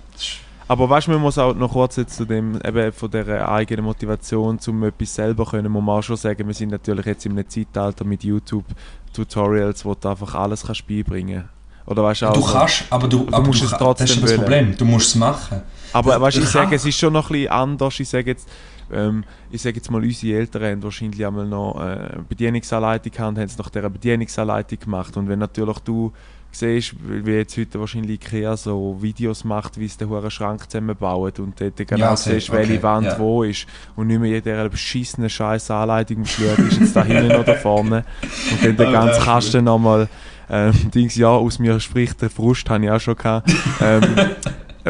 Aber 0.73 0.89
weißt 0.89 1.07
du, 1.07 1.11
man 1.11 1.21
muss 1.21 1.37
auch 1.37 1.55
noch 1.55 1.71
kurz 1.71 1.97
jetzt 1.97 2.17
zu 2.17 2.25
dem, 2.25 2.59
eben 2.65 2.93
von 2.93 3.11
der 3.11 3.47
eigenen 3.47 3.85
Motivation, 3.85 4.59
um 4.67 4.85
etwas 4.85 5.15
selber 5.15 5.45
können, 5.45 5.71
muss 5.71 5.85
man 5.85 5.99
auch 5.99 6.03
schon 6.03 6.17
sagen, 6.17 6.47
wir 6.47 6.55
sind 6.55 6.71
natürlich 6.71 7.05
jetzt 7.05 7.27
in 7.27 7.33
einem 7.33 7.47
Zeitalter 7.47 8.07
mit 8.07 8.25
YouTube-Tutorials, 8.25 9.85
wo 9.85 9.95
du 9.95 10.09
einfach 10.09 10.35
alles 10.35 10.65
kannst 10.65 10.87
beibringen 10.87 11.45
oder 11.85 12.05
weißt 12.05 12.23
du, 12.23 12.33
du 12.33 12.43
kannst, 12.43 12.85
aber 12.89 13.07
du, 13.07 13.27
du 13.27 13.35
aber 13.35 13.47
musst 13.47 13.61
du, 13.61 13.67
es 13.67 13.73
trotzdem 13.73 14.07
Das 14.07 14.17
ist 14.17 14.23
das 14.23 14.35
Problem, 14.35 14.75
du 14.75 14.87
musst 14.87 15.09
es 15.09 15.15
machen. 15.17 15.61
Aber 15.93 16.19
weißt, 16.19 16.39
ich 16.39 16.49
sage, 16.49 16.75
es 16.75 16.87
ist 16.87 16.97
schon 16.97 17.13
noch 17.13 17.29
ein 17.29 17.35
bisschen 17.35 17.53
anders. 17.53 18.01
Ich 18.01 18.09
sage 18.09 18.31
jetzt, 18.31 18.49
ähm, 18.91 19.25
ich 19.51 19.61
sage 19.61 19.77
jetzt 19.77 19.91
mal, 19.91 20.03
unsere 20.03 20.39
Eltern 20.39 20.63
haben 20.63 20.83
wahrscheinlich 20.83 21.27
einmal 21.27 21.45
noch 21.45 21.83
äh, 21.83 22.19
Bedienungsanleitung 22.27 23.13
gehabt, 23.13 23.37
haben 23.37 23.45
es 23.45 23.59
nach 23.59 23.69
dieser 23.69 23.91
Bedienungsanleitung 23.91 24.79
gemacht. 24.79 25.19
Und 25.19 25.29
wenn 25.29 25.41
natürlich 25.41 25.81
du 25.81 26.13
siehst, 26.53 26.95
wie 27.03 27.31
jetzt 27.33 27.57
heute 27.57 27.81
wahrscheinlich 27.81 28.23
Ikea 28.23 28.57
so 28.57 28.99
Videos 29.01 29.45
macht, 29.45 29.79
wie 29.79 29.87
es 29.87 29.97
den 29.97 30.09
hohen 30.09 30.31
Schrank 30.31 30.71
zusammenbaut 30.71 31.39
und 31.39 31.61
dort 31.61 31.77
genau 31.77 31.97
ja, 31.97 32.17
siehst, 32.17 32.51
okay. 32.51 32.59
welche 32.59 32.83
Wand 32.83 33.07
ja. 33.07 33.19
wo 33.19 33.43
ist 33.43 33.67
und 33.97 34.09
nicht 34.09 34.21
mehr 34.21 34.31
jeder 34.31 34.69
beschissene 34.69 35.31
scheiß 35.31 35.71
Anleitung 35.71 36.25
schauen, 36.25 36.69
ist 36.69 36.81
jetzt 36.81 36.97
da 36.97 37.05
hinten 37.05 37.37
oder 37.37 37.55
vorne 37.57 38.05
und 38.53 38.65
dann 38.65 38.77
den 38.77 38.93
ganzen 38.93 39.23
Kasten 39.23 39.65
nochmal 39.65 40.09
ähm, 40.51 40.75
Dings, 40.95 41.17
ja, 41.17 41.29
aus 41.29 41.59
mir 41.59 41.81
spricht 41.81 42.21
der 42.21 42.29
Frust, 42.29 42.69
habe 42.69 42.85
ich 42.85 42.91
auch 42.91 43.01
schon 43.01 43.17
gehabt. 43.17 43.51
Ähm, 43.81 44.03
äh, 44.17 44.29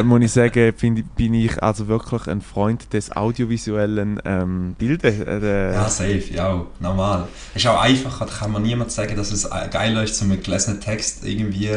muss 0.01 0.21
ich 0.21 0.31
sagen, 0.31 0.73
find, 0.75 1.15
bin 1.15 1.33
ich 1.35 1.61
also 1.61 1.87
wirklich 1.87 2.27
ein 2.27 2.41
Freund 2.41 2.93
des 2.93 3.11
audiovisuellen 3.15 4.19
ähm, 4.25 4.75
Bildes. 4.77 5.19
Äh, 5.19 5.73
ja, 5.73 5.87
safe, 5.87 6.33
ja, 6.33 6.65
normal. 6.79 7.27
Es 7.53 7.63
ist 7.63 7.67
auch 7.67 7.79
einfacher, 7.79 8.25
da 8.25 8.31
kann 8.31 8.51
man 8.51 8.63
niemand 8.63 8.91
sagen, 8.91 9.15
dass 9.15 9.31
es 9.31 9.47
geil 9.71 9.95
ist, 9.97 10.17
so 10.17 10.25
mit 10.25 10.43
gelesenen 10.43 10.81
Text 10.81 11.23
irgendwie 11.25 11.69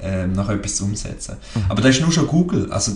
ähm, 0.00 0.32
noch 0.32 0.48
etwas 0.48 0.80
umzusetzen. 0.80 1.36
Mhm. 1.54 1.64
Aber 1.68 1.82
das 1.82 1.96
ist 1.96 2.02
nur 2.02 2.10
schon 2.10 2.26
Google. 2.26 2.72
Also, 2.72 2.92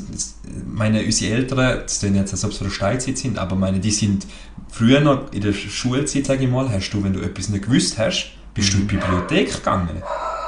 meine, 0.67 1.05
unsere 1.05 1.35
Eltern, 1.35 1.83
das 1.83 2.01
sind 2.01 2.17
jetzt, 2.17 2.33
als 2.33 2.45
ob 2.45 2.53
sie 2.53 2.59
von 2.59 2.67
der 2.67 2.75
Steinzeit 2.75 3.19
sind, 3.19 3.39
aber 3.39 3.55
meine, 3.55 3.79
die 3.79 3.93
sind 3.93 4.27
früher 4.71 5.01
noch 5.01 5.33
in 5.33 5.43
der 5.43 5.53
Schulzeit, 5.53 6.27
sage 6.27 6.45
ich 6.45 6.51
mal, 6.51 6.69
hast 6.69 6.91
du, 6.91 7.05
wenn 7.05 7.13
du 7.13 7.21
etwas 7.21 7.49
nicht 7.49 7.65
gewusst 7.65 7.97
hast, 7.99 8.33
bist 8.55 8.73
du 8.73 8.79
in 8.79 8.89
die 8.89 8.97
Bibliothek 8.97 9.55
gegangen. 9.55 10.03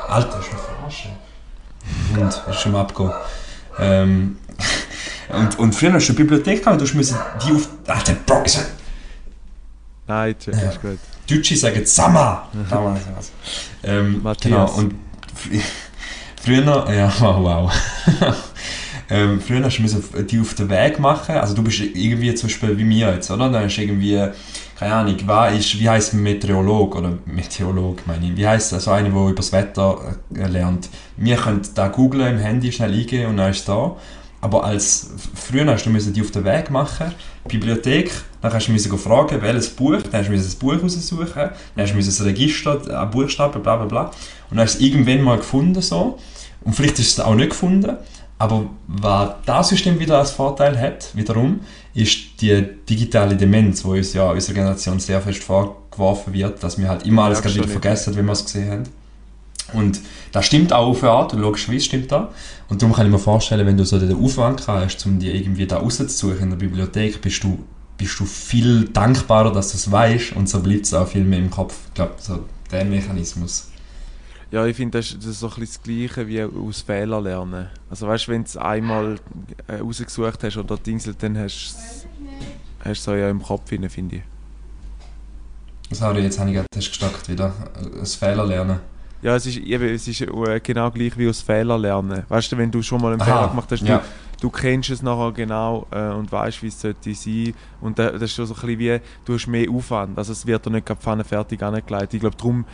Alter, 0.09 0.41
ist 0.41 0.51
eine 0.51 0.59
Verarsche. 0.59 1.09
Und 2.19 2.51
ist 2.51 2.61
schon 2.61 2.73
mal 2.73 2.81
abgegangen. 2.81 3.15
Ähm, 3.79 4.39
und, 5.29 5.59
und 5.59 5.75
früher 5.75 5.93
hast 5.93 6.07
du 6.07 6.13
in 6.13 6.17
die 6.17 6.23
Bibliothek 6.23 6.59
gegangen, 6.59 6.79
du 6.79 6.97
musst 6.97 7.15
die 7.45 7.53
auf. 7.53 7.69
Alter, 7.87 8.15
Bro, 8.27 8.43
ist 8.45 8.65
Nein, 10.07 10.35
das 10.45 10.63
ist 10.63 10.81
gut. 10.81 10.99
Deutsche 11.29 11.57
sagen 11.57 11.85
Sama. 11.85 12.49
ähm, 13.83 14.23
genau, 14.41 14.71
und 14.73 14.95
früher, 16.43 16.91
ja, 16.93 17.13
wow. 17.21 17.73
ähm, 19.11 19.41
früher 19.41 19.65
hast 19.65 19.79
du 19.79 20.23
die 20.23 20.41
auf 20.41 20.55
den 20.55 20.71
Weg 20.71 21.01
machen, 21.01 21.35
also 21.37 21.55
du 21.55 21.63
bist 21.63 21.81
irgendwie 21.81 22.35
zum 22.35 22.49
Beispiel 22.49 22.79
wie 22.79 22.85
mir 22.85 23.13
jetzt, 23.13 23.31
oder? 23.31 23.51
Dann 23.51 23.65
hast 23.65 23.77
du 23.77 23.83
irgendwie 23.83 24.29
keine 24.79 24.95
Ahnung, 24.95 25.17
wer 25.25 25.53
ist, 25.53 25.79
wie 25.79 25.89
heißt 25.89 26.15
Meteorolog 26.15 26.97
oder 26.97 27.13
Meteorolog 27.25 28.07
meine 28.07 28.27
ich, 28.27 28.37
wie 28.37 28.47
heißt 28.47 28.75
also 28.75 28.91
einer, 28.91 29.09
der 29.09 29.23
über 29.23 29.33
das 29.33 29.51
Wetter 29.53 30.17
äh, 30.35 30.47
lernt. 30.47 30.91
Wir 31.17 31.37
können 31.37 31.63
da 31.75 31.89
googlen 31.89 32.37
im 32.37 32.39
Handy 32.39 32.71
schnell 32.71 32.93
eingeben 32.93 33.31
und 33.31 33.37
dann 33.39 33.51
ist 33.51 33.61
es 33.61 33.65
da. 33.65 33.97
Aber 34.43 34.65
als 34.65 35.11
früher 35.35 35.67
hast 35.67 35.87
du 35.87 35.91
die 35.91 36.21
auf 36.21 36.31
den 36.31 36.45
Weg 36.45 36.71
machen, 36.71 37.13
Bibliothek, 37.49 38.13
dann 38.43 38.53
hast 38.53 38.69
du 38.69 38.73
müssen 38.73 38.99
fragen, 38.99 39.41
welches 39.41 39.71
Buch, 39.71 40.03
dann 40.03 40.21
hast 40.21 40.29
du 40.29 40.35
ein 40.35 40.59
Buch 40.59 40.83
raussuchen, 40.83 41.29
dann 41.35 41.51
hast 41.77 41.95
du 41.95 42.23
ein 42.23 42.29
Register, 42.29 43.01
ein 43.01 43.11
Buchstaben, 43.11 43.63
bla 43.63 43.77
bla 43.77 43.87
bla. 43.87 44.05
Und 44.51 44.59
dann 44.59 44.61
hast 44.61 44.75
du 44.75 44.85
es 44.85 44.85
irgendwann 44.85 45.23
mal 45.23 45.39
gefunden 45.39 45.81
so. 45.81 46.19
Und 46.65 46.75
vielleicht 46.75 46.99
ist 46.99 47.13
es 47.13 47.21
auch 47.21 47.35
nicht 47.35 47.51
gefunden. 47.51 47.97
Aber 48.39 48.67
was 48.87 49.31
das 49.47 49.69
System 49.71 49.99
wieder 49.99 50.19
als 50.19 50.33
Vorteil 50.33 50.79
hat, 50.79 51.15
wiederum, 51.15 51.61
ist 51.95 52.41
die 52.41 52.67
digitale 52.89 53.35
Demenz, 53.35 53.85
wo 53.85 53.93
uns 53.93 54.13
ja 54.13 54.31
unserer 54.31 54.55
Generation 54.55 55.01
sehr 55.01 55.23
fest 55.23 55.43
vorgeworfen 55.43 56.35
wird, 56.35 56.63
dass 56.63 56.77
wir 56.77 56.89
halt 56.89 57.07
immer 57.07 57.25
alles 57.25 57.43
ja, 57.43 57.55
wieder 57.55 57.69
vergessen, 57.69 58.15
wenn 58.15 58.27
wir 58.27 58.33
es 58.33 58.45
gesehen 58.45 58.71
haben. 58.71 58.85
Und 59.73 60.01
das 60.33 60.47
stimmt 60.47 60.73
auch 60.73 60.89
auf 60.89 61.03
eine 61.03 61.13
Art, 61.13 61.33
logischerweise 61.33 61.87
stimmt 61.87 62.13
das. 62.13 62.29
Und 62.69 62.83
darum 62.83 62.95
kann 62.95 63.07
ich 63.07 63.13
mir 63.13 63.19
vorstellen, 63.19 63.67
wenn 63.67 63.77
du 63.77 63.85
so 63.85 63.99
den 63.99 64.23
Aufwand 64.23 64.69
hast, 64.69 65.05
um 65.07 65.19
dir 65.19 65.35
irgendwie 65.35 65.67
da 65.67 65.79
rauszusuchen 65.79 66.43
in 66.43 66.51
der 66.51 66.57
Bibliothek, 66.57 67.21
bist 67.21 67.43
du, 67.43 67.65
bist 67.97 68.21
du 68.21 68.27
viel 68.27 68.89
dankbarer, 68.89 69.53
dass 69.53 69.73
du 69.73 69.79
es 69.79 69.91
weißt 69.91 70.35
und 70.35 70.49
so 70.49 70.61
bleibt 70.61 70.85
es 70.85 70.95
auch 70.95 71.09
viel 71.09 71.25
mehr 71.25 71.39
im 71.39 71.51
Kopf. 71.51 71.75
Ich 71.89 71.95
glaube, 71.95 72.15
so 72.19 72.41
der 72.71 72.85
Mechanismus. 72.85 73.71
Ja, 74.57 74.65
ich 74.65 74.75
finde, 74.75 74.97
das, 74.97 75.15
das, 75.15 75.27
ist 75.27 75.41
so 75.41 75.49
ein 75.49 75.55
bisschen 75.57 75.67
das 75.67 75.83
Gleiche 75.83 76.27
wie 76.29 76.43
aus 76.43 76.81
Fehlern 76.81 77.25
lernen. 77.25 77.67
Also 77.91 78.09
weißt 78.09 78.27
du, 78.27 78.33
wenn 78.33 78.43
du 78.43 78.49
es 78.49 78.57
einmal 78.57 79.17
äh, 79.67 79.75
rausgesucht 79.81 80.43
hast 80.43 80.57
oder 80.57 80.79
dingselt, 80.79 81.23
dann 81.23 81.37
hast 81.37 81.77
du 82.83 82.91
es 82.91 83.05
so 83.05 83.15
ja 83.15 83.29
im 83.29 83.43
Kopf, 83.43 83.69
finde 83.69 83.89
ich. 84.17 84.23
Sorry, 85.95 86.23
jetzt 86.23 86.39
habe 86.39 86.49
ich 86.49 86.57
gerade 86.57 86.69
gestockt 86.73 87.29
wieder. 87.29 87.53
Aus 88.01 88.15
Fehler 88.15 88.47
lernen. 88.47 88.81
Ja, 89.21 89.37
es 89.37 89.45
ist, 89.45 89.59
eben, 89.59 89.95
es 89.95 90.09
ist 90.09 90.23
äh, 90.23 90.61
genau 90.61 90.91
gleich 90.91 91.19
wie 91.19 91.29
aus 91.29 91.43
Fehler 91.43 91.77
lernen. 91.77 92.23
Weißt 92.27 92.51
du, 92.51 92.57
wenn 92.57 92.71
du 92.71 92.81
schon 92.81 93.03
mal 93.03 93.13
einen 93.13 93.21
Aha, 93.21 93.31
Fehler 93.31 93.49
gemacht 93.49 93.71
hast, 93.71 93.83
ja. 93.83 93.99
du, 93.99 94.49
du 94.49 94.51
kennst 94.51 94.89
es 94.89 95.03
nachher 95.03 95.33
genau 95.33 95.87
äh, 95.91 96.09
und 96.13 96.33
weißt, 96.33 96.63
wie 96.63 96.69
es 96.69 96.81
sollte 96.81 97.15
sein. 97.15 97.53
Und 97.83 97.99
das 97.99 98.23
ist 98.23 98.37
so 98.37 98.45
ein 98.45 98.49
bisschen 98.49 98.79
wie, 98.79 99.01
du 99.27 99.35
hast 99.35 99.49
mehr 99.49 99.71
Aufwand. 99.71 100.17
Also 100.17 100.33
es 100.33 100.47
wird 100.47 100.65
dir 100.65 100.71
nicht 100.71 100.91
fertig 101.29 101.63
angelegt. 101.63 102.15
Ich 102.15 102.21
glaube, 102.21 102.37
darum 102.39 102.65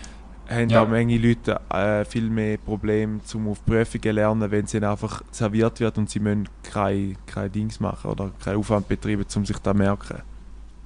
haben 0.53 0.69
ja. 0.69 0.83
auch 0.83 0.89
manche 0.89 1.19
Leute 1.19 1.61
äh, 1.71 2.05
viel 2.05 2.29
mehr 2.29 2.57
Probleme 2.57 3.21
zum 3.25 3.49
auf 3.49 3.65
Prüfungen 3.65 4.15
lernen, 4.15 4.51
wenn 4.51 4.67
sie 4.67 4.85
einfach 4.85 5.23
serviert 5.31 5.81
wird 5.81 5.99
und 5.99 6.11
sie 6.11 6.21
müssen 6.21 6.49
keine, 6.63 7.15
keine 7.27 7.51
Dings 7.51 7.81
machen 7.81 8.11
oder 8.11 8.31
keinen 8.43 8.57
Aufwand 8.57 8.89
betreiben, 8.89 9.25
um 9.35 9.47
sich 9.47 9.59
das 9.59 9.73
zu 9.73 9.79
merken. 9.79 10.23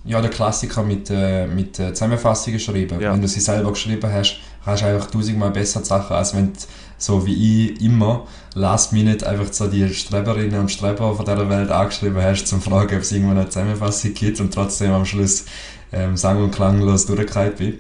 Ja, 0.04 0.20
der 0.20 0.30
Klassiker 0.30 0.84
mit, 0.84 1.10
äh, 1.10 1.48
mit 1.48 1.80
äh, 1.80 1.92
Zusammenfassungen 1.92 2.60
schreiben. 2.60 3.00
Ja. 3.00 3.12
Wenn 3.12 3.20
du 3.20 3.26
sie 3.26 3.40
selber 3.40 3.72
geschrieben 3.72 4.08
hast, 4.12 4.38
hast 4.64 4.82
du 4.82 4.86
einfach 4.86 5.10
tausendmal 5.10 5.50
besser 5.50 5.80
die 5.80 5.86
Sachen, 5.86 6.14
als 6.14 6.34
wenn 6.34 6.52
du, 6.52 6.58
so 6.96 7.26
wie 7.26 7.70
ich 7.72 7.80
immer, 7.80 8.24
last 8.54 8.92
minute 8.92 9.28
einfach 9.28 9.52
so 9.52 9.66
die 9.66 9.88
Streberinnen 9.88 10.60
und 10.60 10.70
Streber 10.70 11.14
von 11.14 11.24
dieser 11.24 11.50
Welt 11.50 11.70
angeschrieben 11.70 12.22
hast, 12.22 12.46
zum 12.46 12.62
fragen, 12.62 12.94
ob 12.94 13.02
es 13.02 13.10
irgendwann 13.10 13.38
eine 13.38 13.48
Zusammenfassung 13.48 14.14
gibt 14.14 14.40
und 14.40 14.54
trotzdem 14.54 14.92
am 14.92 15.04
Schluss 15.04 15.44
ähm, 15.92 16.16
sang- 16.16 16.42
und 16.42 16.54
klanglos 16.54 17.06
durchgekriegt 17.06 17.56
bin. 17.56 17.74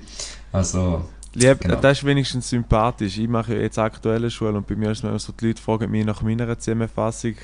Also, 0.50 1.04
Lieb, 1.36 1.60
genau. 1.60 1.76
Das 1.76 1.98
ist 1.98 2.04
wenigstens 2.04 2.48
sympathisch. 2.48 3.18
Ich 3.18 3.28
mache 3.28 3.54
jetzt 3.54 3.78
aktuelle 3.78 4.30
Schule 4.30 4.54
und 4.54 4.66
bei 4.66 4.74
mir 4.74 4.90
ist 4.90 4.98
es 4.98 5.04
immer 5.04 5.18
so, 5.18 5.32
die 5.32 5.48
Leute 5.48 5.62
fragen 5.62 5.90
mich 5.90 6.04
nach 6.04 6.22
meiner 6.22 6.58
Zusammenfassung 6.58 7.34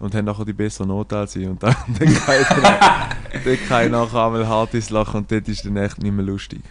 und 0.00 0.14
haben 0.14 0.24
nachher 0.24 0.44
die 0.44 0.52
bessere 0.52 0.86
Note 0.86 1.16
als 1.16 1.36
ich. 1.36 1.46
Und 1.46 1.62
dann, 1.62 1.74
dann, 1.98 2.14
kann, 2.14 2.40
ich, 2.40 2.48
dann, 2.48 3.58
kann 3.68 3.84
ich 3.84 3.90
nachher 3.90 4.26
einmal 4.26 4.48
hart 4.48 4.74
ins 4.74 4.90
Lachen 4.90 5.18
und 5.18 5.30
das 5.30 5.42
ist 5.46 5.64
dann 5.64 5.76
echt 5.76 6.02
nicht 6.02 6.12
mehr 6.12 6.24
lustig. 6.24 6.62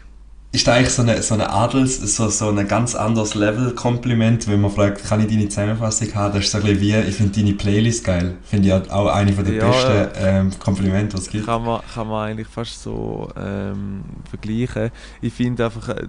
Ist 0.51 0.67
das 0.67 0.75
eigentlich 0.75 0.89
so 0.91 1.01
eine, 1.01 1.19
so 1.23 1.33
eine 1.33 1.49
Adels, 1.49 1.97
so, 2.15 2.29
so 2.29 2.49
ein 2.49 2.67
ganz 2.67 2.93
anderes 2.93 3.33
Level-Kompliment, 3.33 4.47
wenn 4.47 4.61
man 4.61 4.69
fragt, 4.69 5.03
kann 5.03 5.19
ich 5.19 5.27
deine 5.27 5.49
Zusammenfassung 5.49 6.13
haben? 6.13 6.35
Das 6.35 6.43
ist 6.43 6.51
so 6.51 6.59
ein 6.59 6.63
bisschen 6.63 6.79
wie, 6.79 6.93
ich 6.93 7.15
finde 7.15 7.39
deine 7.39 7.53
Playlist 7.53 8.03
geil. 8.03 8.35
Finde 8.43 8.67
ich 8.67 8.91
auch 8.91 9.07
eine 9.07 9.31
der 9.31 9.53
ja, 9.53 9.67
besten 9.67 10.09
ähm, 10.15 10.51
Komplimente, 10.59 11.13
was 11.13 11.21
es 11.21 11.29
gibt. 11.31 11.47
Kann 11.47 11.63
man, 11.63 11.81
kann 11.91 12.07
man 12.07 12.29
eigentlich 12.29 12.47
fast 12.47 12.83
so 12.83 13.29
ähm, 13.35 14.03
vergleichen. 14.29 14.91
Ich 15.21 15.33
finde 15.33 15.65
einfach, 15.65 15.89
äh, 15.89 16.07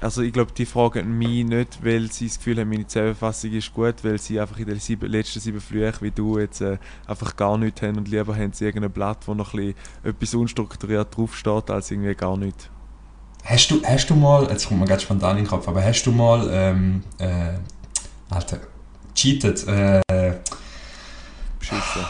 also 0.00 0.22
ich 0.22 0.32
glaube, 0.32 0.52
die 0.52 0.66
fragen 0.66 1.16
mich 1.16 1.44
nicht, 1.44 1.84
weil 1.84 2.10
sie 2.10 2.26
das 2.26 2.38
Gefühl 2.38 2.60
haben, 2.60 2.68
meine 2.68 2.86
Zusammenfassung 2.86 3.52
ist 3.52 3.72
gut, 3.72 3.94
weil 4.02 4.18
sie 4.18 4.38
einfach 4.38 4.58
in 4.58 4.66
den 4.66 4.78
sieben, 4.78 5.10
letzten 5.10 5.40
sieben 5.40 5.60
Flüchen 5.60 6.00
wie 6.00 6.10
du 6.10 6.38
jetzt 6.38 6.60
äh, 6.60 6.78
einfach 7.06 7.36
gar 7.36 7.56
nichts 7.56 7.82
haben 7.82 7.98
und 7.98 8.08
lieber 8.08 8.36
haben 8.36 8.52
sie 8.52 8.64
irgendein 8.64 8.90
Blatt, 8.90 9.18
wo 9.26 9.34
noch 9.34 9.54
ein 9.54 9.74
bisschen 9.74 9.74
etwas 10.04 10.34
unstrukturiert 10.34 11.16
draufsteht, 11.16 11.70
als 11.70 11.90
irgendwie 11.90 12.14
gar 12.14 12.36
nichts. 12.36 12.68
Hast 13.44 13.70
du, 13.70 13.82
hast 13.84 14.08
du 14.08 14.14
mal, 14.14 14.48
jetzt 14.50 14.68
kommt 14.68 14.80
mir 14.80 14.86
gerade 14.86 15.02
spontan 15.02 15.36
in 15.36 15.44
den 15.44 15.50
Kopf, 15.50 15.68
aber 15.68 15.82
hast 15.82 16.02
du 16.04 16.12
mal, 16.12 16.48
ähm, 16.50 17.02
äh, 17.18 17.54
Alter, 18.30 18.58
cheated, 19.14 19.66
äh, 19.68 20.00
Beschissen. 21.58 22.02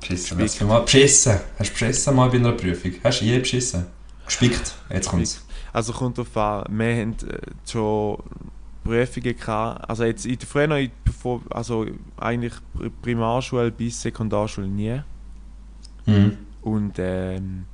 beschissen, 0.00 0.66
mal, 0.66 0.80
beschissen, 0.80 1.40
hast 1.58 1.70
du 1.70 1.72
beschissen 1.72 2.14
mal 2.14 2.28
bei 2.28 2.36
einer 2.36 2.52
Prüfung? 2.52 2.92
Hast 3.02 3.20
du 3.20 3.24
je 3.24 3.38
beschissen? 3.38 3.86
Gespickt, 4.26 4.74
jetzt 4.90 5.08
kommt's. 5.08 5.43
Also 5.74 5.92
kommt 5.92 6.18
auf 6.18 6.34
an, 6.36 6.64
wir 6.70 6.94
haben 6.96 7.12
äh, 7.28 7.38
schon 7.70 8.18
Prüfungen 8.84 9.36
gehabt, 9.36 9.88
also 9.90 10.04
jetzt 10.04 10.24
in 10.26 10.38
der 10.38 10.46
in- 10.78 10.90
bevor, 11.04 11.40
also 11.50 11.86
eigentlich 12.16 12.52
Pri- 12.78 12.90
Primarschule 13.02 13.70
bis 13.70 14.00
Sekundarschule 14.00 14.68
nie. 14.68 15.00
Mhm. 16.06 16.36
und 16.62 16.92
ähm, 16.98 17.64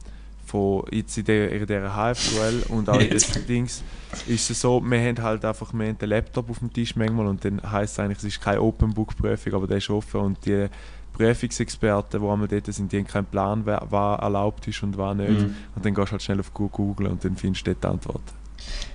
von 0.47 0.85
jetzt 0.93 1.19
in 1.19 1.25
der, 1.25 1.51
in 1.53 1.67
der 1.67 1.95
HF-Schule 1.97 2.65
und 2.69 2.89
auch 2.89 3.01
in 3.01 3.09
den 3.35 3.47
Dings 3.47 3.83
ist 4.27 4.51
es 4.51 4.61
so, 4.61 4.81
wir 4.81 5.01
haben 5.01 5.21
halt 5.23 5.45
einfach 5.45 5.73
wir 5.73 5.87
haben 5.89 5.99
den 5.99 6.09
Laptop 6.09 6.49
auf 6.51 6.59
dem 6.61 6.73
Tisch 6.73 6.95
manchmal 6.97 7.27
und 7.27 7.45
dann 7.45 7.61
heisst 7.71 7.95
es 7.95 7.99
eigentlich, 7.99 8.19
es 8.19 8.25
ist 8.25 8.41
keine 8.41 8.61
Open 8.63 8.93
Book 8.95 9.17
Prüfung, 9.17 9.55
aber 9.55 9.67
der 9.67 9.79
ist 9.79 9.91
offen 9.91 10.21
und 10.21 10.47
die 10.47 10.67
Prüfungsexperten, 11.21 12.21
die 12.21 12.27
einmal 12.29 12.49
dort 12.49 12.73
sind, 12.73 12.91
die 12.93 12.99
haben 12.99 13.07
keinen 13.07 13.27
Plan, 13.27 13.63
wer, 13.65 13.83
was 13.91 14.21
erlaubt 14.21 14.67
ist 14.69 14.83
und 14.83 14.97
was 14.97 15.17
nicht. 15.17 15.31
Mhm. 15.31 15.55
Und 15.77 15.85
dann 15.85 15.95
gehst 15.95 16.09
du 16.09 16.13
halt 16.13 16.23
schnell 16.23 16.41
auf 16.41 16.53
Google 16.55 17.09
und 17.09 17.25
dann 17.25 17.37
findest 17.37 17.67
du 17.67 17.73
dort 17.75 17.85
die 17.85 17.89
Antwort. 17.89 18.23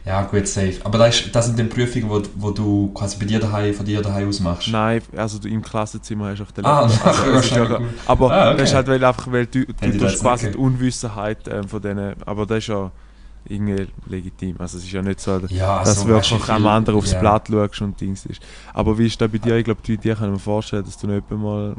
Ja, 0.05 0.21
gut, 0.23 0.47
safe. 0.47 0.75
Aber 0.83 0.99
das, 0.99 1.19
ist, 1.21 1.35
das 1.35 1.47
sind 1.47 1.57
dann 1.57 1.69
Prüfungen, 1.69 2.07
wo, 2.09 2.21
wo 2.35 2.51
du 2.51 2.91
quasi 2.93 3.17
bei 3.17 3.25
dir 3.25 3.39
daheim, 3.39 3.73
von 3.73 3.85
dir 3.85 4.01
daheim 4.01 4.29
aus 4.29 4.39
machst. 4.39 4.67
Nein, 4.67 5.01
also 5.15 5.39
du 5.39 5.47
im 5.47 5.61
Klassenzimmer 5.63 6.29
hast 6.29 6.39
du 6.39 6.43
auch 6.43 6.51
den 6.51 6.65
Ah, 6.65 6.81
Laptop. 6.81 7.05
Also, 7.05 7.31
ist 7.39 7.49
ja, 7.51 7.69
wahrscheinlich. 7.69 7.91
aber 8.05 8.31
Ah, 8.31 8.49
okay. 8.49 8.57
das 8.59 8.69
ist 8.69 8.75
halt 8.75 8.87
weil 8.87 9.03
einfach, 9.03 9.31
weil 9.31 9.45
du, 9.47 9.65
du 9.65 9.97
das 9.97 10.19
quasi 10.19 10.45
nicht 10.45 10.55
die 10.55 10.59
Unwissenheit 10.61 11.47
ähm, 11.47 11.67
von 11.67 11.81
denen, 11.81 12.15
aber 12.25 12.45
das 12.45 12.59
ist 12.59 12.67
ja 12.67 12.91
irgendwie 13.47 13.87
legitim. 14.07 14.55
Also 14.59 14.77
es 14.77 14.83
ist 14.83 14.91
ja 14.91 15.01
nicht 15.01 15.19
so, 15.19 15.39
Ja, 15.49 15.79
dass 15.79 15.89
also, 15.89 16.03
du 16.03 16.09
wirklich 16.09 16.49
am 16.49 16.67
anderen 16.67 16.99
aufs 16.99 17.11
ja. 17.13 17.19
Blatt 17.19 17.47
schaust 17.49 17.81
und 17.81 17.99
Dings 17.99 18.25
ist. 18.25 18.41
Aber 18.73 18.97
wie 18.97 19.07
ist 19.07 19.19
das 19.19 19.31
bei 19.31 19.37
dir? 19.39 19.55
Ich 19.57 19.65
glaube, 19.65 19.81
bei 19.87 19.95
dir 19.95 20.15
kann 20.15 20.25
ich 20.27 20.33
mir 20.33 20.39
vorstellen, 20.39 20.83
dass 20.83 20.97
du 20.97 21.07
nicht 21.07 21.29
mal 21.31 21.75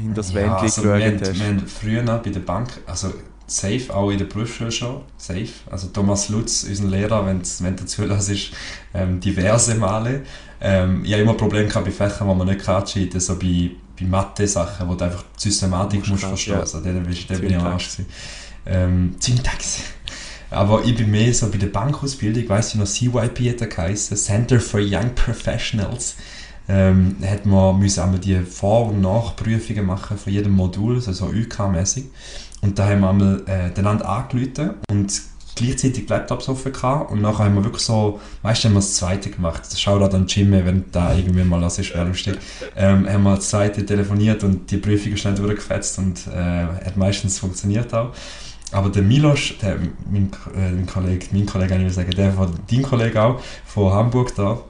hinter 0.00 0.14
das 0.16 0.30
ja, 0.32 0.36
Wändchen 0.36 0.56
also 0.56 0.84
wir, 0.84 1.10
geschaut 1.10 1.28
hast. 1.28 1.40
wir 1.40 1.46
haben 1.46 1.66
früher 1.66 2.02
noch 2.02 2.22
bei 2.22 2.30
der 2.30 2.40
Bank, 2.40 2.68
also 2.86 3.12
safe, 3.46 3.92
auch 3.94 4.10
in 4.10 4.18
der 4.18 4.26
Berufsschule 4.26 4.70
schon, 4.72 5.02
safe. 5.16 5.48
Also 5.70 5.88
Thomas 5.88 6.28
Lutz, 6.28 6.64
unser 6.64 6.84
Lehrer, 6.84 7.26
wenn 7.26 7.42
wenn 7.60 7.76
du 7.76 7.84
zulässt, 7.86 8.30
ist 8.30 8.50
ähm, 8.94 9.20
diverse 9.20 9.74
Male. 9.74 10.22
Ähm, 10.60 11.04
ich 11.04 11.12
habe 11.12 11.22
immer 11.22 11.34
Probleme 11.34 11.68
gehabt 11.68 11.86
bei 11.86 11.90
Fächern, 11.92 12.28
die 12.28 12.34
man 12.34 12.46
nicht 12.46 12.60
kann 12.64 12.84
cheaten, 12.84 13.18
so 13.20 13.36
bei, 13.38 13.70
bei 13.98 14.06
Mathe-Sachen, 14.06 14.88
wo 14.88 14.94
du 14.94 15.04
einfach 15.04 15.24
die 15.36 15.48
Systematik 15.48 16.00
Musst 16.00 16.10
musst 16.10 16.24
verstehen. 16.24 16.54
ja. 16.54 16.60
Also, 16.60 16.80
dann 16.80 17.02
bist- 17.04 17.28
dann 17.30 17.40
bin 17.40 17.50
ich 17.50 17.56
am 17.56 17.62
Syntax. 17.62 17.72
Arsch 17.72 17.90
gewesen. 17.96 18.06
Ähm, 18.66 19.14
Syntax. 19.18 19.78
Aber 20.50 20.84
ich 20.84 20.96
bin 20.96 21.10
mehr 21.10 21.32
so 21.32 21.48
bei 21.48 21.58
der 21.58 21.68
Bankausbildung, 21.68 22.48
weißt 22.48 22.74
du 22.74 22.78
noch, 22.78 22.86
CYP 22.86 23.50
hat 23.50 23.60
er 23.60 23.66
geheißen, 23.68 24.16
Center 24.16 24.58
for 24.60 24.80
Young 24.80 25.14
Professionals. 25.14 26.16
Ähm, 26.70 27.16
hat 27.26 27.46
man 27.46 27.78
müssen 27.80 28.00
einmal 28.00 28.20
die 28.20 28.38
Vor- 28.40 28.90
und 28.90 29.00
Nachprüfungen 29.00 29.86
machen 29.86 30.16
von 30.16 30.32
jedem 30.32 30.52
Modul, 30.52 30.94
also 30.94 31.12
so 31.12 31.26
UK-mäßig. 31.26 32.04
Und 32.60 32.78
da 32.78 32.88
haben 32.88 33.00
wir 33.00 33.10
einmal 33.10 33.42
äh, 33.46 33.70
den 33.70 33.84
Land 33.84 34.04
angerufen 34.04 34.74
und 34.88 35.20
gleichzeitig 35.56 36.08
Laptops 36.08 36.48
offen 36.48 36.72
gehabt. 36.72 37.10
Und 37.10 37.22
nachher 37.22 37.46
haben 37.46 37.56
wir 37.56 37.64
wirklich 37.64 37.82
so, 37.82 38.20
meistens 38.42 38.66
haben 38.66 38.74
wir 38.74 38.80
das 38.80 38.94
zweite 38.94 39.30
gemacht. 39.30 39.62
Schau 39.76 39.98
da 39.98 40.06
dann 40.06 40.28
Jimmy, 40.28 40.64
wenn 40.64 40.84
da 40.92 41.12
irgendwie 41.12 41.42
mal 41.42 41.60
das 41.60 41.80
ist, 41.80 41.92
wer 41.92 42.04
lustig. 42.04 42.38
Ähm, 42.76 43.08
haben 43.08 43.24
wir 43.24 43.34
das 43.34 43.48
zweite 43.48 43.84
telefoniert 43.84 44.44
und 44.44 44.70
die 44.70 44.76
Prüfung 44.76 45.16
schnell 45.16 45.34
durchgefetzt 45.34 45.98
und 45.98 46.26
äh, 46.28 46.66
hat 46.84 46.96
meistens 46.96 47.40
funktioniert 47.40 47.92
auch. 47.92 48.12
Aber 48.72 48.88
der 48.88 49.02
Milos, 49.02 49.54
der, 49.60 49.78
mein, 50.08 50.30
äh, 50.54 50.70
mein 50.70 50.86
Kollege, 50.86 51.26
mein 51.32 51.46
Kollege, 51.46 51.84
ich 51.84 51.92
sagen, 51.92 52.10
der 52.12 52.32
von 52.32 52.52
dein 52.70 52.82
Kollege 52.82 53.20
auch, 53.20 53.40
von 53.64 53.92
Hamburg 53.92 54.32
da, 54.36 54.60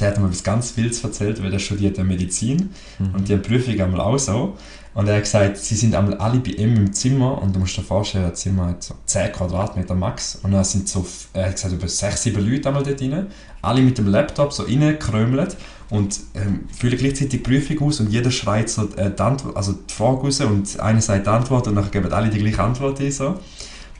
der 0.00 0.08
hat 0.08 0.18
mir 0.20 0.30
was 0.30 0.42
ganz 0.42 0.76
Wildes 0.76 1.02
erzählt, 1.04 1.42
weil 1.42 1.50
der 1.50 1.58
studiert 1.58 1.98
ja 1.98 2.04
Medizin 2.04 2.70
Mhm. 2.98 3.14
und 3.14 3.28
die 3.28 3.36
Prüfung 3.36 3.80
einmal 3.80 4.00
auch 4.00 4.18
so. 4.18 4.56
Und 4.94 5.06
er 5.06 5.16
hat 5.16 5.22
gesagt, 5.24 5.58
sie 5.58 5.76
sind 5.76 5.94
einmal 5.94 6.14
alle 6.14 6.40
bei 6.40 6.50
ihm 6.52 6.74
im 6.76 6.92
Zimmer 6.92 7.40
und 7.40 7.54
du 7.54 7.60
musst 7.60 7.76
dir 7.76 7.82
vorstellen, 7.82 8.28
das 8.30 8.40
Zimmer 8.40 8.66
hat 8.68 8.82
so 8.82 8.94
10 9.06 9.30
Quadratmeter 9.32 9.94
max 9.94 10.36
und 10.42 10.50
dann 10.52 10.64
sind 10.64 10.88
so, 10.88 11.06
er 11.34 11.46
hat 11.46 11.52
gesagt, 11.54 11.74
über 11.74 11.86
6, 11.86 12.22
7 12.22 12.50
Leute 12.50 12.68
einmal 12.68 12.82
dort 12.82 13.00
rein, 13.00 13.26
alle 13.62 13.80
mit 13.82 13.96
dem 13.98 14.08
Laptop 14.08 14.52
so 14.52 14.64
reingekrömelt 14.64 15.56
und 15.90 16.18
ähm, 16.34 16.60
füllen 16.76 16.98
gleichzeitig 16.98 17.30
die 17.30 17.38
Prüfung 17.38 17.86
aus 17.88 18.00
und 18.00 18.10
jeder 18.10 18.30
schreit 18.32 18.70
so 18.70 18.88
äh, 18.96 19.10
die, 19.14 19.22
Antwort, 19.22 19.56
also 19.56 19.72
die 19.72 19.94
Frage 19.94 20.22
raus 20.22 20.40
und 20.40 20.80
einer 20.80 21.00
sagt 21.00 21.26
die 21.26 21.30
Antwort 21.30 21.68
und 21.68 21.76
dann 21.76 21.90
geben 21.90 22.12
alle 22.12 22.28
die 22.30 22.38
gleiche 22.38 22.62
Antwort 22.62 23.00
ein. 23.00 23.12
So. 23.12 23.38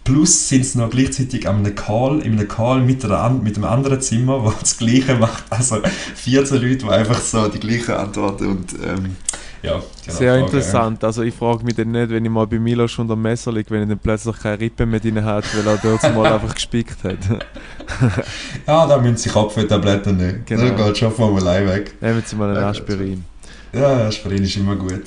Plus 0.05 0.49
sind 0.49 0.64
sie 0.64 0.78
noch 0.78 0.90
gleichzeitig 0.90 1.49
einem 1.49 1.74
Call, 1.74 2.20
in 2.20 2.32
einem 2.32 2.49
Call 2.49 2.80
mit, 2.80 3.05
einer, 3.05 3.28
mit 3.30 3.57
einem 3.57 3.64
anderen 3.64 4.01
Zimmer, 4.01 4.42
wo 4.44 4.51
das 4.59 4.78
Gleiche 4.78 5.14
macht. 5.16 5.44
Also 5.51 5.78
14 6.16 6.61
Leute, 6.62 6.76
die 6.78 6.88
einfach 6.88 7.20
so 7.20 7.49
die 7.49 7.61
gleiche 7.61 7.99
antworten 7.99 8.46
und 8.46 8.72
ähm, 8.74 9.16
ja. 9.62 9.72
genau, 9.72 9.82
Sehr 10.07 10.32
Frage, 10.34 10.44
interessant. 10.46 11.05
Also 11.05 11.22
ich 11.22 11.34
frage 11.34 11.64
mich 11.64 11.74
dann 11.74 11.90
nicht, 11.90 12.11
wenn 12.11 12.24
ich 12.24 12.30
mal 12.30 12.46
bei 12.46 12.59
Milos 12.59 12.99
unter 12.99 13.14
dem 13.14 13.22
Messer 13.22 13.53
liege, 13.53 13.70
wenn 13.70 13.80
er 13.80 13.86
dann 13.86 13.99
plötzlich 13.99 14.38
keine 14.38 14.61
Rippe 14.61 14.86
mehr 14.86 15.01
drin 15.01 15.24
hat, 15.24 15.44
weil 15.57 15.66
er 15.66 15.78
dort 15.78 16.14
mal 16.14 16.26
einfach 16.32 16.55
gespickt 16.55 17.03
hat. 17.05 17.18
Ja, 18.66 18.86
da 18.86 18.99
müssen 18.99 19.16
sie 19.16 19.30
Kopftabletten 19.30 20.16
nehmen. 20.16 20.42
Genau. 20.44 20.62
Dann 20.62 20.76
geht 20.76 20.99
schon 20.99 21.11
vom 21.11 21.34
allein 21.36 21.66
weg. 21.66 21.94
Nehmen 22.01 22.22
Sie 22.24 22.36
mal 22.36 22.51
einen 22.51 22.61
Ja, 22.61 22.68
Aspirin. 22.68 23.24
Ja, 23.72 24.07
Aspirin 24.07 24.42
ist 24.44 24.57
immer 24.57 24.76
gut. 24.76 25.05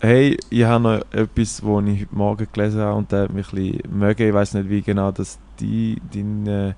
Hey, 0.00 0.36
ich 0.50 0.64
habe 0.64 0.82
noch 0.82 1.00
etwas, 1.12 1.62
was 1.64 1.84
ich 1.86 2.02
heute 2.02 2.14
Morgen 2.14 2.46
gelesen 2.52 2.80
habe 2.80 2.98
und 2.98 3.10
der 3.10 3.22
hat 3.22 3.32
mich 3.32 3.50
ein 3.52 3.72
bisschen 3.72 3.98
mögen. 3.98 4.28
Ich 4.28 4.34
weiß 4.34 4.54
nicht, 4.54 4.68
wie 4.68 4.82
genau 4.82 5.10
das 5.10 5.38
die, 5.58 5.96
dein 6.12 6.46
äh, 6.46 6.74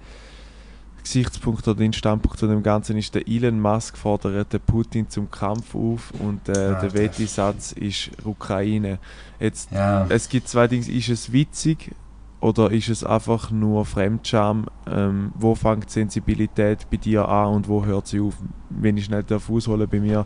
Gesichtspunkt 1.02 1.66
oder 1.66 1.80
dein 1.80 1.92
Standpunkt 1.92 2.38
zu 2.38 2.46
dem 2.46 2.62
Ganzen 2.62 2.96
ist. 2.96 3.12
Der 3.16 3.26
Elon 3.26 3.60
Musk 3.60 3.98
fordert 3.98 4.52
den 4.52 4.60
Putin 4.60 5.08
zum 5.08 5.28
Kampf 5.30 5.74
auf 5.74 6.12
und 6.20 6.48
äh, 6.48 6.52
Ah, 6.52 6.54
der 6.54 6.82
das- 6.82 6.94
Wettisatz 6.94 7.72
ist 7.72 8.10
Ukraine. 8.24 8.98
Jetzt, 9.40 9.72
Ja, 9.72 10.06
es 10.08 10.28
gibt 10.28 10.46
zwei 10.46 10.68
Dinge. 10.68 10.86
Ist 10.88 11.08
es 11.08 11.32
witzig 11.32 11.92
oder 12.40 12.70
ist 12.70 12.88
es 12.88 13.02
einfach 13.02 13.50
nur 13.50 13.84
Fremdscham? 13.84 14.66
Ähm, 14.88 15.32
wo 15.34 15.56
fängt 15.56 15.86
die 15.88 15.92
Sensibilität 15.92 16.86
bei 16.88 16.98
dir 16.98 17.28
an 17.28 17.48
und 17.54 17.68
wo 17.68 17.84
hört 17.84 18.06
sie 18.06 18.20
auf? 18.20 18.34
Wenn 18.70 18.96
ich 18.96 19.06
schnell 19.06 19.24
darf 19.24 19.50
ausholen 19.50 19.88
bei 19.90 19.98
mir. 19.98 20.24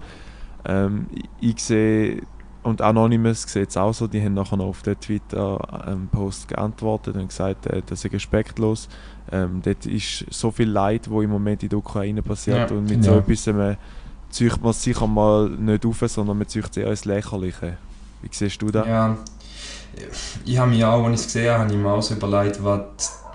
Ähm, 0.66 1.06
ich, 1.40 1.52
ich 1.52 1.62
sehe, 1.62 2.22
und 2.62 2.80
Anonymous 2.80 3.42
sieht 3.42 3.70
es 3.70 3.76
auch 3.76 3.92
so, 3.92 4.06
die 4.06 4.22
haben 4.22 4.34
nachher 4.34 4.56
noch 4.56 4.66
auf 4.66 4.82
den 4.82 4.98
Twitter-Post 4.98 6.48
geantwortet 6.48 7.16
und 7.16 7.28
gesagt, 7.28 7.66
äh, 7.66 7.82
das 7.84 8.04
ist 8.04 8.12
respektlos. 8.12 8.88
Ähm, 9.30 9.60
dort 9.64 9.86
ist 9.86 10.26
so 10.30 10.50
viel 10.50 10.68
Leid, 10.68 11.10
wo 11.10 11.22
im 11.22 11.30
Moment 11.30 11.62
in 11.62 11.68
der 11.68 11.78
Ukraine 11.78 12.22
passiert 12.22 12.70
Ja, 12.70 12.76
und 12.76 12.88
mit 12.88 13.04
ja. 13.04 13.12
so 13.12 13.18
etwas 13.18 13.46
äh, 13.46 13.76
zieht 14.30 14.62
man 14.62 14.72
sicher 14.72 15.06
mal 15.06 15.50
nicht 15.50 15.84
auf, 15.84 15.98
sondern 16.06 16.38
man 16.38 16.48
zieht 16.48 16.68
es 16.70 16.76
eher 16.76 16.90
ins 16.90 17.04
Lächerliche. 17.04 17.78
Wie 18.22 18.28
siehst 18.30 18.62
du 18.62 18.70
das? 18.70 18.86
Ja, 18.86 19.16
ich 20.44 20.58
habe 20.58 20.70
mich 20.70 20.84
auch, 20.84 21.04
als 21.04 21.20
ich 21.20 21.26
es 21.26 21.32
gesehen 21.32 21.52
habe, 21.52 21.64
habe 21.64 21.72
ich 21.72 21.78
mir 21.78 21.90
auch 21.90 22.02
so 22.02 22.14
überlegt, 22.14 22.62
was 22.62 22.80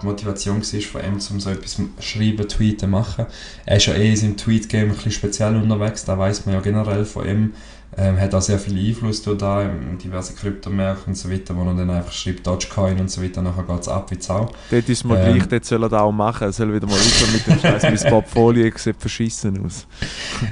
die 0.01 0.05
Motivation 0.05 0.61
war 0.61 0.81
von 0.81 1.01
ihm, 1.01 1.13
um 1.13 1.39
so 1.39 1.49
etwas 1.49 1.81
schreiben, 1.99 2.47
tweeten, 2.47 2.89
machen. 2.89 3.25
Er 3.65 3.77
ist 3.77 3.87
ja 3.87 3.93
eh 3.93 4.09
in 4.09 4.15
seinem 4.15 4.37
Tweet-Game 4.37 4.89
ein 4.89 4.95
bisschen 4.95 5.11
speziell 5.11 5.55
unterwegs, 5.55 6.05
da 6.05 6.17
weiß 6.17 6.45
man 6.45 6.55
ja 6.55 6.61
generell 6.61 7.05
von 7.05 7.27
ihm. 7.27 7.53
Ähm, 7.99 8.19
hat 8.19 8.35
auch 8.35 8.41
sehr 8.43 8.59
viel 8.59 8.77
Einfluss 8.77 9.23
da, 9.23 9.63
in 9.63 9.97
diverse 9.97 10.33
Kryptomärkte 10.35 11.07
und 11.07 11.15
so 11.15 11.31
weiter, 11.31 11.55
wo 11.55 11.63
er 11.63 11.73
dann 11.73 11.89
einfach 11.89 12.11
schreibt, 12.11 12.45
Dogecoin 12.45 12.99
und 12.99 13.09
so 13.09 13.23
weiter, 13.23 13.41
nachher 13.41 13.63
geht 13.63 13.79
es 13.81 13.87
ab 13.87 14.11
wie 14.11 14.21
Sau. 14.21 14.51
Dort 14.69 14.87
ist 14.87 15.03
mir 15.03 15.17
Ähm. 15.19 15.33
gleich, 15.33 15.47
dort 15.49 15.65
soll 15.65 15.83
er 15.83 15.89
das 15.89 15.99
auch 16.01 16.11
machen. 16.11 16.43
Er 16.43 16.51
soll 16.51 16.73
wieder 16.75 16.85
mal 16.85 16.93
aufhören 16.93 17.33
mit 17.33 17.47
dem 17.47 17.59
Scheiß. 17.81 18.03
Mein 18.03 18.11
Portfolio 18.11 18.71
sieht 18.77 18.97
verschissen 18.99 19.65
aus. 19.65 19.87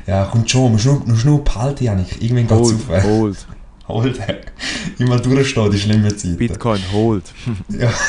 Ja, 0.07 0.25
kommt 0.25 0.49
schon, 0.49 0.71
musst 0.71 0.85
nur, 0.87 1.03
musst 1.05 1.25
nur 1.25 1.43
behalten, 1.43 1.83
Janik. 1.83 2.19
Irgendwann 2.19 2.47
geht 2.47 2.67
es 2.67 2.87
Hold, 2.87 2.89
auf. 2.89 3.03
hold. 3.05 3.47
Hold. 3.87 4.19
Immer 4.97 5.19
durchstehen, 5.19 5.69
die 5.69 5.77
schlimme 5.79 6.15
Zeit. 6.15 6.37
Bitcoin, 6.39 6.79
hold. 6.91 7.23
Ja. 7.69 7.91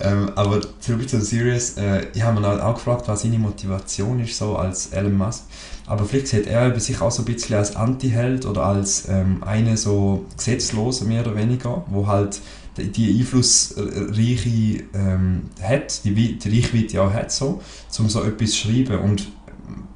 ähm, 0.00 0.30
aber 0.34 0.60
zurück 0.80 1.08
zu 1.08 1.20
Serious. 1.20 1.76
Äh, 1.78 2.06
ich 2.14 2.22
habe 2.22 2.40
mir 2.40 2.46
halt 2.46 2.60
auch 2.60 2.74
gefragt, 2.74 3.08
was 3.08 3.22
seine 3.22 3.38
Motivation 3.38 4.20
ist, 4.20 4.36
so 4.36 4.56
als 4.56 4.88
Elon 4.88 5.16
Musk. 5.16 5.44
Aber 5.86 6.04
vielleicht 6.04 6.28
sieht 6.28 6.46
er 6.46 6.78
sich 6.80 7.00
auch 7.00 7.10
so 7.10 7.22
ein 7.22 7.26
bisschen 7.26 7.56
als 7.56 7.76
Anti-Held 7.76 8.44
oder 8.44 8.64
als 8.64 9.08
ähm, 9.08 9.42
eine 9.44 9.76
so 9.76 10.26
Gesetzlose 10.36 11.04
mehr 11.04 11.22
oder 11.22 11.36
weniger, 11.36 11.84
wo 11.88 12.06
halt 12.06 12.40
die, 12.76 13.20
einflussreiche 13.20 14.84
ähm, 14.94 15.42
hat, 15.62 16.04
die, 16.04 16.38
die 16.38 16.60
Reichweite 16.60 17.02
auch 17.02 17.12
hat, 17.12 17.32
so, 17.32 17.62
um 17.98 18.08
so 18.08 18.22
etwas 18.22 18.50
zu 18.50 18.68
schreiben. 18.68 18.98
Und 18.98 19.28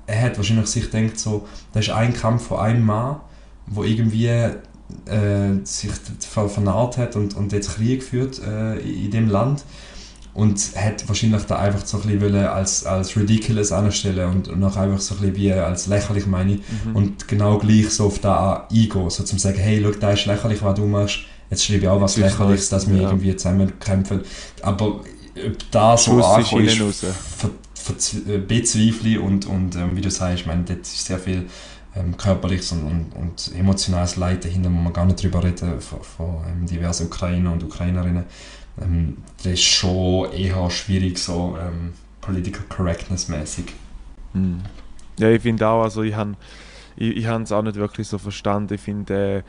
er 0.07 0.22
hat 0.22 0.36
wahrscheinlich 0.36 0.66
sich 0.68 0.90
gedacht, 0.90 1.18
so, 1.18 1.46
das 1.72 1.86
ist 1.86 1.92
ein 1.92 2.14
Kampf 2.14 2.46
von 2.46 2.61
einem 2.61 2.86
Mann, 2.86 3.20
wo 3.66 3.84
irgendwie 3.84 4.28
äh, 4.28 4.53
sich 5.64 5.90
ver 6.20 6.48
vernarrt 6.48 6.98
hat 6.98 7.16
und, 7.16 7.36
und 7.36 7.53
jetzt 7.53 7.76
Krieg 7.76 8.03
führt 8.03 8.40
äh, 8.42 8.78
in 8.78 9.11
dem 9.11 9.28
Land. 9.28 9.64
Und 10.34 10.58
hat 10.76 11.06
wahrscheinlich 11.08 11.42
da 11.44 11.58
einfach 11.58 11.84
so 11.84 12.00
ein 12.00 12.18
bisschen 12.18 12.34
als, 12.46 12.84
als 12.86 13.16
ridiculous 13.16 13.72
anstellen 13.72 14.30
und, 14.30 14.48
und 14.48 14.62
auch 14.64 14.76
einfach 14.76 15.00
so 15.00 15.14
ein 15.14 15.20
bisschen 15.20 15.36
wie 15.36 15.52
als 15.52 15.86
lächerlich 15.86 16.26
meine 16.26 16.54
ich 16.54 16.60
Mhm. 16.84 16.96
und 16.96 17.28
genau 17.28 17.58
gleich 17.58 17.90
so 17.90 18.06
auf 18.06 18.18
da 18.20 18.66
eingehen, 18.70 19.10
so 19.10 19.24
zum 19.24 19.38
sagen, 19.38 19.58
hey, 19.58 19.80
schau, 19.82 19.90
das 19.98 20.20
ist 20.20 20.26
lächerlich, 20.26 20.62
was 20.62 20.74
du 20.74 20.86
machst, 20.86 21.18
jetzt 21.50 21.64
schreibe 21.64 21.80
ich 21.82 21.88
auch 21.88 22.00
was 22.00 22.16
Lächerliches, 22.16 22.68
das- 22.68 22.84
dass 22.84 22.90
wir 22.92 23.02
ja. 23.02 23.08
irgendwie 23.08 23.34
zusammen 23.36 23.72
kämpfen. 23.80 24.20
Aber 24.62 24.86
ob 25.46 25.70
da 25.70 25.96
so 25.96 26.18
ist 26.20 26.52
ist, 26.82 27.04
ver, 27.34 28.30
äh, 28.34 28.38
bezweifle 28.38 29.20
und, 29.20 29.46
und 29.46 29.74
ähm, 29.76 29.90
wie 29.96 30.00
du 30.00 30.10
sagst, 30.10 30.40
ich 30.40 30.46
meine, 30.46 30.64
dort 30.64 30.80
ist 30.80 31.04
sehr 31.06 31.18
viel 31.18 31.46
ähm, 31.96 32.16
körperliches 32.16 32.70
und, 32.72 32.82
und, 32.84 33.06
und 33.16 33.50
emotionales 33.58 34.16
Leid 34.16 34.44
dahinter, 34.44 34.68
wo 34.70 34.74
man 34.74 34.92
gar 34.92 35.06
nicht 35.06 35.20
drüber 35.22 35.42
reden, 35.42 35.80
von, 35.80 35.98
von 36.02 36.36
ähm, 36.46 36.66
diversen 36.66 37.06
Ukrainer 37.06 37.52
und 37.52 37.64
Ukrainerinnen. 37.64 38.24
Ähm, 38.80 39.18
das 39.38 39.46
ist 39.46 39.64
schon 39.64 40.32
eher 40.32 40.70
schwierig, 40.70 41.18
so 41.18 41.56
ähm, 41.60 41.92
political 42.20 42.62
correctness 42.68 43.28
mäßig. 43.28 43.66
Mhm. 44.32 44.60
Ja, 45.18 45.30
ich 45.30 45.42
finde 45.42 45.66
auch, 45.68 45.82
also 45.82 46.02
ich 46.02 46.14
habe 46.14 46.34
ich, 46.96 47.16
ich 47.16 47.26
es 47.26 47.52
auch 47.52 47.62
nicht 47.62 47.76
wirklich 47.76 48.08
so 48.08 48.18
verstanden. 48.18 48.74
Ich 48.74 48.80
finde, 48.80 49.44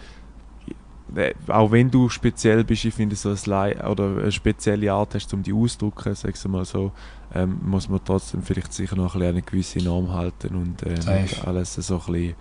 äh, 1.16 1.30
äh, 1.30 1.34
auch 1.48 1.72
wenn 1.72 1.92
du 1.92 2.10
speziell 2.10 2.64
bist, 2.64 2.86
ich 2.86 2.94
finde 2.94 3.16
so 3.16 3.30
ein 3.30 3.82
oder 3.82 4.18
eine 4.18 4.32
spezielle 4.32 4.92
Art 4.92 5.16
hast, 5.16 5.34
um 5.34 5.44
die 5.44 5.54
auszudrücken, 5.54 6.16
sag's 6.16 6.48
mal 6.48 6.66
so, 6.66 6.92
ähm, 7.34 7.60
muss 7.64 7.90
man 7.90 8.00
trotzdem 8.04 8.44
vielleicht 8.44 8.74
sicher 8.74 8.96
noch 8.96 9.16
ein 9.16 9.22
eine 9.22 9.42
gewisse 9.42 9.80
Norm 9.80 10.12
halten 10.12 10.56
und 10.56 10.84
äh, 10.84 10.98
alles 11.46 11.76
so 11.76 11.96
ein 11.96 12.00
bisschen, 12.00 12.36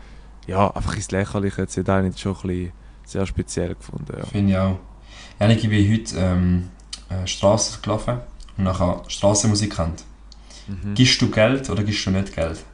ja, 0.47 0.69
einfach 0.71 0.97
ins 0.97 1.11
Lächerliche. 1.11 1.63
Jetzt 1.63 1.77
hat 1.77 1.89
eigentlich 1.89 2.21
schon 2.21 2.35
ein 2.35 2.43
bisschen 2.43 2.73
sehr 3.05 3.27
speziell 3.27 3.75
gefunden. 3.75 4.15
Ja. 4.17 4.25
Finde 4.27 4.53
ich 4.53 4.59
auch. 4.59 4.79
Einige 5.39 5.71
wie 5.71 5.93
heute 5.93 6.17
ähm, 6.17 6.69
äh, 7.11 7.27
Straße 7.27 7.81
gelaufen 7.83 8.19
und 8.57 8.65
nachher 8.65 9.03
Straßenmusikant. 9.09 10.05
Mhm. 10.67 10.95
Gibst 10.95 11.21
du 11.21 11.31
Geld 11.31 11.69
oder 11.69 11.83
gibst 11.83 12.07
du 12.07 12.11
nicht 12.11 12.35
Geld? 12.35 12.65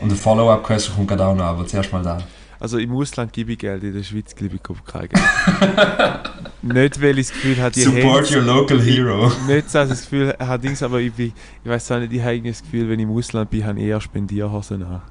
Und 0.00 0.08
eine 0.10 0.16
Follow-up-Question 0.16 0.96
kommt 0.96 1.08
gerade 1.08 1.26
auch 1.26 1.34
noch, 1.34 1.44
aber 1.44 1.66
zuerst 1.66 1.92
mal 1.92 2.02
da. 2.02 2.18
Also 2.60 2.78
im 2.78 2.94
Ausland 2.94 3.32
gebe 3.32 3.52
ich 3.52 3.58
Geld, 3.58 3.82
in 3.82 3.92
der 3.92 4.04
Schweiz 4.04 4.34
gebe 4.36 4.54
ich 4.54 4.62
kein 4.62 5.08
Geld. 5.08 5.22
nicht, 6.62 7.02
weil 7.02 7.18
ich 7.18 7.26
das 7.28 7.34
Gefühl 7.34 7.60
habe, 7.60 7.70
die 7.72 7.80
Support 7.80 8.30
haben- 8.30 8.36
your 8.36 8.42
local 8.42 8.80
hero. 8.80 9.32
Nicht, 9.48 9.74
dass 9.74 9.88
ich 9.90 9.96
das 9.96 10.02
Gefühl 10.02 10.36
habe, 10.38 10.84
aber 10.84 11.00
ich, 11.00 11.12
bin, 11.12 11.32
ich 11.64 11.70
weiß 11.70 11.90
auch 11.90 11.98
nicht, 11.98 12.12
ich 12.12 12.22
habe 12.22 12.40
das 12.42 12.62
Gefühl, 12.62 12.88
wenn 12.88 13.00
ich 13.00 13.04
im 13.04 13.10
Ausland 13.16 13.50
bin, 13.50 13.66
habe 13.66 13.80
ich 13.80 13.86
eher 13.86 14.00
Spendierhosen 14.00 14.82
an. 14.84 15.02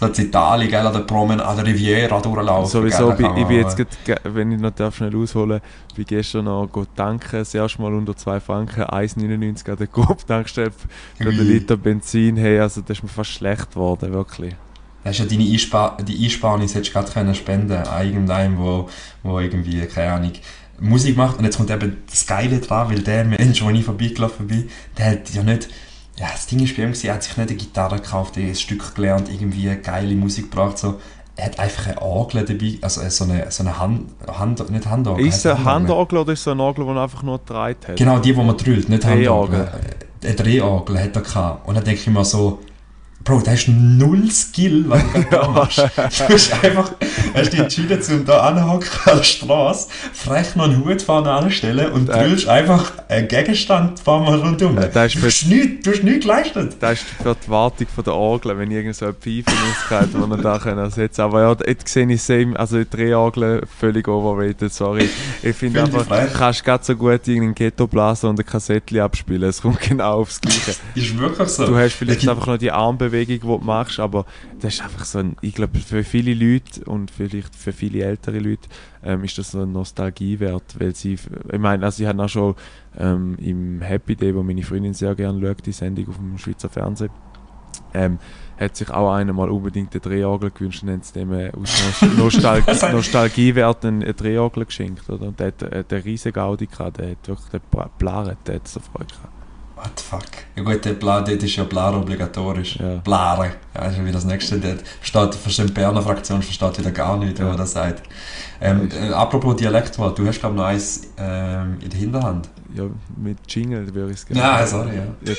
So 0.00 0.06
in 0.06 0.14
Italien, 0.14 0.70
gell, 0.70 0.86
an 0.86 0.94
der 0.94 1.00
Promen, 1.00 1.40
an 1.40 1.56
der 1.56 1.66
Riviera 1.66 2.20
durchlaufen. 2.20 2.70
Sowieso, 2.70 3.08
gell, 3.08 3.16
ich 3.20 3.20
man 3.20 3.48
bin 3.48 3.56
jetzt, 3.58 3.76
grad, 4.06 4.20
wenn 4.24 4.50
ich 4.50 4.58
noch 4.58 4.70
darf, 4.70 4.96
schnell 4.96 5.14
ausholen 5.14 5.60
bin 5.94 6.06
gestern 6.06 6.46
noch 6.46 6.68
tanken, 6.96 7.40
das 7.40 7.54
erste 7.54 7.82
Mal 7.82 7.92
unter 7.92 8.16
2 8.16 8.40
Franken, 8.40 8.82
1,99 8.84 9.70
an 9.70 9.76
der 9.76 9.86
Coop-Tankstelle 9.88 10.70
für 10.70 11.28
einen. 11.28 11.36
Liter 11.46 11.76
Benzin. 11.76 12.38
Hey, 12.38 12.58
also 12.58 12.80
das 12.80 12.96
ist 12.96 13.02
mir 13.02 13.10
fast 13.10 13.30
schlecht 13.30 13.72
geworden, 13.72 14.10
wirklich. 14.10 14.54
Hast 15.04 15.18
ja 15.18 15.26
deine 15.26 15.44
Einspar 15.44 15.98
die 16.00 16.24
Einsparnis 16.24 16.74
hättest 16.74 16.94
du 16.94 16.98
gerade 16.98 17.12
können 17.12 17.34
spenden 17.34 17.76
an 17.76 18.06
irgendeinem, 18.06 18.58
wo, 18.58 18.88
wo 19.22 19.38
irgendwie, 19.38 19.80
keine 19.86 20.12
Ahnung, 20.12 20.32
Musik 20.80 21.14
macht. 21.18 21.38
Und 21.38 21.44
jetzt 21.44 21.58
kommt 21.58 21.70
eben 21.70 21.98
das 22.08 22.26
Geile 22.26 22.58
dran, 22.58 22.90
weil 22.90 23.00
der 23.00 23.26
Mensch, 23.26 23.62
wo 23.62 23.68
ich 23.68 23.84
vorbeigelaufen 23.84 24.46
bin, 24.46 24.70
der 24.96 25.10
hat 25.10 25.28
ja 25.30 25.42
nicht, 25.42 25.68
ja, 26.20 26.28
das 26.32 26.46
Ding 26.46 26.60
ist 26.60 26.76
bei 26.76 26.82
ihm, 26.82 26.92
er 27.02 27.14
hat 27.14 27.22
sich 27.22 27.36
nicht 27.36 27.48
eine 27.48 27.58
Gitarre 27.58 27.96
gekauft, 27.96 28.36
er 28.36 28.42
hat 28.42 28.50
ein 28.50 28.54
Stück 28.54 28.94
gelernt, 28.94 29.30
irgendwie 29.30 29.74
geile 29.76 30.14
Musik 30.14 30.50
gebracht, 30.50 30.78
so. 30.78 31.00
Er 31.36 31.46
hat 31.46 31.58
einfach 31.58 31.86
eine 31.86 32.02
Orgel 32.02 32.44
dabei, 32.44 32.76
also 32.82 33.00
so 33.08 33.24
eine, 33.24 33.50
so 33.50 33.62
eine 33.62 33.78
Hand, 33.78 34.10
Hand 34.30 34.70
nicht 34.70 34.86
Handorgel. 34.86 35.26
Ist 35.26 35.36
es 35.36 35.44
heisst 35.46 35.60
ein 35.60 35.64
Handorgel 35.64 36.18
oder 36.18 36.32
ist 36.34 36.40
es 36.40 36.48
ein 36.48 36.60
Orgel, 36.60 36.84
den 36.84 36.96
er 36.96 37.04
einfach 37.04 37.22
nur 37.22 37.38
gedreht 37.38 37.88
hat? 37.88 37.96
Genau, 37.96 38.18
die, 38.18 38.34
die 38.34 38.42
man 38.42 38.56
drillt, 38.58 38.90
nicht 38.90 39.04
Drehorgel. 39.04 39.60
Handorgel. 39.60 39.90
Eine 40.22 40.34
Drehorgel 40.34 41.02
hat 41.02 41.16
er 41.16 41.22
gehabt. 41.22 41.66
Und 41.66 41.76
dann 41.76 41.84
denke 41.84 42.00
ich 42.00 42.06
mir 42.08 42.24
so, 42.26 42.58
Bro, 43.22 43.42
da 43.44 43.52
ist 43.52 43.68
null 43.68 44.30
Skill, 44.30 44.86
was 44.88 45.02
du 45.12 45.22
da 45.30 45.46
machst. 45.48 45.78
Du 45.78 45.84
hast 46.34 46.64
einfach, 46.64 46.92
hast 47.34 47.52
dich 47.52 47.60
entschieden, 47.60 48.00
um 48.12 48.24
da 48.24 48.40
anhocken 48.48 48.88
an 49.04 49.18
der 49.18 49.22
Straße, 49.24 49.88
frech 50.14 50.56
noch 50.56 50.64
einen 50.64 50.82
Hut 50.82 51.02
vorne 51.02 51.30
anstellen 51.30 51.92
und 51.92 52.08
Äh. 52.08 52.12
drillst 52.14 52.48
einfach 52.48 52.92
einen 53.08 53.28
Gegenstand 53.28 54.00
vor 54.00 54.20
mir 54.22 54.38
rundum. 54.38 54.78
Äh, 54.78 54.88
das 54.92 55.14
ist 55.14 55.22
du 55.22 55.26
hast 55.26 55.46
nichts, 55.48 55.84
du 55.84 55.90
hast 55.92 56.02
nichts 56.02 56.22
geleistet. 56.22 56.76
Das 56.80 56.92
ist 56.94 57.02
für 57.22 57.36
die 57.44 57.50
Wartung 57.50 57.86
von 57.94 58.04
der 58.04 58.14
Orgel, 58.14 58.56
wenn 58.58 58.70
irgend 58.70 58.96
so 58.96 59.04
eine 59.04 59.14
Pfeife 59.14 59.50
ausgeht, 59.50 60.08
die 60.14 60.26
man 60.26 60.42
da 60.42 60.58
können 60.58 60.78
ersetzen 60.78 61.16
kann. 61.16 61.24
Aber 61.26 61.42
ja, 61.42 61.56
jetzt 61.68 61.88
sehe 61.88 62.10
ich 62.10 62.22
same, 62.22 62.58
also 62.58 62.78
die 62.78 62.88
Drehorgel 62.88 63.62
völlig 63.78 64.08
overrated, 64.08 64.72
sorry. 64.72 65.10
Ich 65.42 65.54
finde 65.56 65.82
einfach, 65.82 66.06
du 66.06 66.26
kannst 66.38 66.64
gerade 66.64 66.82
so 66.84 66.96
gut 66.96 67.28
irgendeinen 67.28 67.54
Ghetto 67.54 67.86
blasen 67.86 68.30
und 68.30 68.40
ein 68.40 68.46
Kassettchen 68.46 69.00
abspielen. 69.00 69.48
Es 69.50 69.60
kommt 69.60 69.78
genau 69.88 70.20
aufs 70.22 70.40
Gleiche. 70.40 70.74
Ist 70.94 71.18
wirklich 71.18 71.48
so. 71.48 71.66
Du 71.66 71.76
hast 71.76 71.92
vielleicht 71.92 72.20
gibt- 72.20 72.30
einfach 72.30 72.46
noch 72.46 72.56
die 72.58 72.70
Armbewegung, 73.10 73.40
die 73.40 73.58
du 73.60 73.64
machst, 73.64 74.00
aber 74.00 74.24
das 74.60 74.74
ist 74.74 74.82
einfach 74.82 75.04
so 75.04 75.18
ein, 75.18 75.36
ich 75.40 75.54
glaube, 75.54 75.78
für 75.78 76.04
viele 76.04 76.34
Leute 76.34 76.84
und 76.84 77.10
vielleicht 77.10 77.54
für 77.54 77.72
viele 77.72 78.04
ältere 78.04 78.38
Leute 78.38 78.68
ähm, 79.02 79.24
ist 79.24 79.36
das 79.38 79.50
so 79.50 79.60
ein 79.62 79.72
Nostalgiewert, 79.72 80.78
weil 80.78 80.94
sie, 80.94 81.14
ich 81.14 81.58
meine, 81.58 81.84
also 81.84 82.02
ich 82.02 82.08
habe 82.08 82.22
auch 82.22 82.28
schon 82.28 82.54
ähm, 82.98 83.36
im 83.38 83.80
Happy 83.82 84.16
Day, 84.16 84.34
wo 84.34 84.42
meine 84.42 84.62
Freundin 84.62 84.94
sehr 84.94 85.14
gerne 85.14 85.40
schaut, 85.46 85.66
die 85.66 85.72
Sendung 85.72 86.08
auf 86.08 86.16
dem 86.16 86.38
Schweizer 86.38 86.68
Fernsehen, 86.68 87.10
ähm, 87.94 88.18
hat 88.58 88.76
sich 88.76 88.90
auch 88.90 89.12
einer 89.12 89.32
mal 89.32 89.48
unbedingt 89.48 89.92
eine 89.94 90.00
Drehorgel 90.00 90.50
gewünscht 90.50 90.82
und 90.82 90.90
hat 90.90 91.02
es 91.02 91.12
dem 91.12 91.32
äh, 91.32 91.50
aus 91.50 91.82
Nost 92.00 92.18
Nostalgie, 92.18 92.66
Das 92.66 92.82
heißt- 92.82 92.92
Nostalgiewert 92.92 93.84
eine, 93.84 94.12
Drehorgel 94.12 94.66
geschenkt. 94.66 95.08
Oder? 95.08 95.28
Und 95.28 95.40
der 95.40 95.46
hat 95.48 95.62
äh, 95.62 95.82
den 95.84 96.02
riesen 96.02 96.32
Gaudi 96.32 96.66
gehabt, 96.66 96.98
der 96.98 97.12
hat 97.12 97.26
wirklich 97.28 97.48
den 97.48 97.60
Blaret, 97.98 98.38
der 98.46 98.56
hat 98.56 98.68
so 98.68 98.80
Freude 98.80 99.06
gehabt. 99.06 99.32
What 99.82 99.98
the 99.98 100.04
fuck? 100.04 100.24
Ja 100.56 100.62
gut, 100.62 100.84
der 100.84 100.92
Bla, 100.92 101.22
dort 101.22 101.42
ist 101.42 101.56
ja 101.56 101.64
Blar 101.64 101.96
obligatorisch. 101.96 102.76
Ja. 102.76 102.96
Blare. 102.96 103.52
Ja, 103.74 103.86
ist 103.86 103.96
ja 103.96 104.02
wieder 104.02 104.12
das 104.12 104.24
nächste. 104.26 104.58
Dort 104.60 104.82
versteht, 105.00 105.34
versteht 105.34 105.68
die 105.70 105.72
Berner 105.72 106.02
Fraktion 106.02 106.42
versteht 106.42 106.78
wieder 106.78 106.90
gar 106.90 107.16
nicht, 107.16 107.38
wenn 107.38 107.46
Ja. 107.46 107.52
man 107.52 107.58
das 107.58 107.72
sagt. 107.72 108.02
Ähm, 108.60 108.90
äh, 108.90 109.08
apropos 109.12 109.56
Dialektwahl, 109.56 110.12
du 110.14 110.26
hast 110.26 110.38
glaube 110.40 110.56
noch 110.56 110.64
eins 110.64 111.08
ähm, 111.16 111.78
in 111.80 111.88
der 111.88 111.98
Hinterhand. 111.98 112.48
Ja, 112.74 112.84
mit 113.16 113.38
Jingle 113.48 113.94
würde 113.94 114.12
ich 114.12 114.18
es 114.18 114.26
gerne. 114.26 114.42
Ja, 114.42 114.66
sorry, 114.66 114.96
ja. 114.96 115.02
Ja. 115.24 115.34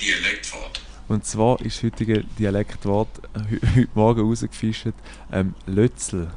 Dialektwort. 0.00 0.80
Und 1.08 1.24
zwar 1.24 1.58
ist 1.62 1.78
das 1.78 1.84
heutige 1.84 2.22
Dialektwort 2.38 3.08
heu- 3.34 3.58
heute 3.74 3.88
Morgen 3.94 4.20
rausgefischt 4.28 4.88
ähm, 5.32 5.54
Lötzel, 5.66 6.28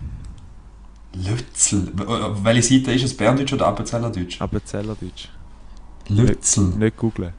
äh, 1.14 2.44
Welche 2.44 2.62
Seite 2.80 2.94
ist 2.94 3.04
es? 3.04 3.18
Berndeutsch 3.18 3.52
oder 3.54 3.68
Appenzellerdeutsch? 3.68 4.40
Appenzellerdeutsch. 4.42 5.28
Lützel. 6.16 6.66
Nicht 6.78 6.98
googlen. 6.98 7.34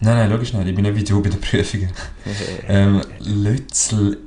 Nein, 0.00 0.16
nein, 0.16 0.30
logisch 0.30 0.52
nicht. 0.52 0.66
Ich 0.68 0.74
bin 0.74 0.84
nicht 0.84 0.96
wie 0.96 1.04
du 1.04 1.22
bei 1.22 1.30
den 1.30 1.40
Prüfungen. 1.40 1.90
Ähm, 2.68 3.00
Lützel. 3.20 4.18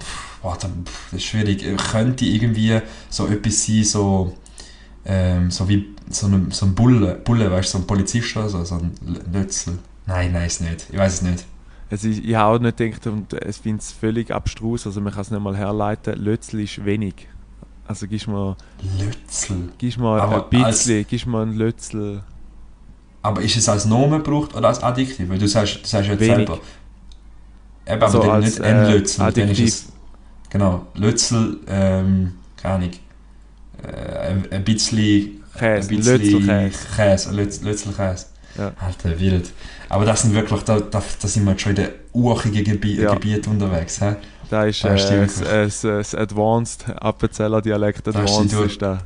Pff, 0.00 0.38
das 0.42 0.70
ist 1.12 1.24
schwierig. 1.24 1.64
Könnte 1.90 2.24
irgendwie 2.24 2.80
so 3.10 3.26
etwas 3.26 3.66
sein, 3.66 3.84
so, 3.84 4.34
ähm, 5.04 5.50
so 5.50 5.68
wie 5.68 5.94
so 6.10 6.26
ein, 6.28 6.50
so 6.50 6.66
ein 6.66 6.74
Bulle, 6.74 7.16
Bulle, 7.16 7.50
weißt 7.50 7.74
du, 7.74 7.78
so 7.78 7.84
ein 7.84 7.86
Polizist 7.86 8.36
oder 8.36 8.48
so, 8.48 8.64
so 8.64 8.76
ein 8.76 8.92
Lützel. 9.32 9.78
Nein, 10.06 10.32
nein, 10.32 10.46
ist 10.46 10.60
nicht. 10.60 10.86
Ich 10.90 10.98
weiß 10.98 11.14
es 11.14 11.22
nicht. 11.22 11.44
Also 11.90 12.08
ich, 12.08 12.24
ich 12.24 12.34
habe 12.34 12.56
auch 12.56 12.60
nicht 12.60 12.76
gedacht 12.76 13.06
und 13.06 13.32
ich 13.32 13.56
finde 13.56 13.80
es 13.80 13.92
völlig 13.92 14.30
abstrus, 14.30 14.86
also 14.86 15.00
man 15.00 15.12
kann 15.12 15.22
es 15.22 15.30
nicht 15.30 15.40
mal 15.42 15.56
herleiten. 15.56 16.14
Lötzel 16.22 16.60
ist 16.60 16.84
wenig. 16.84 17.28
Also 17.86 18.06
gibst 18.06 18.28
mal, 18.28 18.56
Lützel. 18.98 19.70
gibst 19.78 19.98
mal 19.98 20.20
Aber 20.20 20.44
ein 20.50 20.64
bisschen, 20.64 21.06
gibst 21.06 21.26
mal 21.26 21.46
ein 21.46 21.54
Lötzel. 21.54 22.22
Aber 23.22 23.42
ist 23.42 23.56
es 23.56 23.68
als 23.68 23.84
Nomen 23.84 24.22
gebraucht 24.22 24.54
oder 24.54 24.68
als 24.68 24.82
Adjektiv? 24.82 25.28
Weil 25.28 25.38
du 25.38 25.48
sagst, 25.48 25.80
du 25.82 25.86
sagst 25.88 26.08
jetzt 26.08 26.20
Wenig. 26.20 26.36
selber. 26.36 26.60
Eben, 27.86 28.02
aber 28.02 28.10
So 28.10 28.20
dann 28.20 28.30
als, 28.30 28.44
nicht 28.44 28.60
äh, 28.60 28.64
ein. 28.64 28.84
Dann 28.84 29.02
ist 29.02 29.20
Adjektiv. 29.20 29.66
es, 29.66 29.86
genau, 30.50 30.86
Lützel, 30.94 31.58
ähm, 31.68 32.34
keine 32.56 32.74
Ahnung, 32.74 32.90
äh, 33.82 34.54
ein, 34.54 34.64
bisschen... 34.64 35.42
Käse, 35.58 35.88
ein 35.90 35.96
bisschen 35.96 36.18
Lötzelkäse. 36.22 36.78
Käse, 36.96 37.28
ein 37.30 37.34
Lütz- 37.36 37.62
Lützelkäse. 37.64 38.26
Ja. 38.56 38.72
Alter, 38.78 39.18
wild. 39.18 39.50
Aber 39.88 40.04
das 40.04 40.22
sind 40.22 40.34
wirklich, 40.34 40.62
da, 40.62 40.78
da, 40.80 41.02
da 41.20 41.28
sind 41.28 41.44
wir 41.44 41.52
jetzt 41.52 41.62
schon 41.62 41.70
in 41.70 41.76
den 41.76 41.88
urchigen 42.12 42.64
Gebi 42.64 43.00
Ja. 43.00 43.14
Gebieten 43.14 43.50
unterwegs. 43.50 44.00
He? 44.00 44.12
Da 44.50 44.64
ist 44.64 44.82
Da 44.84 44.94
äh, 44.94 45.26
das, 45.26 45.40
das, 45.40 45.80
das 45.82 46.14
Advanced 46.14 46.84
Appenzeller 47.00 47.60
Dialekt 47.62 48.06
Da 48.06 48.10
ist 48.10 48.16
Advanced 48.16 48.52
die 48.52 48.64
ist 48.64 48.82
da. 48.82 49.00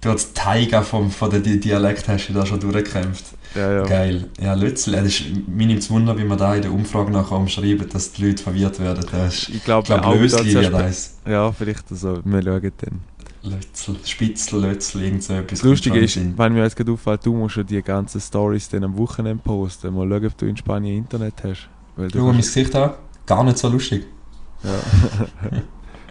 Du 0.00 0.10
hast 0.10 0.34
Taiga 0.34 0.82
vom, 0.82 1.10
von 1.10 1.30
der 1.30 1.40
Di- 1.40 1.58
Dialekt 1.60 2.06
hast 2.08 2.28
du 2.28 2.32
da 2.32 2.46
schon 2.46 2.60
durchgekämpft. 2.60 3.24
Ja, 3.54 3.72
ja. 3.72 3.82
Geil. 3.84 4.28
Ja, 4.40 4.54
Lützel, 4.54 4.92
das 4.94 5.06
ist, 5.06 5.24
mir 5.46 5.66
nimmt 5.66 5.80
es 5.80 5.90
Wunder, 5.90 6.16
wie 6.18 6.24
man 6.24 6.38
da 6.38 6.54
in 6.54 6.62
der 6.62 6.72
Umfrage 6.72 7.10
nachher 7.10 7.36
umschreiben, 7.36 7.88
dass 7.88 8.12
die 8.12 8.26
Leute 8.26 8.42
verwirrt 8.42 8.78
werden. 8.80 9.04
Das 9.10 9.34
ist, 9.34 9.48
Ich 9.48 9.64
glaube, 9.64 9.94
auch 10.04 10.14
wieder 10.14 10.42
Lösli 10.42 10.54
wird 10.54 10.74
eins. 10.74 11.18
Ja, 11.26 11.50
vielleicht 11.52 11.88
so. 11.88 12.20
Wir 12.24 12.42
schauen 12.42 12.72
dann. 12.78 13.00
Lützel, 13.42 13.96
Spitzel, 14.04 14.60
Lützel, 14.62 15.02
irgend 15.02 15.22
so 15.22 15.32
etwas. 15.32 15.60
Das 15.60 15.68
Lustige 15.68 15.98
ist, 16.00 16.14
schon 16.14 16.22
in 16.24 16.28
den 16.30 16.38
wenn 16.38 16.52
mir 16.52 16.64
jetzt 16.64 16.76
gerade 16.76 16.92
auffällt, 16.92 17.24
du 17.24 17.34
musst 17.34 17.56
ja 17.56 17.62
die 17.62 17.80
ganzen 17.82 18.20
Stories 18.20 18.68
dann 18.68 18.84
am 18.84 18.98
Wochenende 18.98 19.42
posten. 19.42 19.94
Mal 19.94 20.08
schauen, 20.08 20.26
ob 20.26 20.36
du 20.36 20.46
in 20.46 20.56
Spanien 20.56 20.98
Internet 20.98 21.34
hast. 21.44 21.68
Weil 21.96 22.10
Sinn. 22.10 22.20
Schau 22.20 22.26
du 22.26 22.32
mein 22.32 22.36
Gesicht 22.38 22.74
an. 22.74 22.90
Gar 23.26 23.44
nicht 23.44 23.58
so 23.58 23.68
lustig. 23.68 24.06
ja. 24.62 24.70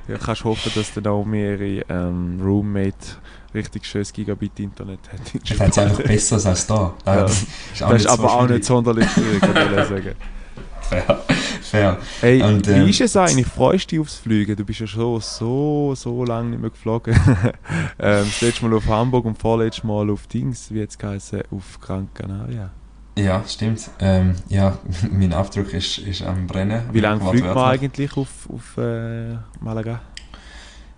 Ja, 0.08 0.18
kannst 0.18 0.46
hoffen, 0.46 0.72
dass 0.74 0.94
der 0.94 1.04
Naomi 1.04 1.42
ihre 1.42 1.84
ähm, 1.90 2.40
Roommate 2.42 3.18
richtig 3.54 3.86
schönes 3.86 4.14
Gigabit-Internet 4.14 5.00
hat. 5.12 5.34
in 5.34 5.42
Vielleicht 5.46 5.62
hat 5.62 5.74
sie 5.74 5.82
einfach 5.82 6.04
besseres 6.04 6.46
als 6.46 6.68
da. 6.68 6.94
Ja. 7.06 7.22
Das 7.22 7.44
ist, 7.74 7.84
auch 7.84 7.90
Das 7.90 8.02
ist 8.02 8.08
aber 8.08 8.24
so 8.24 8.30
auch 8.30 8.48
nicht 8.48 8.66
sonderlich 8.66 9.10
schwierig, 9.10 9.42
kann 9.42 9.56
ich 9.56 9.86
sagen. 9.88 10.16
Fair. 10.82 11.20
Fair. 11.62 11.98
Hey, 12.22 12.42
Und, 12.42 12.66
wie 12.68 12.72
ähm, 12.72 12.88
ist 12.88 13.02
es 13.02 13.18
eigentlich? 13.18 13.46
Freust 13.46 13.92
du 13.92 13.96
dich 13.96 14.00
aufs 14.00 14.16
Fliegen? 14.16 14.56
Du 14.56 14.64
bist 14.64 14.80
ja 14.80 14.88
schon 14.88 15.20
so, 15.20 15.94
so 15.96 16.24
lange 16.24 16.52
nicht 16.52 16.62
mehr 16.62 16.70
geflogen. 16.70 17.14
ähm, 18.00 18.26
das 18.26 18.42
letzte 18.42 18.66
Mal 18.66 18.78
auf 18.78 18.88
Hamburg 18.88 19.26
und 19.26 19.38
vorletztes 19.38 19.84
Mal 19.84 20.10
auf 20.10 20.28
Dings, 20.28 20.72
wie 20.72 20.80
jetzt 20.80 20.98
geheißen, 20.98 21.44
auf 21.52 21.80
Gran 21.82 22.08
Canaria. 22.14 22.72
Ja, 23.18 23.44
stimmt. 23.48 23.90
Ähm, 24.00 24.36
ja, 24.48 24.78
mein 25.12 25.34
Abdruck 25.34 25.74
ist, 25.74 25.98
ist 25.98 26.22
am 26.22 26.48
Brennen. 26.48 26.84
Wie 26.94 27.00
lange 27.00 27.28
fliegt 27.28 27.48
man 27.48 27.58
eigentlich 27.58 28.16
auf, 28.16 28.48
auf 28.50 28.78
äh, 28.78 29.36
Malaga? 29.60 30.02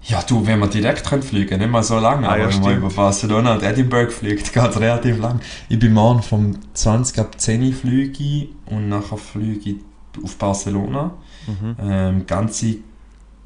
Ja, 0.03 0.21
du, 0.21 0.45
wenn 0.47 0.59
wir 0.59 0.67
direkt 0.67 1.05
können 1.05 1.21
fliegen 1.21 1.59
nicht 1.59 1.69
mal 1.69 1.83
so 1.83 1.99
lange, 1.99 2.27
Ah, 2.27 2.37
ja, 2.37 2.45
aber 2.45 2.53
wenn 2.53 2.61
man 2.61 2.77
über 2.77 2.89
Barcelona 2.89 3.55
und 3.55 3.63
Edinburgh 3.63 4.11
fliegt, 4.11 4.53
geht 4.53 4.63
es 4.69 4.79
relativ 4.79 5.19
lang. 5.19 5.41
Ich 5.67 5.77
bin 5.77 5.93
morgen 5.93 6.21
vom 6.23 6.57
20 6.73 7.19
ab 7.19 7.39
10 7.39 7.63
Uhr 7.63 7.73
fliege 7.73 8.47
und 8.67 8.89
nachher 8.89 9.17
fliege 9.17 9.71
ich 9.71 9.75
auf 10.23 10.37
Barcelona. 10.37 11.11
Mhm. 11.47 11.75
Ähm, 11.81 12.25
ganze, 12.25 12.77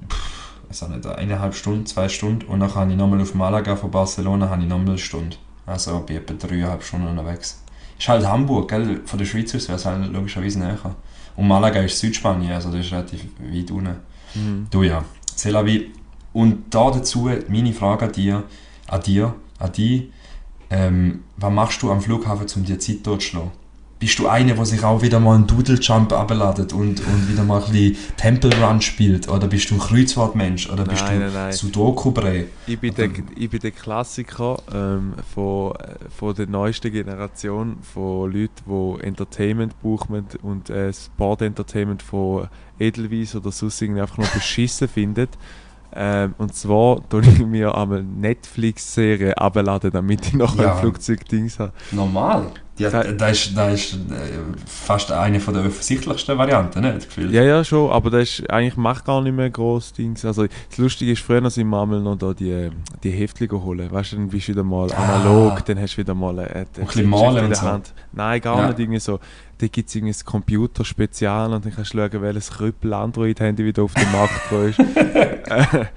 pff, 0.07 0.83
auch 0.83 0.89
nicht, 0.89 1.05
eineinhalb 1.05 1.55
Stunden, 1.55 1.85
zwei 1.85 2.07
Stunden 2.07 2.45
und 2.45 2.59
dann 2.59 2.73
habe 2.73 2.91
ich 2.91 2.97
nochmal 2.97 3.21
auf 3.21 3.33
Malaga 3.33 3.75
von 3.75 3.91
Barcelona 3.91 4.49
habe 4.49 4.61
ich 4.61 4.67
nochmal 4.67 4.89
eine 4.89 4.97
Stunde. 4.97 5.37
Also 5.65 5.99
bin 5.99 6.17
ich 6.17 6.21
etwa 6.21 6.47
dreieinhalb 6.47 6.83
Stunden 6.83 7.07
unterwegs. 7.07 7.61
Ist 7.97 8.07
halt 8.07 8.27
Hamburg, 8.27 8.69
gell? 8.69 9.01
Von 9.05 9.19
der 9.19 9.25
Schweiz 9.25 9.53
aus 9.55 9.67
wäre 9.67 9.77
es 9.77 9.85
halt 9.85 10.11
logischerweise 10.11 10.59
näher. 10.59 10.77
Und 11.35 11.47
Malaga 11.47 11.79
ist 11.79 11.99
Südspanien, 11.99 12.51
also 12.53 12.71
das 12.71 12.85
ist 12.85 12.91
relativ 12.91 13.25
weit 13.39 13.71
unten. 13.71 13.95
Mhm. 14.35 14.67
Du 14.69 14.83
ja, 14.83 15.03
c'est 15.35 15.51
la 15.51 15.65
vie. 15.65 15.91
Und 16.33 16.73
da 16.73 16.91
dazu 16.91 17.29
meine 17.47 17.73
Frage 17.73 18.05
an 18.05 18.11
dir, 18.11 18.43
an 18.87 19.01
dir, 19.01 19.35
an 19.59 19.71
dich. 19.71 20.09
Ähm, 20.69 21.23
was 21.37 21.53
machst 21.53 21.83
du 21.83 21.91
am 21.91 22.01
Flughafen, 22.01 22.47
um 22.55 22.65
dir 22.65 22.79
Zeit 22.79 23.03
totzuschlagen? 23.03 23.51
Bist 23.99 24.19
du 24.19 24.27
einer, 24.27 24.53
der 24.53 24.65
sich 24.65 24.83
auch 24.83 25.01
wieder 25.01 25.21
mal 25.21 25.35
einen 25.35 25.47
Doodle 25.47 25.75
Jump 25.75 26.11
abladet 26.11 26.73
und, 26.73 26.99
und 26.99 27.29
wieder 27.29 27.45
mal 27.45 27.63
ein 27.63 27.71
bisschen 27.71 27.95
Temple 28.17 28.51
Run 28.61 28.81
spielt? 28.81 29.29
Oder 29.29 29.47
bist 29.47 29.69
du 29.71 29.75
ein 29.75 29.79
Kreuzwortmensch? 29.79 30.69
Oder 30.69 30.83
bist 30.83 31.03
Nein, 31.03 31.19
du 31.19 31.25
nein, 31.25 31.33
nein. 31.33 31.51
Sudoku-Bre? 31.53 32.47
Ich 32.67 32.79
bin 32.79 32.93
der, 32.95 33.09
ich 33.37 33.49
bin 33.49 33.59
der 33.61 33.71
Klassiker 33.71 34.57
ähm, 34.73 35.13
von, 35.33 35.73
von 36.09 36.35
der 36.35 36.47
neuesten 36.47 36.91
Generation 36.91 37.77
von 37.81 38.33
Leuten, 38.33 38.63
die 38.67 39.03
Entertainment 39.05 39.81
buchen 39.81 40.25
und 40.41 40.69
äh, 40.69 40.91
Sport-Entertainment 40.91 42.01
von 42.01 42.49
Edelweiss 42.79 43.35
oder 43.35 43.53
sonst 43.53 43.81
einfach 43.83 44.17
noch 44.17 44.33
beschissen 44.33 44.89
finden. 44.89 45.29
Ähm, 45.95 46.33
und 46.37 46.55
zwar 46.55 47.07
tue 47.09 47.21
ich 47.21 47.39
mir 47.45 47.75
einmal 47.77 48.03
Netflix-Serie 48.03 49.37
abladen, 49.37 49.91
damit 49.91 50.25
ich 50.27 50.33
noch 50.33 50.57
Ja. 50.57 50.73
ein 50.73 50.79
Flugzeugdings 50.79 51.59
habe. 51.59 51.71
Normal. 51.91 52.47
Ja, 52.79 52.89
Da- 52.89 53.03
das 53.03 53.31
ist, 53.45 53.55
das 53.57 53.73
ist 53.73 53.93
äh, 53.93 53.99
fast 54.65 55.11
eine 55.11 55.39
von 55.39 55.53
der 55.53 55.63
offensichtlichsten 55.63 56.35
Varianten, 56.39 56.81
nicht? 56.81 57.05
Gefühlt. 57.07 57.31
Ja, 57.31 57.43
ja, 57.43 57.63
schon, 57.63 57.91
aber 57.91 58.09
das 58.09 58.39
ist, 58.39 58.49
eigentlich 58.49 58.77
macht 58.77 59.05
gar 59.05 59.21
nicht 59.21 59.35
mehr 59.35 59.51
groß 59.51 59.93
Dings. 59.93 60.25
Also 60.25 60.47
das 60.69 60.77
Lustige 60.79 61.11
ist, 61.11 61.21
früher 61.21 61.47
sind 61.51 61.67
wir 61.67 61.79
einmal 61.79 61.99
noch 62.01 62.15
da 62.17 62.33
die, 62.33 62.71
die 63.03 63.11
Heftchen 63.11 63.51
holen. 63.51 63.91
Weißt 63.91 64.13
du, 64.13 64.15
dann 64.15 64.29
bist 64.29 64.47
du 64.47 64.53
wieder 64.53 64.63
mal 64.63 64.91
Ah. 64.91 65.17
analog, 65.17 65.63
dann 65.65 65.79
hast 65.79 65.93
du 65.93 65.97
wieder 65.99 66.15
mal 66.15 66.39
äh, 66.39 66.65
ein 66.79 66.85
bisschen 66.87 67.07
malen 67.09 67.45
und 67.45 67.55
so. 67.55 67.79
Nein, 68.11 68.41
gar 68.41 68.57
Ja. 68.57 68.67
nicht 68.69 68.79
irgendwie 68.79 68.99
so. 68.99 69.19
Da 69.59 69.67
gibt 69.67 69.89
es 69.89 69.95
irgendwie 69.95 70.13
ein 70.13 70.25
Computerspezial 70.25 71.53
und 71.53 71.63
dann 71.65 71.73
kannst 71.73 71.93
du 71.93 71.97
schauen, 71.97 72.21
welches 72.21 72.51
Krüppel 72.51 72.93
Android-Handy 72.93 73.63
wieder 73.65 73.83
auf 73.83 73.93
dem 73.93 74.11
Markt 74.11 74.51
ist. 74.51 74.79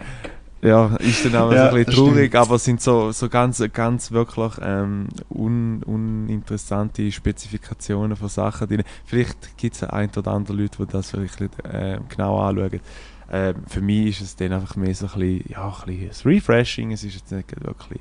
Ja, 0.62 0.96
ist 0.96 1.24
dann 1.24 1.36
auch 1.36 1.52
Ja, 1.52 1.70
so 1.70 1.76
ein 1.76 1.84
bisschen 1.84 1.94
traurig, 2.06 2.30
stimmt. 2.30 2.34
aber 2.36 2.54
es 2.56 2.64
sind 2.64 2.80
so, 2.80 3.12
so 3.12 3.28
ganz, 3.28 3.62
ganz 3.72 4.10
wirklich 4.10 4.52
ähm, 4.62 5.06
un, 5.28 5.82
uninteressante 5.84 7.12
Spezifikationen 7.12 8.16
von 8.16 8.28
Sachen 8.28 8.66
drin. 8.66 8.82
Vielleicht 9.04 9.56
gibt 9.58 9.76
es 9.76 9.84
ein 9.84 10.10
oder 10.16 10.32
andere 10.32 10.56
Leute, 10.56 10.84
die 10.84 10.90
das 10.92 11.10
vielleicht 11.10 11.40
äh, 11.64 11.98
genau 12.08 12.38
anschauen. 12.40 12.80
Ähm, 13.30 13.54
für 13.68 13.80
mich 13.80 14.08
ist 14.08 14.20
es 14.22 14.36
dann 14.36 14.52
einfach 14.54 14.76
mehr 14.76 14.94
so 14.94 15.06
ein 15.06 15.20
bisschen, 15.20 15.50
ja, 15.52 15.68
ein 15.86 15.98
bisschen 15.98 16.30
Refreshing. 16.32 16.90
Es 16.90 17.04
ist 17.04 17.14
jetzt 17.14 17.30
nicht 17.32 17.64
wirklich 17.64 18.00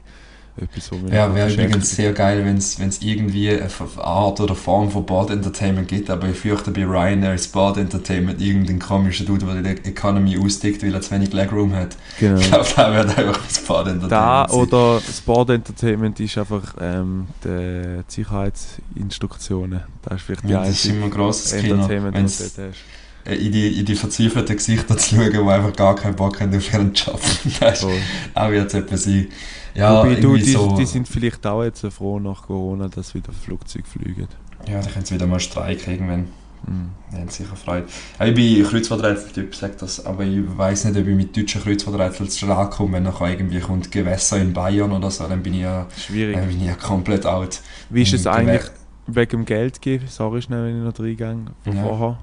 etwas, 0.57 0.91
mir 0.91 1.13
Ja, 1.13 1.35
wäre 1.35 1.51
übrigens 1.51 1.95
sehr 1.95 2.13
geil, 2.13 2.45
wenn 2.45 2.57
es 2.57 3.01
irgendwie 3.01 3.49
eine 3.51 3.69
Art 3.97 4.39
oder 4.39 4.55
Form 4.55 4.89
von 4.89 5.05
Board 5.05 5.29
Entertainment 5.31 5.87
gibt, 5.87 6.09
aber 6.09 6.29
ich 6.29 6.37
fürchte 6.37 6.71
bei 6.71 6.85
Ryanair 6.85 7.33
ist 7.33 7.51
Board 7.51 7.77
Entertainment 7.77 8.41
irgendein 8.41 8.79
komischer 8.79 9.25
Dude, 9.25 9.45
der 9.45 9.73
die 9.75 9.89
Economy 9.89 10.37
austickt, 10.37 10.81
weil 10.83 10.93
er 10.93 11.01
zu 11.01 11.11
wenig 11.11 11.33
Legroom 11.33 11.73
hat. 11.75 11.97
Genau. 12.19 12.39
Ich 12.39 12.47
glaube, 12.47 12.65
da 12.75 12.93
wird 12.93 13.17
einfach 13.17 13.45
das 13.45 13.59
Board 13.59 13.87
Entertainment 13.87 14.11
Da 14.11 14.47
sein. 14.49 14.59
oder 14.59 15.01
Sport 15.01 15.49
Entertainment 15.49 16.19
ist 16.19 16.37
einfach 16.37 16.75
ähm, 16.79 17.27
die 17.43 18.01
Sicherheitsinstruktionen. 18.07 19.81
Das 20.03 20.15
ist 20.15 20.21
vielleicht 20.23 20.43
die 20.43 20.49
Ja, 20.49 20.59
das 20.63 20.69
ist 20.71 20.85
immer 20.85 21.05
ein 21.05 21.11
grosses 21.11 21.59
Kino, 21.59 21.75
Entertainment, 21.75 22.15
was 22.23 22.55
du 22.55 22.69
hast. 22.69 23.37
in 23.39 23.51
die, 23.51 23.79
in 23.79 23.85
die 23.85 23.95
verzweifelten 23.95 24.55
Gesichter 24.55 24.97
zu 24.97 25.15
schauen, 25.15 25.31
die 25.31 25.37
einfach 25.37 25.73
gar 25.75 25.95
keinen 25.95 26.15
Bock 26.15 26.39
haben 26.39 26.55
auf 26.55 26.73
ihren 26.73 26.93
Job. 26.93 27.19
das 27.59 27.83
ist 27.83 27.87
auch 28.33 28.51
jetzt 28.51 28.73
etwas 28.73 29.03
sein. 29.03 29.27
Ja, 29.76 29.99
Wobei 29.99 30.15
du, 30.15 30.36
die, 30.38 30.43
so, 30.51 30.76
die 30.78 30.86
sind 30.86 31.07
vielleicht 31.07 31.45
auch 31.45 31.63
jetzt 31.63 31.86
froh 31.88 32.19
nach 32.19 32.43
Corona, 32.43 32.88
dass 32.88 33.13
wieder 33.13 33.32
Flugzeuge 33.34 33.86
fliegen. 33.86 34.28
ja, 34.67 34.80
da 34.82 34.89
können 34.89 35.05
sie 35.05 35.15
wieder 35.15 35.28
mal 35.28 35.39
Streik 35.39 35.86
irgendwann. 35.88 36.28
Mhm. 36.65 36.89
Die 37.11 37.17
haben 37.17 37.30
sicher 37.30 37.55
Freude. 37.55 37.86
Ich 38.26 38.34
bin 38.34 38.63
Kreuzworträtseltyp, 38.65 39.53
sag 39.53 39.78
das, 39.78 40.03
aber 40.05 40.23
ich 40.23 40.39
weiß 40.57 40.86
nicht, 40.86 40.97
ob 40.99 41.05
ich 41.07 41.15
mit 41.15 41.36
deutschen 41.38 41.61
Kreuzworträtseln 41.61 42.30
zu 42.30 42.39
Schlag 42.45 42.71
komme, 42.71 42.93
wenn 42.93 43.03
nachher 43.03 43.30
irgendwie 43.30 43.59
kommt 43.59 43.91
Gewässer 43.91 44.38
in 44.41 44.53
Bayern 44.53 44.91
oder 44.91 45.11
so, 45.11 45.28
dann 45.28 45.43
bin 45.43 45.53
ich 45.53 45.61
ja, 45.61 45.86
Schwierig. 45.97 46.36
dann 46.38 46.47
bin 46.47 46.59
ich 46.61 46.65
ja 46.67 46.73
komplett 46.76 47.26
out. 47.26 47.59
Wie 47.89 48.01
ist 48.01 48.13
es 48.13 48.26
eigentlich 48.26 48.63
wegen 49.07 49.30
dem 49.32 49.45
Geld 49.45 49.82
geben? 49.82 50.05
Sorry 50.07 50.41
schnell, 50.41 50.65
wenn 50.65 50.78
ich 50.80 50.84
noch 50.97 50.99
reingehe. 51.05 51.51
Von 51.65 51.76
Ja. 51.76 51.84
vorher. 51.84 52.17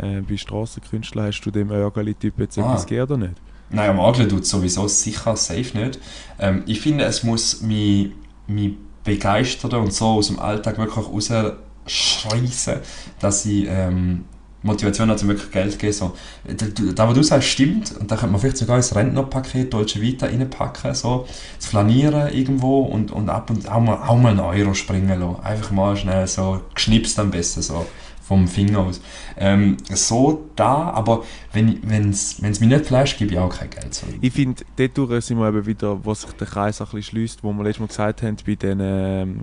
Äh, 0.00 0.20
bei 0.22 0.36
Strassenkünstlern 0.36 1.26
hast 1.26 1.40
du 1.42 1.50
dem 1.50 1.70
Örgali-Typ 1.70 2.38
jetzt 2.40 2.58
Ah. 2.58 2.62
etwas 2.62 2.86
gegeben 2.86 3.02
oder 3.12 3.16
nicht? 3.28 3.34
Nein, 3.72 3.90
am 3.90 4.00
Angeln 4.00 4.28
tut 4.28 4.46
sowieso 4.46 4.86
sicher 4.86 5.36
safe 5.36 5.76
nicht. 5.76 5.98
Ähm, 6.38 6.62
ich 6.66 6.80
finde, 6.80 7.04
es 7.04 7.22
muss 7.22 7.62
mich, 7.62 8.12
mich 8.46 8.74
begeistern 9.02 9.72
und 9.80 9.92
so 9.92 10.06
aus 10.06 10.28
dem 10.28 10.38
Alltag 10.38 10.78
wirklich 10.78 10.96
rausschreissen, 10.96 12.80
dass 13.18 13.46
ich 13.46 13.66
ähm, 13.66 14.24
Motivation 14.62 15.10
habe, 15.10 15.20
um 15.20 15.28
wirklich 15.28 15.50
Geld 15.50 15.72
zu 15.72 15.78
geben. 15.78 15.92
So. 15.92 16.16
Da, 16.94 17.08
was 17.08 17.14
du 17.14 17.22
sagst, 17.22 17.48
stimmt. 17.48 17.96
Und 17.98 18.10
da 18.10 18.16
könnte 18.16 18.32
man 18.32 18.40
vielleicht 18.40 18.58
sogar 18.58 18.76
ins 18.76 18.94
Rentnerpaket 18.94 19.72
Deutsche 19.72 20.00
Vita 20.00 20.26
reinpacken, 20.26 20.94
so, 20.94 21.26
zu 21.58 21.70
flanieren 21.70 22.32
irgendwo 22.32 22.82
und, 22.82 23.10
und 23.10 23.28
ab 23.28 23.50
und 23.50 23.70
auch 23.70 23.80
mal, 23.80 23.96
auch 24.06 24.16
mal 24.16 24.30
einen 24.30 24.40
Euro 24.40 24.74
springen 24.74 25.08
lassen. 25.08 25.42
Einfach 25.42 25.70
mal 25.70 25.96
schnell 25.96 26.26
so 26.26 26.60
geschnipst 26.74 27.18
am 27.18 27.30
besten 27.30 27.62
so 27.62 27.86
vom 28.32 28.48
Finger 28.48 28.78
aus. 28.80 29.00
Ähm, 29.36 29.76
so 29.90 30.48
da, 30.56 30.90
aber 30.90 31.24
wenn 31.52 32.10
es 32.10 32.40
mich 32.40 32.60
nicht 32.60 32.86
flasht, 32.86 33.18
gebe 33.18 33.32
ich 33.32 33.38
auch 33.38 33.54
kein 33.54 33.68
Geld. 33.68 33.92
So. 33.92 34.06
Ich 34.20 34.32
finde, 34.32 34.64
dort 34.76 35.22
sind 35.22 35.38
wir 35.38 35.48
eben 35.48 35.66
wieder, 35.66 36.02
wo 36.04 36.14
sich 36.14 36.32
der 36.32 36.46
Kreis 36.46 36.80
ein 36.80 36.86
bisschen 36.86 37.02
schließt, 37.02 37.44
wo 37.44 37.52
wir 37.52 37.62
letztes 37.62 37.80
Mal 37.80 37.88
gesagt 37.88 38.22
haben, 38.22 38.36
bei 38.46 38.54
den 38.54 38.80
ähm, 38.80 39.40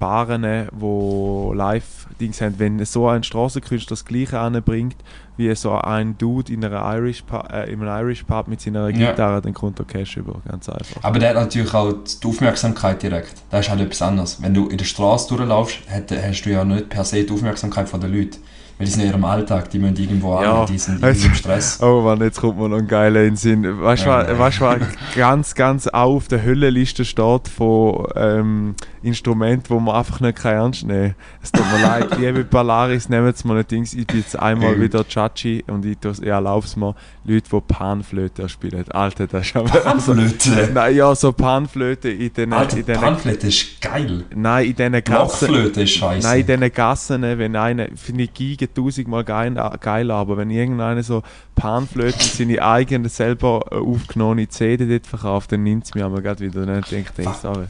die 0.00 1.56
Live-Dings 1.56 2.40
haben, 2.40 2.58
wenn 2.58 2.84
so 2.84 3.06
ein 3.08 3.22
Strassenkünstler 3.22 3.90
das 3.90 4.04
Gleiche 4.04 4.40
anbringt, 4.40 4.96
wie 5.36 5.54
so 5.54 5.72
ein 5.72 6.16
Dude 6.18 6.52
in, 6.52 6.64
einer 6.64 6.82
Irish 6.96 7.22
Pub, 7.22 7.50
äh, 7.52 7.70
in 7.72 7.82
einem 7.82 8.06
Irish 8.06 8.24
Pub 8.24 8.48
mit 8.48 8.60
seiner 8.60 8.88
Ja. 8.90 9.10
Gitarre, 9.10 9.40
dann 9.40 9.54
kommt 9.54 9.78
der 9.78 9.86
Cash 9.86 10.16
über, 10.16 10.40
ganz 10.48 10.68
einfach. 10.68 11.02
Aber 11.02 11.18
der 11.18 11.30
hat 11.30 11.36
natürlich 11.36 11.72
auch 11.72 11.92
die 12.22 12.26
Aufmerksamkeit 12.26 13.02
direkt. 13.02 13.34
Das 13.50 13.66
ist 13.66 13.70
halt 13.70 13.80
etwas 13.80 14.02
anderes. 14.02 14.42
Wenn 14.42 14.54
du 14.54 14.68
in 14.68 14.78
der 14.78 14.84
Straße 14.84 15.28
durchlaufst, 15.34 15.78
hast 15.90 16.44
du 16.46 16.50
ja 16.50 16.64
nicht 16.64 16.88
per 16.88 17.04
se 17.04 17.24
die 17.24 17.32
Aufmerksamkeit 17.32 17.88
von 17.88 18.00
den 18.00 18.12
Leuten. 18.12 18.38
Weil 18.82 18.86
die 18.86 18.92
sind 18.94 19.02
in 19.04 19.10
ihrem 19.10 19.24
Alltag, 19.24 19.70
die 19.70 19.78
müssen 19.78 19.96
irgendwo 19.96 20.42
Ja, 20.42 20.62
an, 20.62 20.66
die 20.66 20.76
sind 20.76 21.04
also- 21.04 21.28
im 21.28 21.34
Stress. 21.34 21.78
Oh 21.82 22.00
Mann, 22.00 22.20
jetzt 22.20 22.40
kommt 22.40 22.58
mir 22.58 22.68
noch 22.68 22.78
ein 22.78 22.88
geiler 22.88 23.20
in 23.20 23.26
den 23.28 23.36
Sinn. 23.36 23.80
Weißt 23.80 24.04
du, 24.04 24.08
Ja, 24.08 24.36
was- 24.40 24.60
was 24.60 24.78
ganz, 25.14 25.54
ganz 25.54 25.86
auch 25.86 26.16
auf 26.16 26.26
der 26.26 26.42
Höllenliste 26.42 27.04
steht 27.04 27.46
von 27.46 28.08
ähm, 28.16 28.74
Instrumenten, 29.04 29.70
wo 29.70 29.78
man 29.78 29.94
einfach 29.94 30.18
nicht 30.18 30.38
kann 30.38 30.54
ernst 30.54 30.84
nehmen 30.84 31.14
Es 31.40 31.52
tut 31.52 31.64
mir 31.72 31.80
leid, 31.80 32.18
liebe 32.18 32.42
Polaris, 32.42 33.08
nehmt 33.08 33.36
es 33.36 33.44
mal 33.44 33.54
nicht 33.58 33.70
Dings. 33.70 33.94
Ich 33.94 34.04
bin 34.06 34.18
jetzt 34.18 34.36
einmal 34.36 34.80
wieder 34.80 35.06
Chachi 35.06 35.64
und 35.68 35.84
ich, 35.84 35.96
ich 36.02 36.26
erlaube 36.26 36.66
es 36.66 36.74
mir, 36.74 36.96
Leute, 37.24 37.48
die 37.52 37.60
Panflöte 37.60 38.48
spielen. 38.48 38.84
Alter, 38.90 39.28
das 39.28 39.46
ist 39.46 39.56
aber... 39.56 39.68
Panflöte! 39.68 40.70
Nein, 40.74 40.96
ja, 40.96 41.14
so 41.14 41.30
Panflöte 41.32 42.10
in 42.10 42.32
den... 42.32 42.52
Alter, 42.52 42.78
in 42.78 42.86
den 42.86 43.00
Panflöte 43.00 43.46
ist 43.46 43.80
geil. 43.80 44.24
Nein, 44.34 44.66
in 44.66 44.74
diesen 44.74 44.92
Gassen... 45.04 45.46
Blockflöte 45.48 45.82
ist 45.82 45.90
scheiße. 45.92 46.26
Nein, 46.26 46.40
in 46.40 46.46
diesen 46.46 46.72
Gassen, 46.72 47.22
wenn 47.22 47.54
einer, 47.54 47.86
finde 47.94 48.24
ich 48.24 48.34
Giga 48.34 48.66
tausendmal 48.74 49.24
geil, 49.24 49.54
geiler, 49.80 50.14
aber 50.14 50.36
wenn 50.36 50.50
irgendeiner 50.50 51.02
so 51.02 51.22
Panflöten 51.54 52.20
seine 52.20 52.62
eigene 52.62 53.08
selber 53.08 53.64
äh, 53.70 53.76
aufgenommene 53.76 54.48
CD 54.48 54.86
dort 54.86 55.06
verkauft, 55.06 55.52
dann 55.52 55.62
nimmt 55.62 55.84
es 55.84 55.94
mich 55.94 56.04
einmal 56.04 56.22
gerade 56.22 56.40
wieder 56.40 56.64
denkt, 56.80 57.18
ey, 57.18 57.24
Fuck. 57.24 57.34
sorry. 57.36 57.64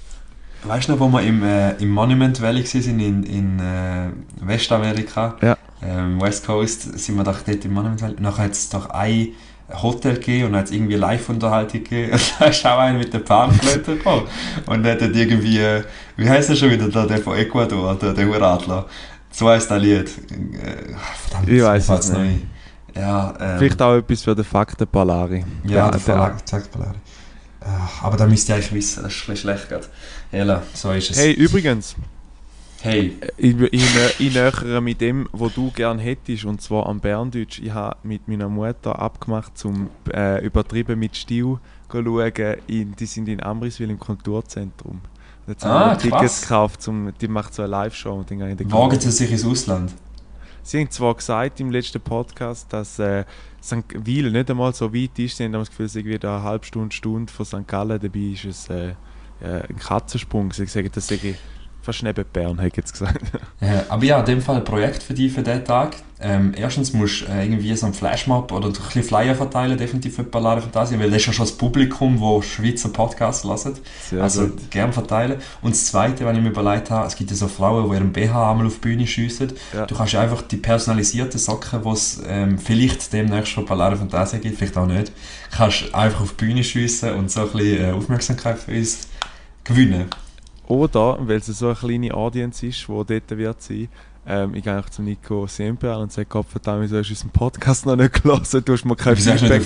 Weißt 0.65 0.89
du 0.89 0.93
noch, 0.93 1.01
wo 1.01 1.09
wir 1.09 1.23
im, 1.23 1.43
äh, 1.43 1.73
im 1.83 1.91
Monument 1.91 2.41
Valley 2.41 2.65
waren, 2.65 3.01
in, 3.01 3.23
in 3.25 3.59
äh, 3.59 4.11
Westamerika, 4.41 5.37
Ja. 5.43 5.57
ähm, 5.83 6.21
West 6.21 6.47
Coast, 6.47 6.99
sind 6.99 7.17
wir 7.17 7.25
doch 7.25 7.41
dort 7.43 7.65
im 7.65 7.75
Monument 7.75 8.01
Valley. 8.01 8.17
Nachher 8.21 8.45
hat 8.45 8.53
es 8.53 8.69
doch 8.69 8.91
ein, 8.91 9.29
Hotel 9.81 10.15
gegeben 10.15 10.47
und 10.47 10.53
dann 10.53 10.63
hat 10.63 10.71
irgendwie 10.71 10.95
Live-Unterhaltung 10.97 11.83
gegeben. 11.83 12.13
Und 12.13 12.35
da 12.39 12.47
ist 12.47 12.67
auch 12.67 12.79
einer 12.79 12.99
mit 12.99 13.13
den 13.15 13.25
Panflöten 13.25 13.97
gekommen. 13.99 14.27
Und 14.67 14.83
dann 14.83 15.01
hat 15.01 15.17
irgendwie, 15.17 15.59
äh, 15.59 15.83
wie 16.17 16.29
heißt 16.29 16.51
er 16.51 16.57
schon 16.57 16.71
wieder, 16.71 16.89
der, 16.89 17.07
der 17.07 17.19
von 17.19 17.37
Ecuador, 17.37 17.95
der, 17.95 18.13
der 18.13 18.29
Uradler. 18.29 18.87
Das 19.39 19.70
Lied. 19.70 20.09
Äh, 20.09 20.95
Verdammt, 21.28 21.49
Ich 21.49 21.89
mir 21.89 21.99
es 21.99 22.12
nicht. 22.12 22.47
Ja, 22.95 23.35
ähm, 23.41 23.59
Vielleicht 23.59 23.80
auch 23.80 23.97
etwas 23.97 24.22
für 24.22 24.35
den 24.35 24.45
Fakten 24.45 24.87
Palari. 24.87 25.45
ja, 25.64 25.85
der 25.85 25.91
der, 25.93 26.01
Verlag, 26.01 26.43
sagt 26.45 26.70
Palari. 26.70 26.97
Äh, 27.61 27.66
Aber 28.03 28.16
da 28.16 28.26
müsst 28.26 28.49
ihr 28.49 28.55
eigentlich 28.55 28.72
wissen, 28.72 29.03
das 29.03 29.14
ist 29.14 29.28
ein 29.28 29.37
schlecht 29.37 29.68
gerade. 29.68 29.87
Hela, 30.30 30.62
so 30.74 30.91
ist 30.93 31.11
es. 31.11 31.18
Hey, 31.18 31.33
übrigens, 31.33 31.97
hey. 32.83 33.16
ich, 33.39 33.57
ich, 33.59 33.85
ich 34.18 34.35
nähere 34.35 34.80
mit 34.83 35.01
dem, 35.01 35.28
was 35.33 35.55
du 35.55 35.70
gerne 35.70 36.03
hättest, 36.03 36.45
und 36.45 36.61
zwar 36.61 36.87
am 36.87 37.01
Berndeutsch. 37.01 37.61
Ich 37.61 37.72
habe 37.72 37.97
mit 38.03 38.28
meiner 38.28 38.49
Mutter 38.49 38.99
abgemacht, 38.99 39.57
zum 39.57 39.89
äh, 40.12 40.45
übertrieben 40.45 40.99
mit 40.99 41.16
Stil 41.16 41.59
zu 41.91 42.03
schauen. 42.03 42.57
In, 42.66 42.95
die 42.97 43.07
sind 43.07 43.28
in 43.28 43.43
Amriswil 43.43 43.91
im 43.91 43.99
Kulturzentrum. 43.99 45.01
Jetzt 45.47 45.64
Ah, 45.64 45.90
haben 45.90 46.03
wir. 46.03 46.11
Tickets 46.11 46.43
gekauft, 46.43 46.82
zum, 46.82 47.12
die 47.20 47.28
macht 47.28 47.55
so 47.55 47.62
eine 47.62 47.70
Live-Show. 47.70 48.14
und 48.14 48.30
dann 48.30 48.57
den 48.57 48.72
Wagen 48.72 49.01
sie 49.01 49.11
sich 49.11 49.30
ins 49.30 49.45
Ausland? 49.45 49.93
Sie 50.62 50.78
haben 50.78 50.90
zwar 50.90 51.14
gesagt 51.14 51.59
im 51.59 51.70
letzten 51.72 52.01
Podcast, 52.01 52.72
dass 52.72 52.99
äh, 53.01 53.24
St. 53.62 53.84
Wiel 54.07 54.30
nicht 54.30 54.49
einmal 54.49 54.72
so 54.72 54.95
weit 54.95 55.18
ist. 55.18 55.36
Sie 55.36 55.45
haben 55.45 55.53
das 55.53 55.70
Gefühl, 55.70 55.88
irgendwie 55.93 56.18
da 56.18 56.36
eine 56.36 56.45
halbe 56.45 56.64
Stunde, 56.64 56.95
Stunde 56.95 57.32
von 57.32 57.45
St. 57.45 57.66
Gallen. 57.66 57.99
Dabei 58.01 58.18
ist 58.20 58.45
es 58.45 58.68
äh, 58.68 58.90
äh, 59.40 59.62
ein 59.68 59.76
Katzensprung. 59.76 60.53
Sie 60.53 60.66
sagen, 60.66 60.90
das 60.95 61.09
sei 61.09 61.34
fast 61.83 62.03
neben 62.03 62.24
Bern, 62.33 62.59
habe 62.59 62.68
ich 62.68 62.76
jetzt 62.76 62.93
gesagt. 62.93 63.20
Ja, 63.61 63.85
aber 63.89 64.05
ja, 64.05 64.20
in 64.20 64.26
dem 64.26 64.41
Fall 64.41 64.57
ein 64.57 64.64
Projekt 64.64 65.03
für 65.03 65.14
dich 65.14 65.33
für 65.33 65.43
diesen 65.43 65.64
Tag. 65.64 65.97
Ähm, 66.24 66.53
erstens 66.57 66.93
musst 66.93 67.22
du 67.22 67.26
äh, 67.26 67.45
irgendwie 67.45 67.74
so 67.74 67.87
einen 67.87 67.95
Flashmob 67.95 68.53
oder 68.53 68.68
ein 68.68 68.72
bisschen 68.72 69.03
Flyer 69.03 69.35
verteilen, 69.35 69.76
definitiv 69.76 70.14
für 70.14 70.22
Ballare 70.22 70.61
Fantasia, 70.61 70.99
weil 70.99 71.11
das 71.11 71.18
ist 71.18 71.26
ja 71.26 71.33
schon 71.33 71.47
das 71.47 71.57
Publikum, 71.57 72.20
das 72.20 72.47
Schweizer 72.47 72.91
Podcasts 72.91 73.45
hören. 73.45 73.74
Sehr 74.09 74.22
also 74.22 74.47
gut. 74.47 74.70
gern 74.70 74.93
verteilen. 74.93 75.41
Und 75.62 75.74
das 75.74 75.87
Zweite, 75.87 76.24
wenn 76.24 76.37
ich 76.37 76.43
mir 76.43 76.51
überlegt 76.51 76.91
habe, 76.91 77.07
es 77.09 77.16
gibt 77.16 77.30
ja 77.30 77.37
so 77.37 77.49
Frauen, 77.49 77.91
die 77.91 77.97
ihren 77.97 78.12
BH 78.12 78.53
einmal 78.53 78.66
auf 78.66 78.74
die 78.74 78.80
Bühne 78.80 79.07
schiessen. 79.07 79.53
Ja. 79.74 79.87
Du 79.87 79.97
kannst 79.97 80.12
ja 80.12 80.20
einfach 80.20 80.43
die 80.43 80.59
personalisierten 80.59 81.41
Socken, 81.41 81.83
die 81.83 81.89
es 81.89 82.22
ähm, 82.24 82.57
vielleicht 82.59 83.12
demnächst 83.12 83.53
von 83.53 83.66
Ballare 83.66 83.97
Fantasia 83.97 84.39
gibt, 84.39 84.59
vielleicht 84.59 84.76
auch 84.76 84.87
nicht, 84.87 85.11
kannst 85.51 85.93
einfach 85.93 86.20
auf 86.20 86.35
die 86.35 86.45
Bühne 86.45 86.62
schiessen 86.62 87.14
und 87.14 87.33
so 87.33 87.41
ein 87.41 87.51
bisschen 87.51 87.85
äh, 87.85 87.93
Aufmerksamkeit 87.93 88.59
für 88.59 88.72
uns 88.72 89.09
gewinnen. 89.64 90.07
Oder, 90.67 91.19
weil 91.21 91.37
es 91.39 91.47
so 91.47 91.67
eine 91.67 91.75
kleine 91.75 92.15
Audience 92.15 92.67
ist, 92.67 92.81
die 92.83 92.87
dort 92.87 93.31
wird 93.31 93.63
sein, 93.63 93.89
ähm, 94.25 94.55
ich 94.55 94.63
gehe 94.63 94.73
einfach 94.77 94.91
zu 94.91 95.03
Nico 95.03 95.49
Siempre 95.49 95.93
an 95.93 96.03
und 96.03 96.13
sage, 96.13 96.29
Gott 96.31 96.47
verdammt, 96.49 96.83
wieso 96.85 96.97
hast 96.99 97.09
du 97.09 97.13
unseren 97.13 97.31
Podcast 97.31 97.87
noch 97.87 97.97
nicht 97.97 98.23
gelesen? 98.23 98.63
Du 98.65 98.73
hast 98.73 98.85
mir 98.85 98.95
kein 98.95 99.17
Du 99.17 99.21
sagst 99.21 99.43
nicht 99.43 99.53
auf 99.53 99.65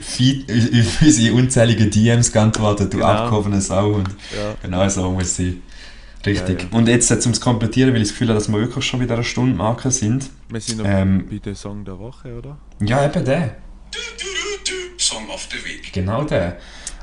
Feedback 0.00 0.56
unsere, 1.02 1.32
auf 1.32 1.38
unzähligen 1.38 1.90
DMs 1.90 2.32
geantwortet, 2.32 2.92
du 2.94 2.96
Genau. 2.98 3.08
abgehobene 3.10 3.60
Sau. 3.60 3.90
Und 3.92 4.08
Ja. 4.08 4.54
genau 4.62 4.88
so 4.88 5.10
muss 5.10 5.24
es 5.24 5.36
sein. 5.36 5.62
Richtig. 6.24 6.62
Ja, 6.62 6.68
ja. 6.72 6.78
Und 6.78 6.88
jetzt, 6.88 7.10
äh, 7.10 7.14
um 7.26 7.32
es 7.32 7.38
zu 7.38 7.40
komplettieren, 7.40 7.92
weil 7.92 8.00
ich 8.00 8.08
das 8.08 8.12
Gefühl 8.12 8.28
habe, 8.28 8.38
dass 8.38 8.48
wir 8.48 8.58
wirklich 8.58 8.84
schon 8.86 9.00
bei 9.00 9.06
dieser 9.06 9.22
Stundenmarke 9.22 9.90
sind. 9.90 10.30
Wir 10.48 10.60
sind 10.62 10.78
noch 10.78 10.86
Ähm, 10.88 11.26
bei 11.30 11.36
dem 11.36 11.54
Song 11.54 11.84
der 11.84 11.98
Woche, 11.98 12.34
oder? 12.38 12.56
Ja, 12.80 13.04
eben 13.04 13.22
der. 13.26 13.56
Du, 13.90 13.98
du, 14.16 14.24
du, 14.24 14.70
du. 14.70 14.98
Song 14.98 15.28
of 15.28 15.46
the 15.50 15.58
Week. 15.68 15.92
Genau 15.92 16.24
der. 16.24 16.56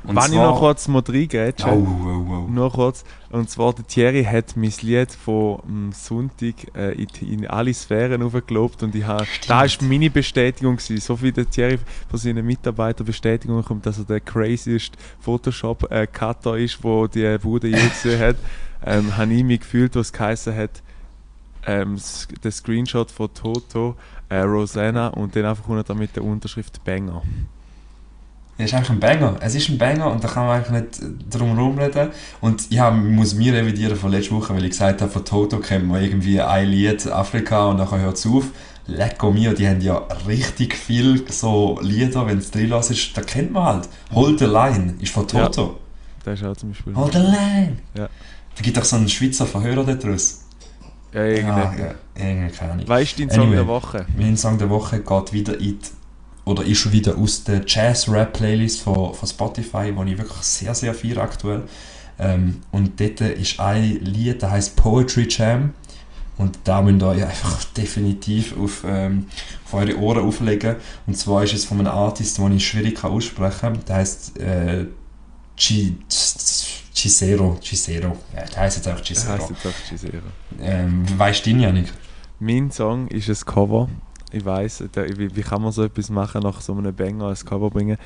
Und 0.04 0.16
Wenn 0.16 0.34
ich 0.34 0.40
noch 0.40 0.58
kurz 0.58 0.88
mal 0.88 1.04
reingrätsche. 1.08 1.68
Oh, 1.68 1.88
oh, 1.88 2.26
oh. 2.30 2.48
Nur 2.50 2.72
kurz. 2.72 3.04
Und 3.30 3.50
zwar, 3.50 3.74
der 3.74 3.86
Thierry 3.86 4.24
hat 4.24 4.58
mein 4.58 4.74
Lied 4.82 5.12
von 5.12 5.60
am 5.64 5.92
Sonntag 5.92 6.56
äh, 6.76 6.94
in, 6.94 7.08
in 7.22 7.48
alle 7.48 7.74
Sphären 7.74 8.24
aufgelobt 8.24 8.82
und 8.82 8.96
ich 8.96 9.06
habe, 9.06 9.26
da 9.48 9.64
ist 9.64 9.82
meine 9.84 10.10
Bestätigung 10.10 10.78
gewesen. 10.78 11.00
So 11.00 11.16
viel 11.16 11.32
der 11.32 11.48
Thierry 11.48 11.78
von 12.10 12.20
seinen 12.20 12.46
Mitarbeitern 12.46 13.06
Bestätigung 13.06 13.58
bekommt, 13.58 13.86
dass 13.86 14.00
er 14.00 14.06
der 14.06 14.22
craziest 14.22 14.98
Photoshop-Cutter 15.20 16.58
ist, 16.58 16.84
wo 16.84 17.06
die 17.06 17.38
Bude 17.38 17.68
je 17.68 17.90
gesehen 17.90 18.20
hat, 18.20 18.38
ähm, 18.84 19.16
habe 19.16 19.34
ich 19.34 19.44
mich 19.44 19.60
gefühlt, 19.60 19.96
was 19.96 20.12
geheißen 20.12 20.56
hat, 20.56 20.82
ähm, 21.68 21.98
der 22.44 22.52
Screenshot 22.52 23.12
von 23.12 23.32
Toto, 23.34 23.96
äh, 24.30 24.40
Rosanna 24.40 25.10
und 25.10 25.36
dann 25.36 25.46
einfach 25.46 25.68
unter 25.68 25.94
mit 25.94 26.16
der 26.16 26.24
Unterschrift 26.24 26.84
Banger. 26.84 27.22
Das 28.62 28.70
ist 28.70 28.76
eigentlich 28.76 28.90
ein 28.92 29.00
Banger. 29.00 29.36
Es 29.40 29.56
ist 29.56 29.70
ein 29.70 29.78
Banger 29.80 30.12
und 30.12 30.24
da 30.24 30.28
kann 30.28 30.46
man 30.46 30.58
eigentlich 30.58 30.82
nicht 30.84 31.36
drum 31.36 31.56
herum 31.56 31.80
reden. 31.80 32.10
Und 32.42 32.70
ja, 32.72 32.92
man 32.92 33.16
muss 33.16 33.34
mir 33.34 33.54
revidieren 33.54 33.96
von 33.96 34.12
letzter 34.12 34.36
Woche, 34.36 34.54
weil 34.54 34.64
ich 34.66 34.70
gesagt 34.72 35.02
habe, 35.02 35.10
von 35.12 35.26
Toto 35.26 35.58
kennt 35.58 35.88
man 35.88 36.04
irgendwie 36.04 36.40
ein 36.40 36.68
Lied 36.68 37.08
Afrika 37.12 37.66
und 37.70 37.80
dann 37.80 37.90
hört 37.90 38.18
es 38.18 38.28
auf. 38.28 38.46
Lecco 38.86 39.32
mio, 39.32 39.54
die 39.54 39.68
haben 39.68 39.82
ja 39.82 39.98
richtig 40.28 40.76
viel 40.76 41.24
so 41.32 41.80
Lieder, 41.82 42.28
wenn 42.28 42.38
es 42.38 42.52
drin 42.52 42.72
ist, 42.72 43.18
da 43.18 43.22
kennt 43.22 43.52
man 43.52 43.64
halt. 43.64 43.90
Hold 44.14 44.38
the 44.40 44.46
Line 44.46 44.96
ist 45.00 45.12
von 45.12 45.26
Ja. 45.34 45.48
Toto. 45.48 45.80
Das 46.24 46.40
ist 46.40 46.46
auch 46.46 46.56
zum 46.56 46.70
Beispiel. 46.70 46.94
Hold 46.96 47.14
the 47.14 47.20
Line! 47.20 47.78
Ja. 47.96 48.10
Da 48.56 48.62
gibt 48.62 48.78
doch 48.78 48.84
so 48.84 48.96
einen 48.96 49.10
Schweizer 49.10 49.48
Verhörer 49.48 49.84
daraus. 49.96 50.42
Ja, 51.14 51.24
irgendwie. 51.24 51.52
Ah, 51.52 51.74
ja, 51.80 51.96
irgendwie 52.30 52.56
keine 52.56 52.74
Ahnung. 52.74 52.88
Weißt 52.88 53.18
du 53.18 53.22
deinen 53.26 53.32
Song 53.32 53.44
Anyway. 53.46 53.56
der 53.56 53.68
Woche? 53.68 54.06
Mein 54.18 54.38
Song 54.38 54.58
der 54.60 54.70
Woche 54.70 55.00
geht 55.00 55.34
wieder 55.34 55.54
in 55.60 55.80
die, 55.80 55.80
oder 56.46 56.64
ist 56.64 56.80
schon 56.80 56.92
wieder 56.92 57.18
aus 57.18 57.44
der 57.44 57.62
Jazz-Rap-Playlist 57.66 58.82
von, 58.82 59.14
von 59.14 59.28
Spotify, 59.28 59.92
die 59.92 60.12
ich 60.12 60.18
wirklich 60.18 60.42
sehr, 60.42 60.74
sehr 60.74 60.94
viel 60.94 61.20
aktuell. 61.20 61.64
Ähm, 62.20 62.62
und 62.72 63.00
dort 63.00 63.22
ist 63.22 63.60
ein 63.60 64.00
Lied, 64.02 64.42
das 64.44 64.52
heißt 64.52 64.76
Poetry 64.76 65.28
Jam. 65.30 65.74
Und 66.38 66.58
da 66.64 66.82
müsst 66.82 67.02
ihr 67.04 67.08
euch 67.08 67.24
einfach 67.24 67.64
definitiv 67.78 68.58
auf, 68.58 68.84
ähm, 68.88 69.28
auf 69.66 69.74
eure 69.76 69.98
Ohren 70.00 70.26
auflegen. 70.26 70.78
Und 71.06 71.16
zwar 71.16 71.44
ist 71.44 71.54
es 71.54 71.66
von 71.66 71.80
einem 71.80 71.92
Artist, 71.92 72.38
den 72.38 72.56
ich 72.56 72.68
schwierig 72.68 72.96
kann 72.96 73.12
aussprechen 73.12 73.60
kann. 73.74 73.86
Der 73.88 73.96
heißt 73.98 74.40
äh, 74.40 74.86
Cicero. 76.94 77.60
Cicero. 77.62 78.18
Ja, 78.36 78.46
der 78.46 78.62
heißt 78.62 78.78
jetzt 78.78 78.88
einfach 78.88 79.02
Das 79.02 79.08
Cicero. 79.20 79.34
heisst 79.34 79.50
jetzt 79.50 79.66
einfach 79.66 79.90
Gisera. 79.90 80.22
Ähm, 80.60 81.06
weißt 81.18 81.46
du 81.46 81.50
ihn, 81.52 81.60
Janik? 81.60 81.94
Mein 82.40 82.72
Song 82.72 83.08
ist 83.10 83.30
ein 83.30 83.46
Cover. 83.46 83.88
Ich 84.32 84.44
weiß, 84.46 84.84
wie, 85.18 85.36
wie 85.36 85.42
kann 85.42 85.62
man 85.62 85.72
so 85.72 85.84
etwas 85.84 86.10
machen, 86.10 86.42
nach 86.42 86.62
so 86.62 86.74
einem 86.74 86.94
Banger 86.96 87.26
als 87.26 87.46
Cover 87.46 87.70
bringen? 87.70 87.98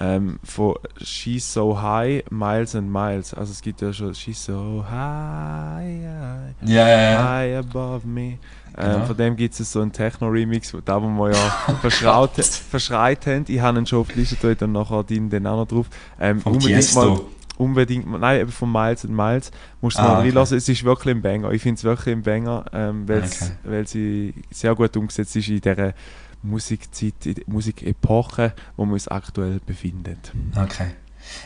Ähm, 0.00 0.38
von 0.42 0.74
She's 1.00 1.52
So 1.52 1.80
High, 1.80 2.24
Miles 2.30 2.74
and 2.74 2.90
Miles. 2.90 3.34
Also 3.34 3.52
es 3.52 3.60
gibt 3.62 3.80
ja 3.82 3.92
schon 3.92 4.14
She's 4.14 4.44
So 4.44 4.84
High, 4.90 6.02
high, 6.04 6.68
ja. 6.68 7.28
high 7.28 7.56
above 7.58 8.06
me. 8.06 8.20
Ähm, 8.22 8.38
Genau. 8.74 9.04
Von 9.04 9.16
dem 9.18 9.36
gibt 9.36 9.60
es 9.60 9.70
so 9.70 9.80
einen 9.82 9.92
Techno-Remix, 9.92 10.72
wo- 10.72 10.80
da 10.82 11.00
wo 11.02 11.06
wir 11.06 11.32
ja 11.32 11.50
verschraut, 11.82 12.30
verschreit 12.36 13.26
haben. 13.26 13.44
Ich 13.48 13.60
habe 13.60 13.78
ihn 13.78 13.86
schon 13.86 14.00
auf 14.00 14.08
die 14.08 14.20
Liste 14.20 14.56
dann 14.56 14.72
nachher 14.72 15.04
den, 15.04 15.28
auch 15.46 15.58
noch 15.58 15.66
drauf. 15.68 15.86
Ähm, 16.18 16.40
unbedingt 16.44 16.94
mal, 16.94 17.06
Tiesto. 17.08 17.28
Unbedingt 17.58 18.10
nein, 18.20 18.40
eben 18.40 18.50
von 18.52 18.70
Miles 18.72 19.04
and 19.04 19.14
Miles, 19.14 19.50
musst 19.80 19.98
du 19.98 20.02
Ah, 20.02 20.04
mal 20.04 20.12
okay. 20.18 20.28
reinlassen. 20.28 20.56
Es 20.58 20.68
ist 20.68 20.84
wirklich 20.84 21.14
ein 21.14 21.22
Banger. 21.22 21.50
Ich 21.52 21.62
finde 21.62 21.78
es 21.78 21.84
wirklich 21.84 22.14
ein 22.14 22.22
Banger, 22.22 22.64
ähm, 22.72 23.02
Okay. 23.08 23.28
weil 23.64 23.86
sie 23.86 24.34
sehr 24.50 24.74
gut 24.74 24.96
umgesetzt 24.96 25.36
ist 25.36 25.48
in 25.48 25.60
dieser 25.60 25.92
Musikzeit, 26.42 27.14
in 27.24 27.34
der 27.34 27.44
Musikepoche, 27.46 28.52
wo 28.76 28.84
wir 28.84 28.94
uns 28.94 29.08
aktuell 29.08 29.60
befinden. 29.64 30.16
Okay. 30.56 30.88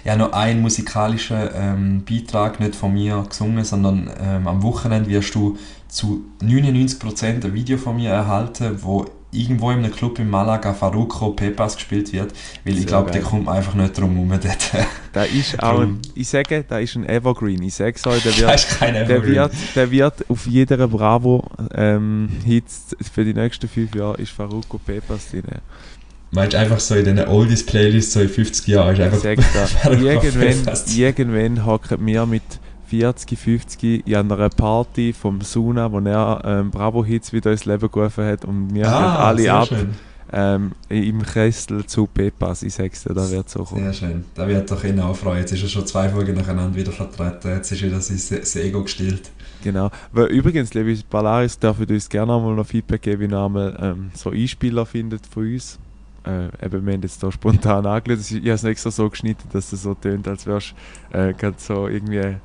Ja, 0.05 0.17
noch 0.17 0.33
ein 0.33 0.63
musikalischer 0.63 1.55
ähm, 1.55 2.03
Beitrag, 2.09 2.61
nicht 2.61 2.75
von 2.75 2.95
mir 2.95 3.25
gesungen, 3.29 3.63
sondern 3.63 4.11
ähm, 4.19 4.49
am 4.49 4.63
Wochenende 4.63 5.11
wirst 5.11 5.35
du 5.35 5.59
zu 5.89 6.25
99% 6.43 7.45
ein 7.45 7.53
Video 7.53 7.77
von 7.77 7.97
mir 7.97 8.11
erhalten, 8.11 8.79
wo 8.83 9.05
irgendwo 9.33 9.71
in 9.71 9.79
einem 9.79 9.93
Club 9.93 10.19
in 10.19 10.31
Malaga 10.31 10.73
Faruco 10.73 11.31
Pepas 11.31 11.77
gespielt 11.77 12.13
wird, 12.13 12.33
weil 12.65 12.75
ich 12.75 12.81
Sehr 12.81 12.87
glaube, 12.87 13.11
der 13.11 13.23
kommt 13.23 13.49
einfach 13.49 13.75
nicht 13.75 13.99
drum 13.99 14.15
herum. 14.15 14.39
Da 15.13 15.25
ist 15.25 15.63
auch, 15.63 15.81
ein, 15.81 16.01
ich 16.15 16.29
sage, 16.29 16.65
da 16.67 16.79
ist 16.79 16.95
ein 16.97 17.09
Evergreen. 17.09 17.63
Ich 17.63 17.75
sage 17.75 17.95
es 17.97 18.07
euch, 18.07 18.23
der 18.23 18.37
wird, 18.37 19.09
der 19.09 19.27
wird, 19.27 19.53
der 19.75 19.91
wird 19.91 20.31
auf 20.31 20.47
jeder 20.47 20.89
Bravo 20.89 21.45
ähm, 21.75 22.29
Hits 22.45 22.97
für 23.13 23.25
die 23.25 23.35
nächsten 23.35 23.69
fünf 23.69 23.95
Jahre 23.95 24.17
ist 24.21 24.33
Faruko 24.33 24.79
Pepas 24.79 25.31
drin. 25.31 25.45
Meinst 26.33 26.55
du 26.55 26.59
einfach 26.59 26.81
so 26.81 26.95
in 26.97 27.05
den 27.05 27.21
Oldies-Playlists 27.21 28.13
so 28.15 28.21
in 28.21 28.29
50 28.29 28.67
Jahren 28.67 28.95
ist 28.95 28.99
Ich 28.99 29.27
einfach 29.27 29.47
Faruko 29.69 30.03
irgendwann, 30.03 30.65
Pepas. 30.65 30.97
irgendwann 30.97 31.65
hocken 31.65 32.05
wir 32.07 32.27
mit 32.27 32.43
40, 32.89 33.39
50 33.39 34.07
in 34.07 34.15
einer 34.15 34.49
Party 34.49 35.13
vom 35.13 35.41
Suna, 35.41 35.91
wo 35.91 36.01
er 36.01 36.43
ähm, 36.45 36.71
Bravo-Hits 36.71 37.33
wieder 37.33 37.53
ins 37.53 37.65
Leben 37.65 37.91
gerufen 37.91 38.25
hat 38.25 38.45
und 38.45 38.75
wir 38.75 38.89
alle 38.89 39.17
Ah, 39.19 39.37
sehr 39.37 39.55
ab 39.55 39.69
ähm, 40.33 40.73
im 40.89 41.23
Kessel 41.23 41.87
zu 41.87 42.07
Pepas. 42.07 42.61
Sag's 42.61 43.05
dir, 43.05 43.15
da 43.15 43.31
wird 43.31 43.49
so 43.49 43.65
kommen. 43.65 43.85
Sehr 43.85 43.93
schön. 43.93 44.25
Da 44.35 44.47
wird 44.49 44.71
doch 44.71 44.83
ihn 44.85 44.99
auch 45.01 45.17
freuen. 45.17 45.39
Jetzt 45.41 45.53
ist 45.53 45.63
er 45.63 45.69
schon 45.69 45.87
zwei 45.87 46.09
Folgen 46.09 46.35
nacheinander 46.35 46.77
wieder 46.77 46.93
vertreten. 46.93 47.49
Jetzt 47.49 47.73
ist 47.73 47.83
wieder 47.83 48.01
sein, 48.01 48.19
sein 48.19 48.63
Ego 48.63 48.83
gestillt. 48.83 49.31
Genau. 49.63 49.91
Weil 50.13 50.27
übrigens, 50.27 50.75
liebe 50.75 50.97
Polaris, 51.09 51.59
darf 51.59 51.81
ich 51.81 51.89
uns 51.89 52.09
gerne 52.09 52.35
einmal 52.35 52.55
noch 52.55 52.67
Feedback 52.67 53.03
geben, 53.03 53.21
wie 53.23 53.35
ihr 53.35 53.39
einmal 53.39 53.77
ähm, 53.81 54.11
so 54.15 54.31
Einspieler 54.31 54.87
findet 54.87 55.27
von 55.27 55.53
uns. 55.53 55.79
Äh, 56.25 56.47
eben, 56.65 56.85
wir 56.85 56.95
haben 56.95 57.03
jetzt 57.03 57.23
da 57.23 57.31
spontan 57.31 57.87
angelegt. 57.87 58.31
Ich 58.31 58.37
habe 58.39 58.51
es 58.51 58.65
extra 58.65 58.91
so 58.91 59.09
geschnitten, 59.09 59.49
dass 59.53 59.73
es 59.73 59.83
so 59.83 59.95
tönt, 59.95 60.27
als 60.27 60.47
wärst 60.47 60.75
du 61.13 61.19
äh, 61.19 61.33
gerade 61.33 61.57
so 61.59 61.87
irgendwie 61.87 62.37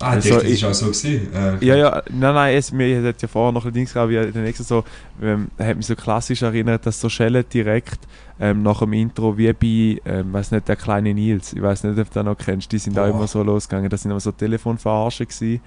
Ah, 0.00 0.16
ich 0.16 0.32
Also, 0.32 0.34
das 0.34 0.44
ist 0.44 0.64
auch 0.64 0.74
so 0.74 0.86
gewesen. 0.86 1.28
Äh, 1.34 1.64
Ja, 1.64 1.76
ja, 1.76 2.02
nein, 2.10 2.34
nein, 2.34 2.56
es, 2.56 2.72
mir 2.72 3.02
hat 3.02 3.20
ja 3.20 3.28
vorher 3.28 3.52
noch 3.52 3.66
ein 3.66 3.72
Ding 3.72 3.86
gehabt, 3.86 4.10
wie 4.10 4.14
der 4.14 4.42
nächste 4.42 4.62
so, 4.62 4.84
ähm, 5.20 5.48
hat 5.58 5.76
mich 5.76 5.86
so 5.86 5.96
klassisch 5.96 6.42
erinnert, 6.42 6.86
dass 6.86 7.00
so 7.00 7.08
Schellen 7.08 7.44
direkt 7.52 7.98
ähm, 8.38 8.62
nach 8.62 8.78
dem 8.78 8.92
Intro, 8.92 9.36
wie 9.36 9.52
bei, 9.52 10.00
ähm, 10.10 10.32
weiß 10.32 10.52
nicht, 10.52 10.68
der 10.68 10.76
kleine 10.76 11.12
Nils, 11.14 11.52
ich 11.52 11.62
weiß 11.62 11.84
nicht, 11.84 11.98
ob 11.98 12.10
du 12.10 12.20
den 12.20 12.26
noch 12.26 12.38
kennst, 12.38 12.70
die 12.70 12.78
sind 12.78 12.98
auch 12.98 13.06
Boah. 13.06 13.16
immer 13.16 13.26
so 13.26 13.42
losgegangen, 13.42 13.90
das 13.90 14.02
sind 14.02 14.12
immer 14.12 14.20
so 14.20 14.30
Telefonverarschen 14.30 15.26
gewesen, 15.26 15.60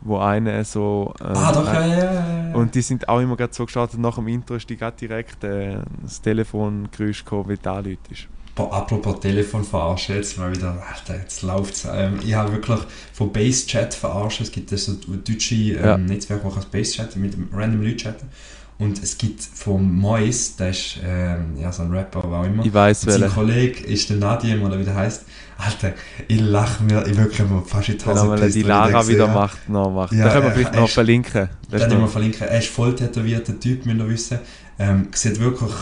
wo 0.00 0.18
einer 0.18 0.64
so... 0.64 1.14
ähm, 1.20 1.26
ah, 1.34 1.52
doch, 1.52 1.66
ja, 1.66 1.80
äh, 1.80 1.88
ja, 1.88 1.96
ja. 1.96 2.48
ja. 2.48 2.54
Und 2.54 2.74
die 2.74 2.82
sind 2.82 3.08
auch 3.08 3.20
immer 3.20 3.36
gerade 3.36 3.54
so 3.54 3.64
gestartet, 3.64 4.00
nach 4.00 4.16
dem 4.16 4.26
Intro 4.28 4.56
ist 4.56 4.68
die 4.68 4.76
gerade 4.76 4.96
direkt 4.96 5.44
äh, 5.44 5.76
das 6.02 6.20
Telefongeräusch 6.20 7.24
gekommen, 7.24 7.50
wie 7.50 7.56
da 7.60 7.76
Leute 7.78 7.98
ist. 8.10 8.28
Boah, 8.56 8.72
apropos 8.72 9.20
Telefon 9.20 9.64
verarschen, 9.64 10.16
jetzt 10.16 10.38
mal 10.38 10.50
wieder, 10.50 10.82
Alter, 10.90 11.20
jetzt 11.20 11.42
läuft's. 11.42 11.86
Ähm, 11.92 12.18
ich 12.24 12.34
habe 12.34 12.52
wirklich 12.52 12.80
von 13.12 13.30
Base-Chat 13.30 13.92
verarscht. 13.92 14.40
Es 14.40 14.50
gibt 14.50 14.70
so 14.70 14.94
deutsche 14.94 15.54
ähm, 15.54 15.84
Ja. 15.84 15.98
Netzwerke, 15.98 16.44
wo 16.44 16.58
ich 16.58 16.64
Base-Chat 16.64 17.16
mit 17.16 17.34
random 17.52 17.82
Leuten 17.82 17.98
chatten. 17.98 18.26
Und 18.78 19.02
es 19.02 19.16
gibt 19.16 19.42
von 19.42 19.90
Mois, 19.90 20.56
der 20.58 20.70
ist 20.70 20.98
ähm, 21.04 21.56
ja, 21.60 21.70
so 21.70 21.82
ein 21.82 21.90
Rapper, 21.90 22.22
was 22.24 22.40
auch 22.40 22.44
immer. 22.44 22.64
Ich 22.64 22.72
weiß 22.72 23.04
Und 23.04 23.12
sein. 23.12 23.30
Kollege 23.30 23.84
ist 23.84 24.08
der 24.10 24.16
Nadim, 24.18 24.62
oder 24.62 24.78
wie 24.78 24.84
der 24.84 24.94
heißt. 24.94 25.24
Alter, 25.58 25.92
ich 26.28 26.40
lache 26.40 26.82
mir, 26.84 27.06
ich 27.06 27.16
wirklich 27.16 27.40
immer 27.40 27.62
fast 27.62 27.88
in 27.90 27.98
die 27.98 28.06
Wenn 28.06 28.18
Hose 28.18 28.36
die 28.36 28.40
wenn 28.40 28.60
ich 28.60 28.66
Lara 28.66 29.00
den 29.00 29.08
wieder 29.08 29.28
macht, 29.28 29.68
noch 29.68 29.90
macht. 29.90 30.12
Ja, 30.12 30.24
da 30.24 30.32
können 30.32 30.44
wir 30.44 30.52
vielleicht 30.52 30.74
er 30.74 30.80
noch 30.82 30.90
verlinken. 30.90 31.48
Ich 31.72 31.78
mal 31.78 31.88
noch, 31.88 32.08
verlinken. 32.10 32.48
Er 32.48 32.58
ist 32.58 32.68
voll 32.68 32.94
tätowierter 32.94 33.58
Typ, 33.58 33.86
müsst 33.86 33.98
ihr 33.98 34.08
wissen. 34.08 34.38
Ähm, 34.78 35.08
sieht 35.14 35.40
wirklich, 35.40 35.72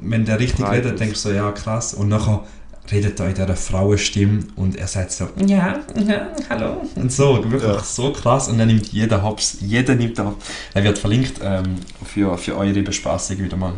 wenn 0.00 0.24
der 0.24 0.38
richtig 0.38 0.64
Breit 0.64 0.84
redet, 0.84 1.00
denkst 1.00 1.22
du 1.22 1.28
so, 1.30 1.34
ja 1.34 1.50
krass. 1.52 1.94
Und 1.94 2.08
nachher 2.08 2.44
redet 2.92 3.18
er 3.18 3.28
in 3.28 3.34
dieser 3.34 3.56
Frauenstimme 3.56 4.40
und 4.56 4.76
er 4.76 4.86
sagt 4.86 5.12
so, 5.12 5.28
ja, 5.46 5.80
ja, 5.96 6.26
hallo. 6.50 6.82
Und 6.96 7.10
so, 7.10 7.42
wirklich 7.42 7.62
Ja. 7.62 7.82
so 7.82 8.12
krass. 8.12 8.48
Und 8.48 8.58
dann 8.58 8.68
nimmt 8.68 8.88
jeder 8.92 9.22
Hops, 9.22 9.56
jeder 9.60 9.94
nimmt 9.94 10.18
er. 10.18 10.34
Er 10.74 10.84
wird 10.84 10.98
verlinkt 10.98 11.40
ähm, 11.42 11.76
für, 12.04 12.36
für 12.36 12.56
eure 12.56 12.82
Bespaßung 12.82 13.38
wieder 13.38 13.56
mal. 13.56 13.72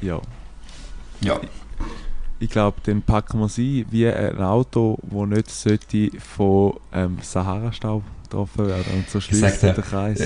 ja. 0.00 0.20
Ja, 1.22 1.38
Ich 2.38 2.48
glaube, 2.48 2.78
dann 2.84 3.02
packen 3.02 3.38
wir 3.40 3.48
sie 3.50 3.84
wie 3.90 4.06
ein 4.08 4.38
Auto, 4.40 4.98
das 5.02 5.28
nicht 5.28 5.50
sollte 5.50 6.10
von 6.18 6.80
ähm, 6.94 7.18
Sahara-Staub 7.20 8.02
getroffen 8.22 8.66
werden. 8.66 8.86
Und 8.94 9.10
so 9.10 9.20
schließt 9.20 9.62
der 9.62 9.74
Kreis. 9.74 10.18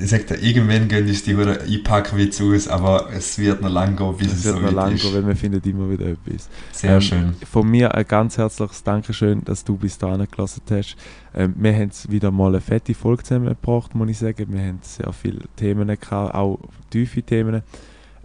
Ich 0.00 0.10
sag 0.10 0.28
dir, 0.28 0.36
irgendwann 0.40 0.86
gehen 0.86 1.08
uns 1.08 1.24
die 1.24 1.36
Hure 1.36 1.60
einpacken 1.60 2.16
wie 2.18 2.30
zu 2.30 2.54
aus, 2.54 2.68
aber 2.68 3.08
es 3.12 3.36
wird 3.38 3.60
noch 3.62 3.70
lang 3.70 3.96
gehen, 3.96 4.16
bis 4.16 4.28
Es 4.32 4.38
es, 4.38 4.44
wird 4.44 4.54
so 4.54 4.60
noch 4.60 4.68
weit 4.68 4.74
lang 4.74 4.92
ist. 4.94 5.02
gehen, 5.02 5.12
weil 5.12 5.26
wir 5.26 5.34
finden 5.36 5.60
immer 5.68 5.90
wieder 5.90 6.06
etwas. 6.06 6.48
Sehr 6.70 6.94
Ähm, 6.94 7.00
schön. 7.00 7.36
Von 7.50 7.68
mir 7.68 7.92
ein 7.94 8.06
ganz 8.06 8.38
herzliches 8.38 8.84
Dankeschön, 8.84 9.44
dass 9.44 9.64
du 9.64 9.76
bis 9.76 9.98
dahin 9.98 10.24
gelassen 10.30 10.62
hast. 10.70 10.96
Ähm, 11.34 11.54
wir 11.58 11.74
haben 11.74 11.90
wieder 12.08 12.30
mal 12.30 12.48
eine 12.48 12.60
fette 12.60 12.94
Folge 12.94 13.24
zusammengebracht, 13.24 13.94
muss 13.96 14.08
ich 14.10 14.18
sagen. 14.18 14.46
Wir 14.52 14.60
haben 14.60 14.78
sehr 14.82 15.12
viele 15.12 15.40
Themen 15.56 15.88
gehabt, 15.88 16.34
auch 16.34 16.60
tiefe 16.90 17.22
Themen. 17.22 17.62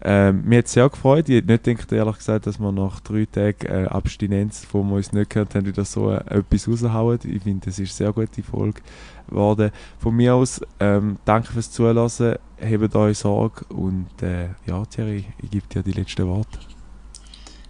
Ähm, 0.05 0.43
mir 0.45 0.57
hat 0.57 0.65
es 0.65 0.73
sehr 0.73 0.89
gefreut. 0.89 1.29
Ich 1.29 1.37
hätte 1.37 1.47
nicht 1.49 1.63
gedacht, 1.63 1.91
ehrlich 1.93 2.17
gesagt, 2.17 2.45
dass 2.45 2.59
wir 2.59 2.73
nach 2.73 2.99
drei 2.99 3.25
Tagen 3.25 3.65
äh, 3.67 3.87
Abstinenz, 3.87 4.67
wo 4.73 4.83
wir 4.83 4.95
uns 4.95 5.13
nicht 5.13 5.29
gehört 5.29 5.55
haben, 5.55 5.65
wieder 5.65 5.85
so 5.85 6.11
äh, 6.11 6.17
etwas 6.27 6.67
raushauen. 6.67 7.19
Ich 7.23 7.43
finde, 7.43 7.65
das 7.65 7.79
ist 7.79 8.01
eine 8.01 8.11
sehr 8.11 8.11
gute 8.11 8.43
Folge 8.43 8.81
geworden. 9.29 9.71
Von 9.99 10.15
mir 10.15 10.35
aus, 10.35 10.59
ähm, 10.81 11.17
danke 11.23 11.53
fürs 11.53 11.71
Zuhören, 11.71 12.37
hebt 12.57 12.95
euch 12.95 13.17
Sorge 13.17 13.63
und 13.69 14.21
äh, 14.21 14.49
ja, 14.65 14.83
Thierry, 14.85 15.23
ich 15.41 15.49
gebe 15.49 15.67
dir 15.67 15.83
die 15.83 15.93
letzten 15.93 16.27
Worte. 16.27 16.59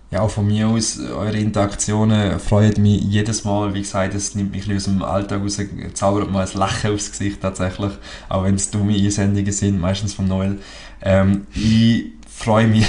Ja, 0.09 0.21
auch 0.21 0.29
von 0.29 0.45
mir 0.47 0.67
aus, 0.67 0.99
eure 0.99 1.37
Interaktionen 1.37 2.39
freuen 2.39 2.79
mich 2.81 3.01
jedes 3.01 3.43
Mal. 3.45 3.73
Wie 3.73 3.81
gesagt, 3.81 4.13
es 4.13 4.35
nimmt 4.35 4.51
mich 4.51 4.71
aus 4.71 4.83
dem 4.83 5.01
Alltag 5.01 5.41
raus, 5.41 5.59
zaubert 5.93 6.31
mal 6.31 6.47
ein 6.47 6.57
Lachen 6.57 6.93
aufs 6.93 7.11
Gesicht 7.11 7.41
tatsächlich. 7.41 7.93
Auch 8.29 8.43
wenn 8.43 8.53
es 8.53 8.69
dumme 8.69 8.93
Einsendungen 8.93 9.51
sind, 9.51 9.79
meistens 9.79 10.13
von 10.13 10.27
Noel. 10.27 10.59
Ähm, 11.01 11.47
ich 11.55 12.11
freue 12.35 12.67
mich. 12.67 12.85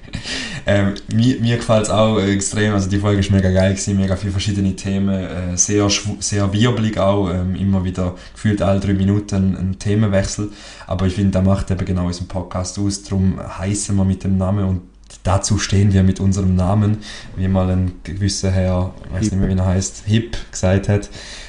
ähm, 0.66 0.94
mir 1.12 1.40
mir 1.40 1.56
gefällt 1.56 1.84
es 1.84 1.90
auch 1.90 2.18
extrem. 2.18 2.72
Also 2.74 2.88
die 2.88 2.98
Folge 2.98 3.20
ist 3.20 3.30
mega 3.30 3.50
geil 3.50 3.72
gewesen, 3.72 3.96
mega 3.96 4.16
viele 4.16 4.32
verschiedene 4.32 4.74
Themen, 4.76 5.14
äh, 5.14 5.56
sehr, 5.56 5.88
sehr 6.20 6.52
wirbelig 6.52 6.98
auch. 6.98 7.30
Ähm, 7.30 7.54
immer 7.54 7.84
wieder 7.84 8.14
gefühlt 8.32 8.62
alle 8.62 8.80
drei 8.80 8.94
Minuten 8.94 9.56
ein 9.56 9.78
Themenwechsel. 9.78 10.50
Aber 10.86 11.06
ich 11.06 11.14
finde, 11.14 11.32
der 11.32 11.42
macht 11.42 11.70
eben 11.70 11.84
genau 11.84 12.06
unseren 12.06 12.28
Podcast 12.28 12.78
aus. 12.78 13.02
Darum 13.02 13.38
heißen 13.58 13.94
wir 13.96 14.04
mit 14.04 14.24
dem 14.24 14.38
Namen 14.38 14.64
und 14.64 14.80
dazu 15.22 15.58
stehen 15.58 15.92
wir 15.92 16.02
mit 16.02 16.20
unserem 16.20 16.54
Namen, 16.56 16.98
wie 17.36 17.48
mal 17.48 17.70
ein 17.70 17.92
gewisser 18.02 18.50
Herr, 18.50 18.92
ich 19.06 19.12
weiß 19.12 19.20
nicht 19.30 19.40
mehr 19.40 19.48
wie 19.48 19.58
er 19.58 19.66
heißt, 19.66 20.04
Hip 20.06 20.36
gesagt 20.50 20.88
hat. 20.88 21.08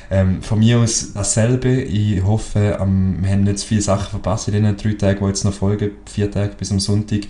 Ähm, 0.09 0.41
von 0.41 0.59
mir 0.59 0.79
aus 0.79 1.13
dasselbe. 1.13 1.81
Ich 1.81 2.23
hoffe, 2.23 2.77
ähm, 2.79 3.17
wir 3.21 3.31
haben 3.31 3.57
zu 3.57 3.65
viele 3.65 3.81
Sachen 3.81 4.09
verpasst 4.09 4.47
in 4.47 4.63
den 4.63 4.77
drei 4.77 4.93
Tagen, 4.93 5.19
die 5.21 5.25
jetzt 5.27 5.43
noch 5.43 5.53
folgen, 5.53 5.91
vier 6.05 6.29
Tage 6.31 6.55
bis 6.55 6.71
am 6.71 6.79
Sonntag. 6.79 7.21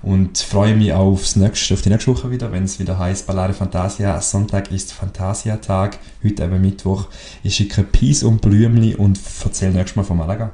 Und 0.00 0.38
freue 0.38 0.76
mich 0.76 0.92
aufs 0.92 1.34
nächste, 1.34 1.74
auf 1.74 1.82
die 1.82 1.88
nächste 1.88 2.12
Woche 2.12 2.30
wieder, 2.30 2.52
wenn 2.52 2.64
es 2.64 2.78
wieder 2.78 2.98
heißt 2.98 3.26
Ballare 3.26 3.52
Fantasia. 3.52 4.20
Sonntag 4.20 4.70
ist 4.70 4.92
Fantasia-Tag, 4.92 5.98
heute 6.22 6.44
eben 6.44 6.60
Mittwoch. 6.60 7.08
Ich 7.42 7.56
schicke 7.56 7.82
Peace 7.82 8.22
und 8.22 8.40
Blümli 8.40 8.94
und 8.94 9.18
erzähle 9.44 9.72
nächstes 9.72 9.96
Mal 9.96 10.04
von 10.04 10.18
Malaga. 10.18 10.52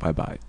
Bye 0.00 0.14
bye. 0.14 0.47